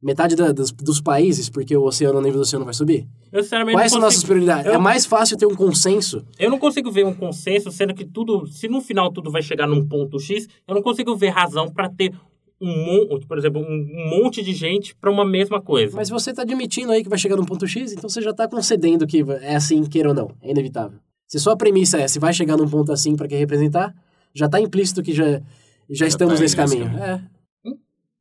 Metade 0.02 0.36
da- 0.36 0.52
dos, 0.52 0.72
dos 0.72 1.02
países, 1.02 1.50
porque 1.50 1.76
o 1.76 1.84
oceano, 1.84 2.20
o 2.20 2.22
nível 2.22 2.38
do 2.40 2.42
oceano 2.44 2.64
vai 2.64 2.74
subir? 2.74 3.08
Eu, 3.32 3.42
sinceramente, 3.42 3.76
Quais 3.76 3.92
não 3.92 4.00
são 4.00 4.02
nossas 4.02 4.18
consigo- 4.22 4.34
prioridades? 4.34 4.66
eu- 4.68 4.74
É 4.74 4.78
mais 4.78 5.06
fácil 5.08 5.36
ter 5.38 5.48
um 5.48 5.56
consenso. 5.56 6.24
Eu 6.38 6.52
não 6.52 6.60
consigo 6.60 6.92
ver 6.92 7.04
um 7.06 7.14
consenso, 7.14 7.72
sendo 7.72 7.94
que 7.96 8.06
tudo, 8.06 8.46
se 8.48 8.68
no 8.68 8.80
final 8.80 9.12
tudo 9.12 9.32
vai 9.32 9.42
chegar 9.42 9.66
num 9.68 9.84
ponto 9.88 10.20
X, 10.20 10.48
eu 10.68 10.76
não 10.76 10.84
consigo 10.84 11.16
ver 11.16 11.30
razão 11.30 11.68
para 11.72 11.90
ter 11.90 12.14
um 12.62 12.68
monte, 13.10 13.26
por 13.28 13.38
exemplo, 13.38 13.62
um, 13.62 14.20
monte 14.22 14.42
de 14.44 14.54
gente 14.54 14.96
para 14.96 15.12
uma 15.12 15.26
mesma 15.26 15.60
coisa. 15.62 15.96
Mas 15.96 16.10
você 16.10 16.30
está 16.32 16.44
admitindo 16.44 16.92
aí 16.92 17.02
que 17.04 17.10
vai 17.10 17.18
chegar 17.18 17.36
num 17.36 17.46
ponto 17.46 17.68
X, 17.68 17.92
então 17.94 18.08
você 18.10 18.22
já 18.22 18.32
está 18.32 18.48
concedendo 18.48 19.06
que 19.08 19.24
é 19.42 19.56
assim, 19.56 19.84
queira 19.84 20.10
ou 20.10 20.16
não. 20.16 20.32
É 20.42 20.52
inevitável. 20.52 21.00
Se 21.28 21.40
só 21.40 21.52
a 21.52 21.58
premissa 21.58 21.98
é 22.00 22.08
se 22.08 22.20
vai 22.20 22.34
chegar 22.34 22.56
num 22.56 22.68
ponto 22.70 22.92
assim 22.92 23.16
para 23.16 23.28
que 23.28 23.36
representar, 23.36 23.94
já 24.34 24.46
está 24.46 24.60
implícito 24.62 25.02
que 25.04 25.12
já, 25.14 25.42
já, 25.90 26.06
estamos 26.08 26.36
tá 26.36 26.42
nesse 26.42 26.56
nesse 26.58 26.76
caminho. 26.78 26.86
caminho. 26.98 27.04
É. 27.04 27.22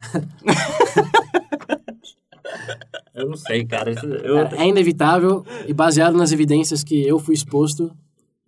Eu 3.15 3.29
não 3.29 3.37
sei, 3.37 3.65
cara. 3.65 3.93
eu 4.23 4.35
Cara, 4.49 4.63
é 4.63 4.67
inevitável 4.67 5.45
e 5.67 5.73
baseado 5.73 6.17
nas 6.17 6.33
evidências 6.33 6.85
que 6.85 7.07
eu 7.07 7.19
fui 7.19 7.35
exposto, 7.35 7.91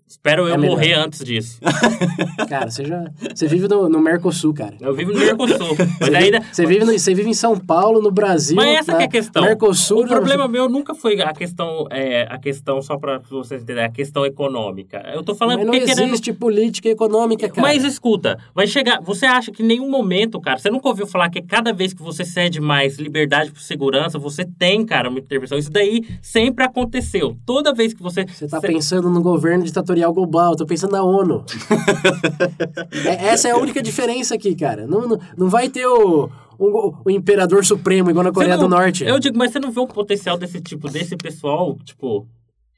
espero 0.09 0.49
eu 0.49 0.55
é 0.55 0.57
morrer 0.57 0.95
antes 0.95 1.25
disso. 1.25 1.61
cara, 2.49 2.71
você 2.71 2.85
já. 2.85 3.05
Você 3.35 3.47
vive 3.47 3.69
no, 3.69 3.89
no 3.89 4.01
Mercosul, 4.01 4.55
cara. 4.55 4.75
Eu 4.81 4.95
vivo 4.95 5.13
no 5.13 5.19
Mercosul, 5.19 5.77
mas 6.01 6.09
Você 6.09 6.17
ainda... 6.17 6.41
vive, 6.41 6.55
você, 6.55 6.67
vive 6.67 6.85
no- 6.85 6.99
você 6.99 7.15
vive 7.15 7.29
em 7.31 7.35
São 7.35 7.59
Paulo, 7.59 8.01
no 8.01 8.11
Brasil. 8.11 8.57
Mas 8.57 8.79
essa 8.79 8.93
na 8.93 8.99
que 8.99 9.05
é 9.05 9.07
a 9.07 9.11
questão. 9.11 9.43
Mercosul. 9.43 10.05
o 10.05 10.09
problema 10.09 10.49
meu 10.49 10.69
nunca 10.69 10.95
foi 10.95 11.21
a 11.21 11.33
questão, 11.33 11.87
é, 11.91 12.27
a 12.31 12.39
questão 12.39 12.81
só 12.81 12.97
para 12.97 13.19
vocês 13.31 13.63
entenderem, 13.63 13.89
a 13.89 13.93
questão 13.93 14.25
econômica. 14.25 15.03
Eu 15.15 15.23
tô 15.23 15.35
falando 15.35 15.59
Mas 15.59 15.67
não 15.67 15.73
porque 15.73 15.87
querendo 15.87 16.09
existe 16.09 16.33
política 16.33 16.89
econômica, 16.89 17.49
cara. 17.49 17.61
Mas 17.61 17.85
escuta, 17.85 18.39
vai 18.55 18.67
chegar. 18.67 19.01
Você 19.03 19.27
acha 19.27 19.53
que 19.53 19.63
em 19.63 19.67
nenhum 19.67 19.91
momento, 19.91 20.41
cara, 20.41 20.59
você 20.59 20.71
nunca 20.71 20.89
ouviu 20.89 21.07
falar 21.07 21.29
que 21.29 21.43
cada 21.43 21.73
vez 21.73 21.93
que 21.93 22.03
você 22.03 22.25
cede 22.25 22.61
mais 22.61 22.99
liberdade 22.99 23.51
por 23.51 23.61
segurança, 23.61 24.19
você 24.19 24.45
tem, 24.45 24.85
cara, 24.85 25.09
uma 25.09 25.19
intervenção. 25.19 25.59
Isso 25.59 25.71
daí 25.71 26.07
sempre 26.23 26.65
aconteceu. 26.65 27.37
Toda 27.45 27.75
vez 27.75 27.93
que 27.93 28.03
você. 28.03 28.25
Você 28.25 28.47
tá 28.47 28.61
pensando 28.61 29.11
no 29.11 29.21
governo 29.21 29.65
ditatorial 29.65 29.98
global, 30.07 30.53
eu 30.53 30.57
tô 30.57 30.67
pensando 30.67 30.93
na 30.93 31.03
ONU. 31.03 31.45
É- 33.05 33.27
essa 33.29 33.49
é 33.49 33.51
a 33.53 33.57
única 33.57 33.83
diferença 33.83 34.35
aqui, 34.35 34.55
cara. 34.55 34.87
Não, 34.87 35.07
não, 35.09 35.19
não 35.37 35.49
vai 35.49 35.69
ter 35.69 35.87
o, 35.87 36.29
o, 36.59 36.95
o 37.05 37.11
imperador 37.11 37.65
supremo 37.65 38.11
igual 38.11 38.25
na 38.25 38.33
Coreia 38.33 38.57
não- 38.57 38.65
do 38.65 38.69
Norte. 38.69 39.05
Eu 39.05 39.19
digo, 39.19 39.37
mas 39.37 39.53
você 39.53 39.59
não 39.59 39.71
vê 39.71 39.81
um 39.81 39.87
potencial 39.87 40.37
desse 40.39 40.61
tipo, 40.61 40.89
desse 40.89 41.17
pessoal, 41.17 41.77
tipo, 41.85 42.27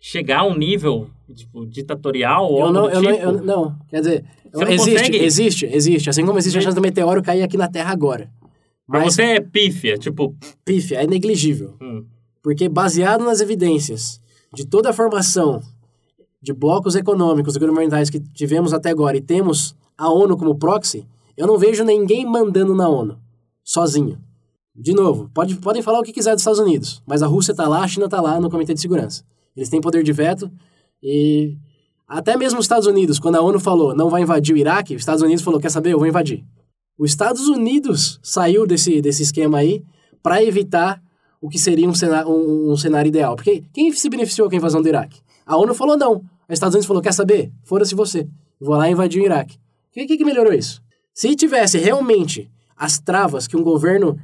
chegar 0.00 0.40
a 0.40 0.44
um 0.46 0.56
nível, 0.56 1.08
tipo, 1.34 1.66
ditatorial 1.66 2.46
ou 2.50 2.58
Eu 2.60 2.64
algo 2.66 2.72
não, 2.74 2.82
do 2.88 2.90
eu 2.94 3.02
não, 3.02 3.12
tipo? 3.12 3.24
eu 3.26 3.32
não, 3.44 3.76
quer 3.88 4.00
dizer, 4.00 4.24
Você 4.52 4.64
não 4.64 4.72
existe, 4.72 4.90
consegue? 4.98 5.18
existe, 5.18 5.66
existe. 5.66 6.10
Assim 6.10 6.24
como 6.26 6.38
existe 6.38 6.58
a 6.58 6.62
chance 6.62 6.74
do 6.74 6.80
meteoro 6.82 7.22
cair 7.22 7.42
aqui 7.42 7.56
na 7.56 7.68
Terra 7.68 7.92
agora. 7.92 8.30
Pra 8.86 9.00
Mas, 9.00 9.14
você 9.14 9.22
é 9.22 9.40
pífia, 9.40 9.96
tipo. 9.96 10.34
pífia, 10.64 11.02
é 11.02 11.06
negligível. 11.06 11.76
hum, 11.80 12.04
Porque 12.42 12.68
baseado 12.68 13.24
nas 13.24 13.40
evidências 13.40 14.20
de 14.52 14.66
toda 14.66 14.90
a 14.90 14.92
formação 14.92 15.60
de 16.43 16.53
blocos 16.53 16.95
econômicos 16.95 17.55
e 17.55 17.59
governamentais 17.59 18.09
que 18.09 18.18
tivemos 18.18 18.72
até 18.72 18.91
agora 18.91 19.16
e 19.16 19.20
temos 19.20 19.74
a 19.97 20.11
ONU 20.11 20.36
como 20.36 20.59
proxy, 20.59 21.07
eu 21.36 21.47
não 21.47 21.59
vejo 21.59 21.84
ninguém 21.84 22.24
mandando 22.24 22.74
na 22.74 22.88
ONU, 22.88 23.18
sozinho. 23.62 24.18
De 24.74 24.95
novo, 24.95 25.30
pode, 25.34 25.57
podem 25.57 25.82
falar 25.82 26.01
o 26.01 26.03
que 26.03 26.12
quiser 26.12 26.32
dos 26.32 26.41
Estados 26.41 26.61
Unidos, 26.61 27.03
mas 27.07 27.22
a 27.22 27.26
Rússia 27.26 27.53
está 27.53 27.68
lá, 27.68 27.82
a 27.82 27.88
China 27.88 28.07
está 28.07 28.20
lá 28.20 28.41
no 28.41 28.51
Comitê 28.51 28.72
de 28.72 28.80
Segurança. 28.80 29.22
Eles 29.55 29.68
têm 29.68 29.80
poder 29.80 30.03
de 30.03 30.12
veto 30.12 30.51
e 31.03 31.57
até 32.09 32.36
mesmo 32.36 32.59
os 32.59 32.64
Estados 32.64 32.86
Unidos, 32.86 33.18
quando 33.18 33.36
a 33.36 33.43
ONU 33.43 33.61
falou 33.61 33.95
não 33.95 34.09
vai 34.09 34.22
invadir 34.22 34.55
o 34.55 34.59
Iraque, 34.59 34.95
os 34.95 35.03
Estados 35.03 35.22
Unidos 35.22 35.45
falou, 35.45 35.61
quer 35.61 35.70
saber, 35.70 35.93
eu 35.93 35.99
vou 35.99 36.07
invadir. 36.07 36.45
Os 36.99 37.11
Estados 37.11 37.49
Unidos 37.49 38.18
saiu 38.22 38.66
desse, 38.66 39.01
desse 39.01 39.22
esquema 39.22 39.59
aí 39.59 39.82
para 40.22 40.43
evitar 40.43 41.03
o 41.41 41.49
que 41.49 41.59
seria 41.59 41.88
um 41.88 41.95
cenário, 41.95 42.30
um, 42.30 42.72
um 42.72 42.76
cenário 42.76 43.09
ideal. 43.09 43.36
Porque 43.36 43.64
quem 43.72 43.91
se 43.93 44.09
beneficiou 44.09 44.49
com 44.49 44.55
a 44.55 44.59
invasão 44.59 44.82
do 44.82 44.88
Iraque? 44.88 45.20
A 45.47 45.57
ONU 45.57 45.74
falou 45.74 45.97
não. 45.97 46.16
Os 46.16 46.55
Estados 46.55 46.74
Unidos 46.74 46.86
falou, 46.86 47.03
quer 47.03 47.12
saber? 47.12 47.51
Foda-se 47.64 47.95
você. 47.95 48.28
Vou 48.61 48.76
lá 48.76 48.88
invadir 48.88 49.22
o 49.22 49.24
Iraque. 49.24 49.57
O 49.57 49.93
que, 49.93 50.16
que, 50.16 50.24
melhorou 50.24 50.53
isso? 50.53 50.82
Se 51.12 51.34
tivesse 51.34 51.78
realmente 51.78 52.51
as 52.76 52.99
travas 52.99 53.47
que 53.47 53.57
um 53.57 53.62
governo... 53.62 54.16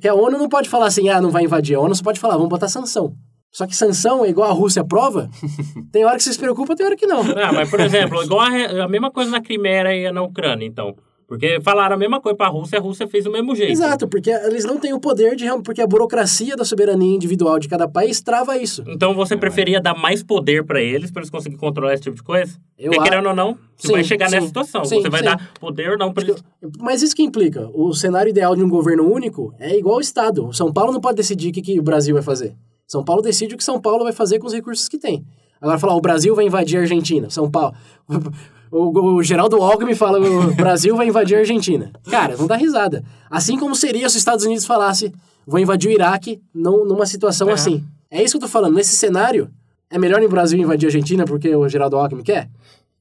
Que 0.00 0.06
a 0.06 0.14
ONU 0.14 0.38
não 0.38 0.48
pode 0.48 0.68
falar 0.68 0.86
assim, 0.86 1.08
ah, 1.08 1.20
não 1.20 1.30
vai 1.30 1.44
invadir. 1.44 1.74
A 1.74 1.80
ONU 1.80 1.94
só 1.94 2.02
pode 2.02 2.20
falar, 2.20 2.34
vamos 2.34 2.48
botar 2.48 2.68
sanção. 2.68 3.14
Só 3.50 3.66
que 3.66 3.76
sanção 3.76 4.24
é 4.24 4.28
igual 4.28 4.50
a 4.50 4.52
Rússia 4.52 4.82
aprova. 4.82 5.30
tem 5.92 6.04
hora 6.04 6.16
que 6.16 6.22
você 6.22 6.32
se 6.32 6.38
preocupa, 6.38 6.74
tem 6.74 6.86
hora 6.86 6.96
que 6.96 7.06
não. 7.06 7.20
Ah, 7.20 7.52
mas, 7.52 7.70
por 7.70 7.80
exemplo, 7.80 8.22
igual 8.22 8.40
a, 8.40 8.84
a 8.84 8.88
mesma 8.88 9.10
coisa 9.10 9.30
na 9.30 9.40
Crimeia 9.40 9.94
e 9.94 10.12
na 10.12 10.22
Ucrânia, 10.22 10.66
então. 10.66 10.96
Porque 11.34 11.60
falaram 11.62 11.96
a 11.96 11.98
mesma 11.98 12.20
coisa 12.20 12.36
pra 12.36 12.46
Rússia, 12.46 12.78
a 12.78 12.80
Rússia 12.80 13.08
fez 13.08 13.24
do 13.24 13.30
mesmo 13.32 13.56
jeito. 13.56 13.72
Exato, 13.72 14.06
porque 14.06 14.30
eles 14.30 14.64
não 14.64 14.78
têm 14.78 14.92
o 14.92 15.00
poder 15.00 15.34
de... 15.34 15.46
Porque 15.64 15.82
a 15.82 15.86
burocracia 15.86 16.56
da 16.56 16.64
soberania 16.64 17.12
individual 17.16 17.58
de 17.58 17.68
cada 17.68 17.88
país 17.88 18.20
trava 18.22 18.56
isso. 18.56 18.84
Então 18.86 19.14
você 19.14 19.36
preferia 19.36 19.80
dar 19.80 19.94
mais 19.94 20.22
poder 20.22 20.64
pra 20.64 20.80
eles, 20.80 21.10
pra 21.10 21.20
eles 21.22 21.30
conseguirem 21.30 21.58
controlar 21.58 21.92
esse 21.94 22.04
tipo 22.04 22.14
de 22.14 22.22
coisa? 22.22 22.56
Eu 22.78 22.92
Porque 22.92 23.00
a- 23.00 23.10
querendo 23.10 23.28
ou 23.30 23.34
não, 23.34 23.58
você 23.76 23.88
Sim, 23.88 23.92
vai 23.94 24.04
chegar 24.04 24.28
sim, 24.28 24.36
nessa 24.36 24.46
situação. 24.46 24.84
sim, 24.84 25.02
você 25.02 25.10
vai 25.10 25.20
sim. 25.20 25.26
dar 25.26 25.52
poder 25.58 25.90
ou 25.90 25.98
não 25.98 26.12
pra 26.12 26.22
eles. 26.22 26.42
Mas 26.78 27.02
isso 27.02 27.16
que 27.16 27.22
implica? 27.22 27.68
O 27.74 27.92
cenário 27.92 28.30
ideal 28.30 28.54
de 28.54 28.62
um 28.62 28.68
governo 28.68 29.02
único 29.12 29.52
é 29.58 29.76
igual 29.76 29.96
ao 29.96 30.00
Estado. 30.00 30.52
São 30.52 30.72
Paulo 30.72 30.92
não 30.92 31.00
pode 31.00 31.16
decidir 31.16 31.48
o 31.50 31.52
que, 31.52 31.62
que 31.62 31.80
o 31.80 31.82
Brasil 31.82 32.14
vai 32.14 32.22
fazer. 32.22 32.54
São 32.86 33.02
Paulo 33.04 33.22
decide 33.22 33.54
o 33.54 33.58
que 33.58 33.64
São 33.64 33.80
Paulo 33.80 34.04
vai 34.04 34.12
fazer 34.12 34.38
com 34.38 34.46
os 34.46 34.52
recursos 34.52 34.88
que 34.88 34.98
tem. 34.98 35.24
Agora 35.60 35.78
falar, 35.78 35.96
o 35.96 36.00
Brasil 36.00 36.34
vai 36.34 36.44
invadir 36.44 36.76
a 36.78 36.82
Argentina. 36.82 37.28
São 37.30 37.50
Paulo. 37.50 37.74
O, 38.76 39.14
o 39.18 39.22
Geraldo 39.22 39.56
Alckmin 39.62 39.94
fala, 39.94 40.18
o 40.18 40.52
Brasil 40.54 40.96
vai 40.96 41.06
invadir 41.06 41.36
a 41.36 41.40
Argentina. 41.40 41.92
Cara, 42.10 42.36
não 42.36 42.46
dá 42.46 42.56
risada. 42.56 43.04
Assim 43.30 43.56
como 43.56 43.74
seria 43.76 44.08
se 44.08 44.16
os 44.16 44.20
Estados 44.20 44.44
Unidos 44.44 44.64
falasse, 44.66 45.12
vou 45.46 45.60
invadir 45.60 45.90
o 45.90 45.92
Iraque 45.92 46.40
num- 46.52 46.84
numa 46.84 47.06
situação 47.06 47.48
É. 47.50 47.52
assim. 47.52 47.84
É 48.10 48.22
isso 48.22 48.32
que 48.32 48.44
eu 48.44 48.48
tô 48.48 48.52
falando. 48.52 48.74
Nesse 48.74 48.96
cenário, 48.96 49.48
é 49.88 49.96
melhor 49.98 50.20
o 50.22 50.28
Brasil 50.28 50.58
invadir 50.58 50.86
a 50.86 50.88
Argentina 50.88 51.24
porque 51.24 51.54
o 51.54 51.68
Geraldo 51.68 51.96
Alckmin 51.96 52.22
quer? 52.24 52.48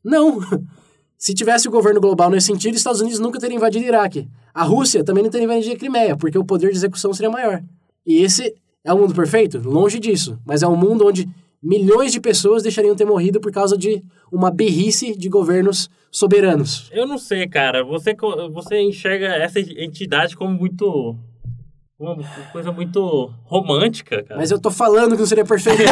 Não. 0.04 0.40
Se 1.18 1.34
tivesse 1.34 1.68
o 1.68 1.72
governo 1.72 2.02
global 2.02 2.30
nesse 2.30 2.48
sentido, 2.48 2.74
os 2.74 2.80
Estados 2.80 3.00
Unidos 3.02 3.20
nunca 3.20 3.40
teriam 3.40 3.58
invadido 3.58 3.86
o 3.86 3.88
Iraque. 3.88 4.28
A 4.54 4.64
Rússia 4.64 5.04
também 5.04 5.24
não 5.24 5.30
teria 5.32 5.46
invadido 5.46 5.74
a 5.74 5.78
Crimeia, 5.78 6.18
porque 6.18 6.38
o 6.38 6.44
poder 6.44 6.70
de 6.70 6.76
execução 6.78 7.14
seria 7.14 7.32
maior. 7.32 7.64
E 8.06 8.22
esse 8.22 8.54
é 8.84 8.94
um 8.94 9.00
mundo 9.00 9.16
perfeito? 9.16 9.58
Longe 9.64 10.00
disso. 10.00 10.38
Mas 10.46 10.62
é 10.62 10.68
um 10.68 10.76
mundo 10.76 11.08
onde 11.08 11.28
milhões 11.64 12.12
de 12.12 12.20
pessoas 12.20 12.62
deixariam 12.62 12.96
ter 12.96 13.06
morrido 13.06 13.40
por 13.40 13.52
causa 13.52 13.78
de 13.78 14.04
uma 14.32 14.52
birrice 14.52 15.18
de 15.18 15.30
governos 15.30 15.90
soberanos. 16.12 16.90
Eu 16.92 17.08
não 17.08 17.18
sei, 17.18 17.48
cara. 17.48 17.84
Você, 17.84 18.16
você 18.52 18.82
enxerga 18.82 19.28
essa 19.28 19.60
entidade 19.60 20.36
como 20.36 20.54
muito. 20.54 21.16
Uma 21.98 22.18
coisa 22.52 22.72
muito 22.72 23.32
romântica, 23.46 24.22
cara. 24.24 24.40
Mas 24.40 24.52
eu 24.52 24.60
tô 24.60 24.70
falando 24.70 25.14
que 25.14 25.20
não 25.20 25.26
seria 25.26 25.46
perfeito. 25.46 25.84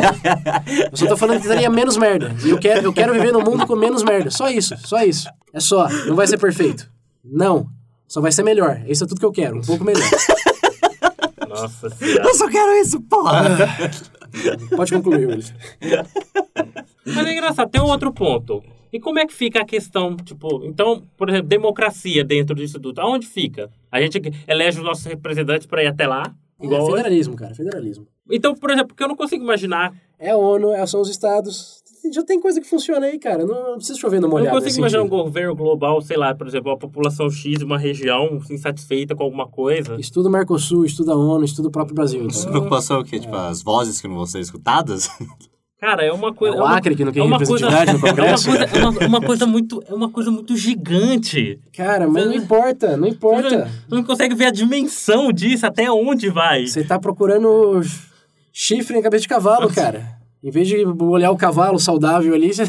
eu 0.91 0.97
só 0.97 1.07
tô 1.07 1.15
falando 1.15 1.41
que 1.41 1.47
teria 1.47 1.69
menos 1.69 1.95
merda. 1.95 2.35
E 2.43 2.49
eu 2.49 2.59
quero, 2.59 2.83
eu 2.83 2.91
quero 2.91 3.13
viver 3.13 3.31
num 3.31 3.41
mundo 3.41 3.65
com 3.65 3.75
menos 3.77 4.03
merda. 4.03 4.29
Só 4.29 4.49
isso, 4.49 4.75
só 4.79 5.01
isso. 5.03 5.29
É 5.53 5.59
só. 5.59 5.87
Não 6.05 6.15
vai 6.15 6.27
ser 6.27 6.37
perfeito. 6.37 6.89
Não. 7.23 7.67
Só 8.07 8.19
vai 8.19 8.31
ser 8.31 8.43
melhor. 8.43 8.81
Isso 8.87 9.05
é 9.05 9.07
tudo 9.07 9.19
que 9.19 9.25
eu 9.25 9.31
quero. 9.31 9.59
Um 9.59 9.61
pouco 9.61 9.85
melhor. 9.85 10.03
Nossa 11.47 11.89
senhora. 11.91 12.23
Eu 12.23 12.35
só 12.35 12.49
quero 12.49 12.73
isso, 12.81 12.99
porra! 13.01 13.41
Pode 14.75 14.91
concluir, 14.93 15.27
Willis. 15.27 15.53
Mas 17.05 17.27
é 17.27 17.33
engraçado, 17.33 17.69
tem 17.69 17.81
um 17.81 17.85
outro 17.85 18.11
ponto. 18.13 18.63
E 18.93 18.99
como 18.99 19.19
é 19.19 19.25
que 19.25 19.33
fica 19.33 19.61
a 19.61 19.65
questão, 19.65 20.15
tipo, 20.17 20.65
então, 20.65 21.03
por 21.17 21.29
exemplo, 21.29 21.47
democracia 21.47 22.23
dentro 22.25 22.53
disso 22.55 22.79
tudo, 22.79 22.99
aonde 22.99 23.25
fica? 23.25 23.69
A 23.91 24.01
gente 24.01 24.19
elege 24.47 24.79
os 24.79 24.83
nossos 24.85 25.05
representantes 25.05 25.65
para 25.65 25.81
ir 25.83 25.87
até 25.87 26.05
lá, 26.05 26.23
igual 26.61 26.81
É 26.81 26.83
hoje. 26.83 26.91
federalismo, 26.97 27.35
cara, 27.35 27.55
federalismo. 27.55 28.07
Então, 28.29 28.53
por 28.53 28.69
exemplo, 28.69 28.89
porque 28.89 29.03
eu 29.03 29.07
não 29.07 29.15
consigo 29.15 29.43
imaginar, 29.43 29.93
É 30.19 30.31
a 30.31 30.37
ONU, 30.37 30.71
é- 30.73 30.85
são 30.85 31.01
os 31.01 31.09
estados. 31.09 31.80
Já 32.11 32.23
tem 32.23 32.39
coisa 32.39 32.59
que 32.61 32.67
funciona 32.67 33.05
aí, 33.05 33.19
cara. 33.19 33.45
Não, 33.45 33.71
não 33.71 33.75
precisa 33.77 33.99
chover 33.99 34.19
no 34.19 34.27
eu 34.27 34.29
não 34.29 34.37
molhado. 34.37 34.51
consigo 34.55 34.65
nesse 34.67 34.79
imaginar 34.79 35.03
um 35.03 35.07
governo 35.09 35.55
global, 35.55 36.01
sei 36.01 36.17
lá, 36.17 36.33
por 36.33 36.47
exemplo, 36.47 36.71
a 36.71 36.77
população 36.77 37.29
X 37.29 37.59
de 37.59 37.65
uma 37.65 37.77
região 37.77 38.39
insatisfeita 38.49 39.15
com 39.15 39.23
alguma 39.23 39.47
coisa. 39.47 39.95
Estuda 39.99 40.29
o 40.29 40.31
Mercosul, 40.31 40.85
estuda 40.85 41.11
a 41.13 41.15
ONU, 41.15 41.43
estuda 41.45 41.67
o 41.67 41.71
próprio 41.71 41.93
Brasil. 41.95 42.23
Então. 42.25 42.49
preocupação 42.51 42.97
é 42.97 42.99
o 43.01 43.03
quê? 43.03 43.19
Tipo, 43.19 43.35
as 43.35 43.61
vozes 43.61 43.99
que 44.01 44.07
não 44.07 44.15
vão 44.15 44.25
ser 44.25 44.39
escutadas? 44.39 45.09
Cara, 45.79 46.03
é 46.03 46.11
uma 46.11 46.31
coisa. 46.31 46.55
É 46.55 46.59
é 46.59 46.61
o 46.61 46.65
uma- 46.65 46.77
Acre 46.77 46.95
que 46.95 47.03
não 47.03 47.09
é 47.09 47.13
tem 47.13 47.23
uma 47.23 47.37
coisa, 47.43 47.67
representatividade 47.67 47.99
no 47.99 48.05
é 48.07 48.11
uma 48.11 48.15
Congresso. 48.15 48.47
coisa, 48.47 48.63
é 48.65 48.87
uma, 49.07 49.07
uma 49.17 49.21
coisa 49.27 49.47
muito, 49.47 49.83
é 49.87 49.93
uma 49.95 50.09
coisa 50.11 50.29
muito 50.31 50.55
gigante. 50.55 51.59
Cara, 51.75 52.07
mas 52.07 52.25
não 52.25 52.33
importa, 52.35 52.95
não 52.97 53.07
Você 53.07 53.15
importa. 53.15 53.71
não, 53.89 53.97
não 53.97 54.03
consegue 54.03 54.35
ver 54.35 54.45
a 54.45 54.51
dimensão 54.51 55.31
disso, 55.31 55.65
até 55.65 55.91
onde 55.91 56.29
vai. 56.29 56.67
Você 56.67 56.83
tá 56.83 56.99
procurando 56.99 57.81
chifre 58.53 58.97
em 58.97 59.01
cabeça 59.01 59.23
de 59.23 59.27
cavalo, 59.27 59.73
cara. 59.73 60.20
Em 60.43 60.49
vez 60.49 60.67
de 60.67 60.83
olhar 60.85 61.29
o 61.31 61.37
cavalo 61.37 61.77
saudável 61.79 62.33
ali, 62.33 62.51
você 62.53 62.65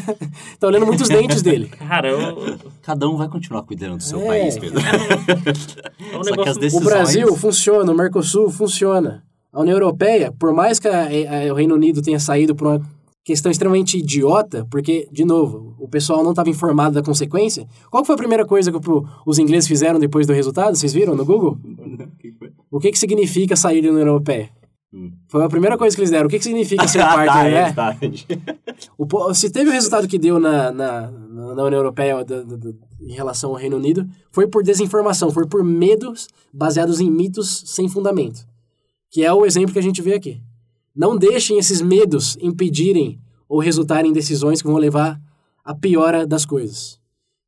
tá 0.59 0.67
olhando 0.67 0.85
muitos 0.85 1.07
dentes 1.09 1.41
dele. 1.41 1.67
Cara, 1.77 2.09
eu, 2.09 2.57
Cada 2.83 3.09
um 3.09 3.17
vai 3.17 3.27
continuar 3.27 3.63
cuidando 3.63 3.97
do 3.97 4.03
seu 4.03 4.21
É. 4.21 4.25
país, 4.27 4.57
Pedro. 4.57 4.79
é 4.79 4.83
um 6.17 6.23
Só 6.23 6.29
que 6.29 6.29
negócio 6.31 6.51
as 6.51 6.57
O 6.57 6.59
decisões... 6.59 6.85
Brasil 6.85 7.35
funciona, 7.35 7.91
o 7.91 7.95
Mercosul 7.95 8.49
funciona. 8.51 9.23
A 9.51 9.61
União 9.61 9.75
Europeia, 9.75 10.31
por 10.37 10.53
mais 10.53 10.79
que 10.79 10.87
a- 10.87 11.07
a- 11.07 11.51
o 11.51 11.55
Reino 11.55 11.75
Unido 11.75 12.01
tenha 12.01 12.19
saído 12.19 12.55
por 12.55 12.67
uma 12.67 12.81
questão 13.25 13.51
extremamente 13.51 13.97
idiota, 13.97 14.67
porque, 14.69 15.07
de 15.11 15.23
novo, 15.23 15.75
o 15.79 15.87
pessoal 15.87 16.23
não 16.23 16.31
estava 16.31 16.49
informado 16.49 16.93
da 16.95 17.01
consequência. 17.01 17.65
Qual 17.89 18.03
foi 18.03 18.15
a 18.15 18.17
primeira 18.17 18.45
coisa 18.45 18.71
que 18.71 18.77
o- 18.89 19.05
os 19.25 19.39
ingleses 19.39 19.67
fizeram 19.67 19.99
depois 19.99 20.27
do 20.27 20.33
resultado? 20.33 20.75
Vocês 20.75 20.91
viram 20.93 21.15
no 21.15 21.23
Google? 21.25 21.57
O 22.69 22.79
que, 22.79 22.91
que 22.91 22.99
significa 22.99 23.55
sair 23.55 23.81
da 23.81 23.89
União 23.89 24.05
Europeia? 24.07 24.49
Foi 25.27 25.43
a 25.43 25.49
primeira 25.49 25.77
coisa 25.77 25.95
que 25.95 26.01
eles 26.01 26.11
deram. 26.11 26.27
O 26.27 26.29
que, 26.29 26.37
que 26.37 26.43
significa 26.43 26.87
ser 26.87 26.99
parte, 26.99 27.25
tá, 27.33 27.43
né? 27.43 27.51
é, 27.53 27.73
tá. 27.73 27.97
O 28.97 29.33
se 29.33 29.49
teve 29.49 29.69
o 29.69 29.73
resultado 29.73 30.07
que 30.07 30.17
deu 30.19 30.39
na, 30.39 30.71
na, 30.71 31.11
na 31.11 31.55
na 31.55 31.63
União 31.63 31.79
Europeia 31.79 32.23
da- 32.23 32.41
da- 32.43 32.55
da- 32.55 32.73
em 33.01 33.13
relação 33.13 33.49
ao 33.51 33.55
Reino 33.55 33.77
Unido, 33.77 34.07
foi 34.31 34.47
por 34.47 34.63
desinformação, 34.63 35.29
foi 35.31 35.47
por 35.47 35.63
medos 35.63 36.27
baseados 36.53 36.99
em 36.99 37.09
mitos 37.09 37.63
sem 37.65 37.87
fundamento. 37.89 38.45
Que 39.09 39.23
é 39.23 39.31
o 39.33 39.45
exemplo 39.45 39.73
que 39.73 39.79
a 39.79 39.83
gente 39.83 40.01
vê 40.01 40.13
aqui. 40.15 40.41
Não 40.95 41.17
deixem 41.17 41.57
esses 41.57 41.81
medos 41.81 42.37
impedirem 42.41 43.19
ou 43.49 43.59
resultarem 43.59 44.11
em 44.11 44.13
decisões 44.13 44.61
que 44.61 44.67
vão 44.67 44.77
levar 44.77 45.19
à 45.65 45.73
piora 45.75 46.25
das 46.25 46.45
coisas. 46.45 46.99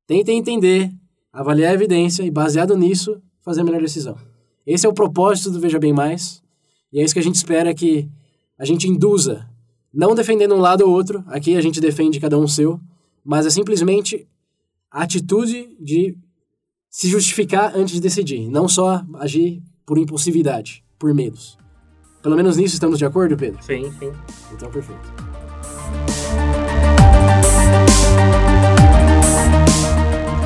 Tentem 0.07 0.37
entender, 0.37 0.91
avaliar 1.31 1.71
a 1.71 1.75
evidência 1.75 2.23
e, 2.23 2.29
baseado 2.31 2.75
nisso, 2.77 3.21
fazer 3.43 3.61
a 3.61 3.63
melhor 3.63 3.81
decisão. 3.81 4.15
Esse 4.65 4.85
é 4.85 4.89
o 4.89 4.93
propósito 4.93 5.51
do 5.51 5.59
Veja 5.59 5.79
Bem 5.79 5.93
Mais. 5.93 6.41
E 6.95 7.01
é 7.01 7.03
isso 7.03 7.13
que 7.13 7.19
a 7.19 7.23
gente 7.23 7.35
espera 7.35 7.73
que 7.73 8.09
a 8.57 8.63
gente 8.63 8.87
induza 8.87 9.45
não 9.93 10.15
defendendo 10.15 10.55
um 10.55 10.61
lado 10.61 10.85
ou 10.85 10.91
outro, 10.91 11.25
aqui 11.27 11.57
a 11.57 11.61
gente 11.61 11.81
defende 11.81 12.21
cada 12.21 12.39
um 12.39 12.43
o 12.43 12.47
seu, 12.47 12.79
mas 13.21 13.45
é 13.45 13.49
simplesmente 13.49 14.25
a 14.89 15.03
atitude 15.03 15.75
de 15.77 16.17
se 16.89 17.09
justificar 17.09 17.75
antes 17.75 17.95
de 17.95 17.99
decidir, 17.99 18.47
não 18.47 18.69
só 18.69 19.03
agir 19.15 19.61
por 19.85 19.97
impulsividade, 19.97 20.85
por 20.97 21.13
medos. 21.13 21.57
Pelo 22.23 22.37
menos 22.37 22.55
nisso 22.55 22.75
estamos 22.75 22.97
de 22.97 23.03
acordo, 23.03 23.35
Pedro? 23.35 23.61
Sim, 23.61 23.91
sim. 23.99 24.13
Então, 24.53 24.71
perfeito. 24.71 25.13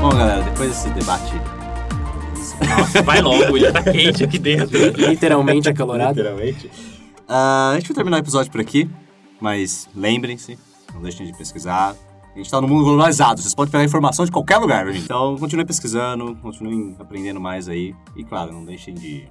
Bom, 0.02 0.10
galera, 0.10 0.42
depois 0.42 0.70
desse 0.70 0.90
debate... 0.90 1.49
Nossa, 2.68 3.02
vai 3.02 3.22
logo, 3.22 3.58
ele 3.58 3.72
tá 3.72 3.84
quente 3.84 4.24
aqui 4.24 4.40
dentro. 4.40 4.78
Literalmente 4.98 5.70
acalorado. 5.70 6.18
Literalmente. 6.18 6.70
Ah, 7.28 7.72
a 7.72 7.76
gente 7.76 7.88
vai 7.88 7.96
terminar 7.96 8.18
o 8.18 8.20
episódio 8.20 8.52
por 8.52 8.60
aqui, 8.60 8.90
mas 9.40 9.88
lembrem-se, 9.96 10.58
não 10.94 11.02
deixem 11.02 11.26
de 11.26 11.38
pesquisar. 11.38 11.96
A 12.34 12.38
gente 12.38 12.50
tá 12.50 12.62
no 12.62 12.68
mundo 12.68 12.84
globalizado, 12.84 13.42
vocês 13.42 13.54
podem 13.54 13.72
pegar 13.72 13.84
informação 13.84 14.26
de 14.26 14.32
qualquer 14.32 14.58
lugar, 14.58 14.86
gente. 14.88 15.04
Então, 15.04 15.36
continuem 15.38 15.66
pesquisando, 15.66 16.36
continuem 16.42 16.96
aprendendo 17.00 17.40
mais 17.40 17.68
aí. 17.68 17.94
E, 18.16 18.24
claro, 18.24 18.54
não 18.54 18.64
deixem 18.64 18.94
de, 18.94 19.28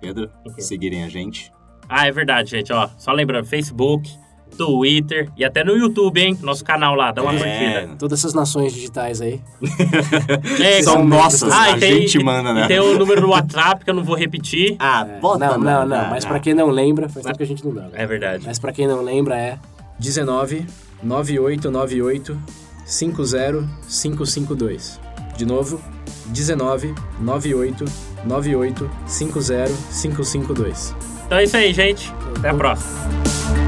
Pedro, 0.00 0.30
seguirem 0.58 1.04
a 1.04 1.08
gente. 1.08 1.52
Ah, 1.88 2.06
é 2.06 2.12
verdade, 2.12 2.50
gente, 2.50 2.72
ó. 2.72 2.88
Só 2.96 3.12
lembrando, 3.12 3.46
Facebook, 3.46 4.10
Twitter 4.56 5.28
e 5.36 5.44
até 5.44 5.62
no 5.62 5.76
YouTube, 5.76 6.18
hein? 6.20 6.36
Nosso 6.42 6.64
canal 6.64 6.94
lá, 6.94 7.12
dá 7.12 7.22
uma 7.22 7.34
É, 7.34 7.38
curtida. 7.38 7.88
Todas 7.98 8.18
essas 8.20 8.32
nações 8.34 8.72
digitais 8.72 9.20
aí. 9.20 9.40
É, 10.62 10.82
São 10.82 10.96
como- 10.96 11.08
nossas, 11.10 11.50
Ah, 11.52 11.72
a 11.72 11.76
tem- 11.78 12.00
gente 12.02 12.22
manda, 12.24 12.52
né? 12.54 12.64
E 12.64 12.68
tem 12.68 12.80
o 12.80 12.98
número 12.98 13.20
do 13.20 13.28
WhatsApp 13.28 13.84
que 13.84 13.90
eu 13.90 13.94
não 13.94 14.02
vou 14.04 14.16
repetir. 14.16 14.76
Ah, 14.78 15.04
bota 15.20 15.38
não, 15.46 15.58
não, 15.58 15.80
não, 15.80 15.86
na- 15.86 16.08
mas 16.10 16.24
pra 16.24 16.38
quem 16.40 16.54
não 16.54 16.68
lembra, 16.68 17.08
faz 17.08 17.24
tempo 17.26 17.36
que 17.38 17.44
a 17.44 17.46
gente 17.46 17.64
não 17.64 17.74
dá. 17.74 17.82
né? 17.82 17.90
É 17.94 18.06
verdade. 18.06 18.44
Mas 18.46 18.58
pra 18.58 18.72
quem 18.72 18.86
não 18.86 19.02
lembra 19.02 19.36
é 19.36 19.58
19 19.98 20.64
9898 21.02 22.38
50552. 22.86 25.00
De 25.36 25.44
novo, 25.44 25.80
19 26.26 26.94
98 27.20 27.84
98 28.24 28.90
50552. 29.06 30.94
Então 31.26 31.38
é 31.38 31.44
isso 31.44 31.56
aí, 31.56 31.72
gente. 31.74 32.12
Até 32.38 32.48
a 32.50 32.54
próxima. 32.54 33.65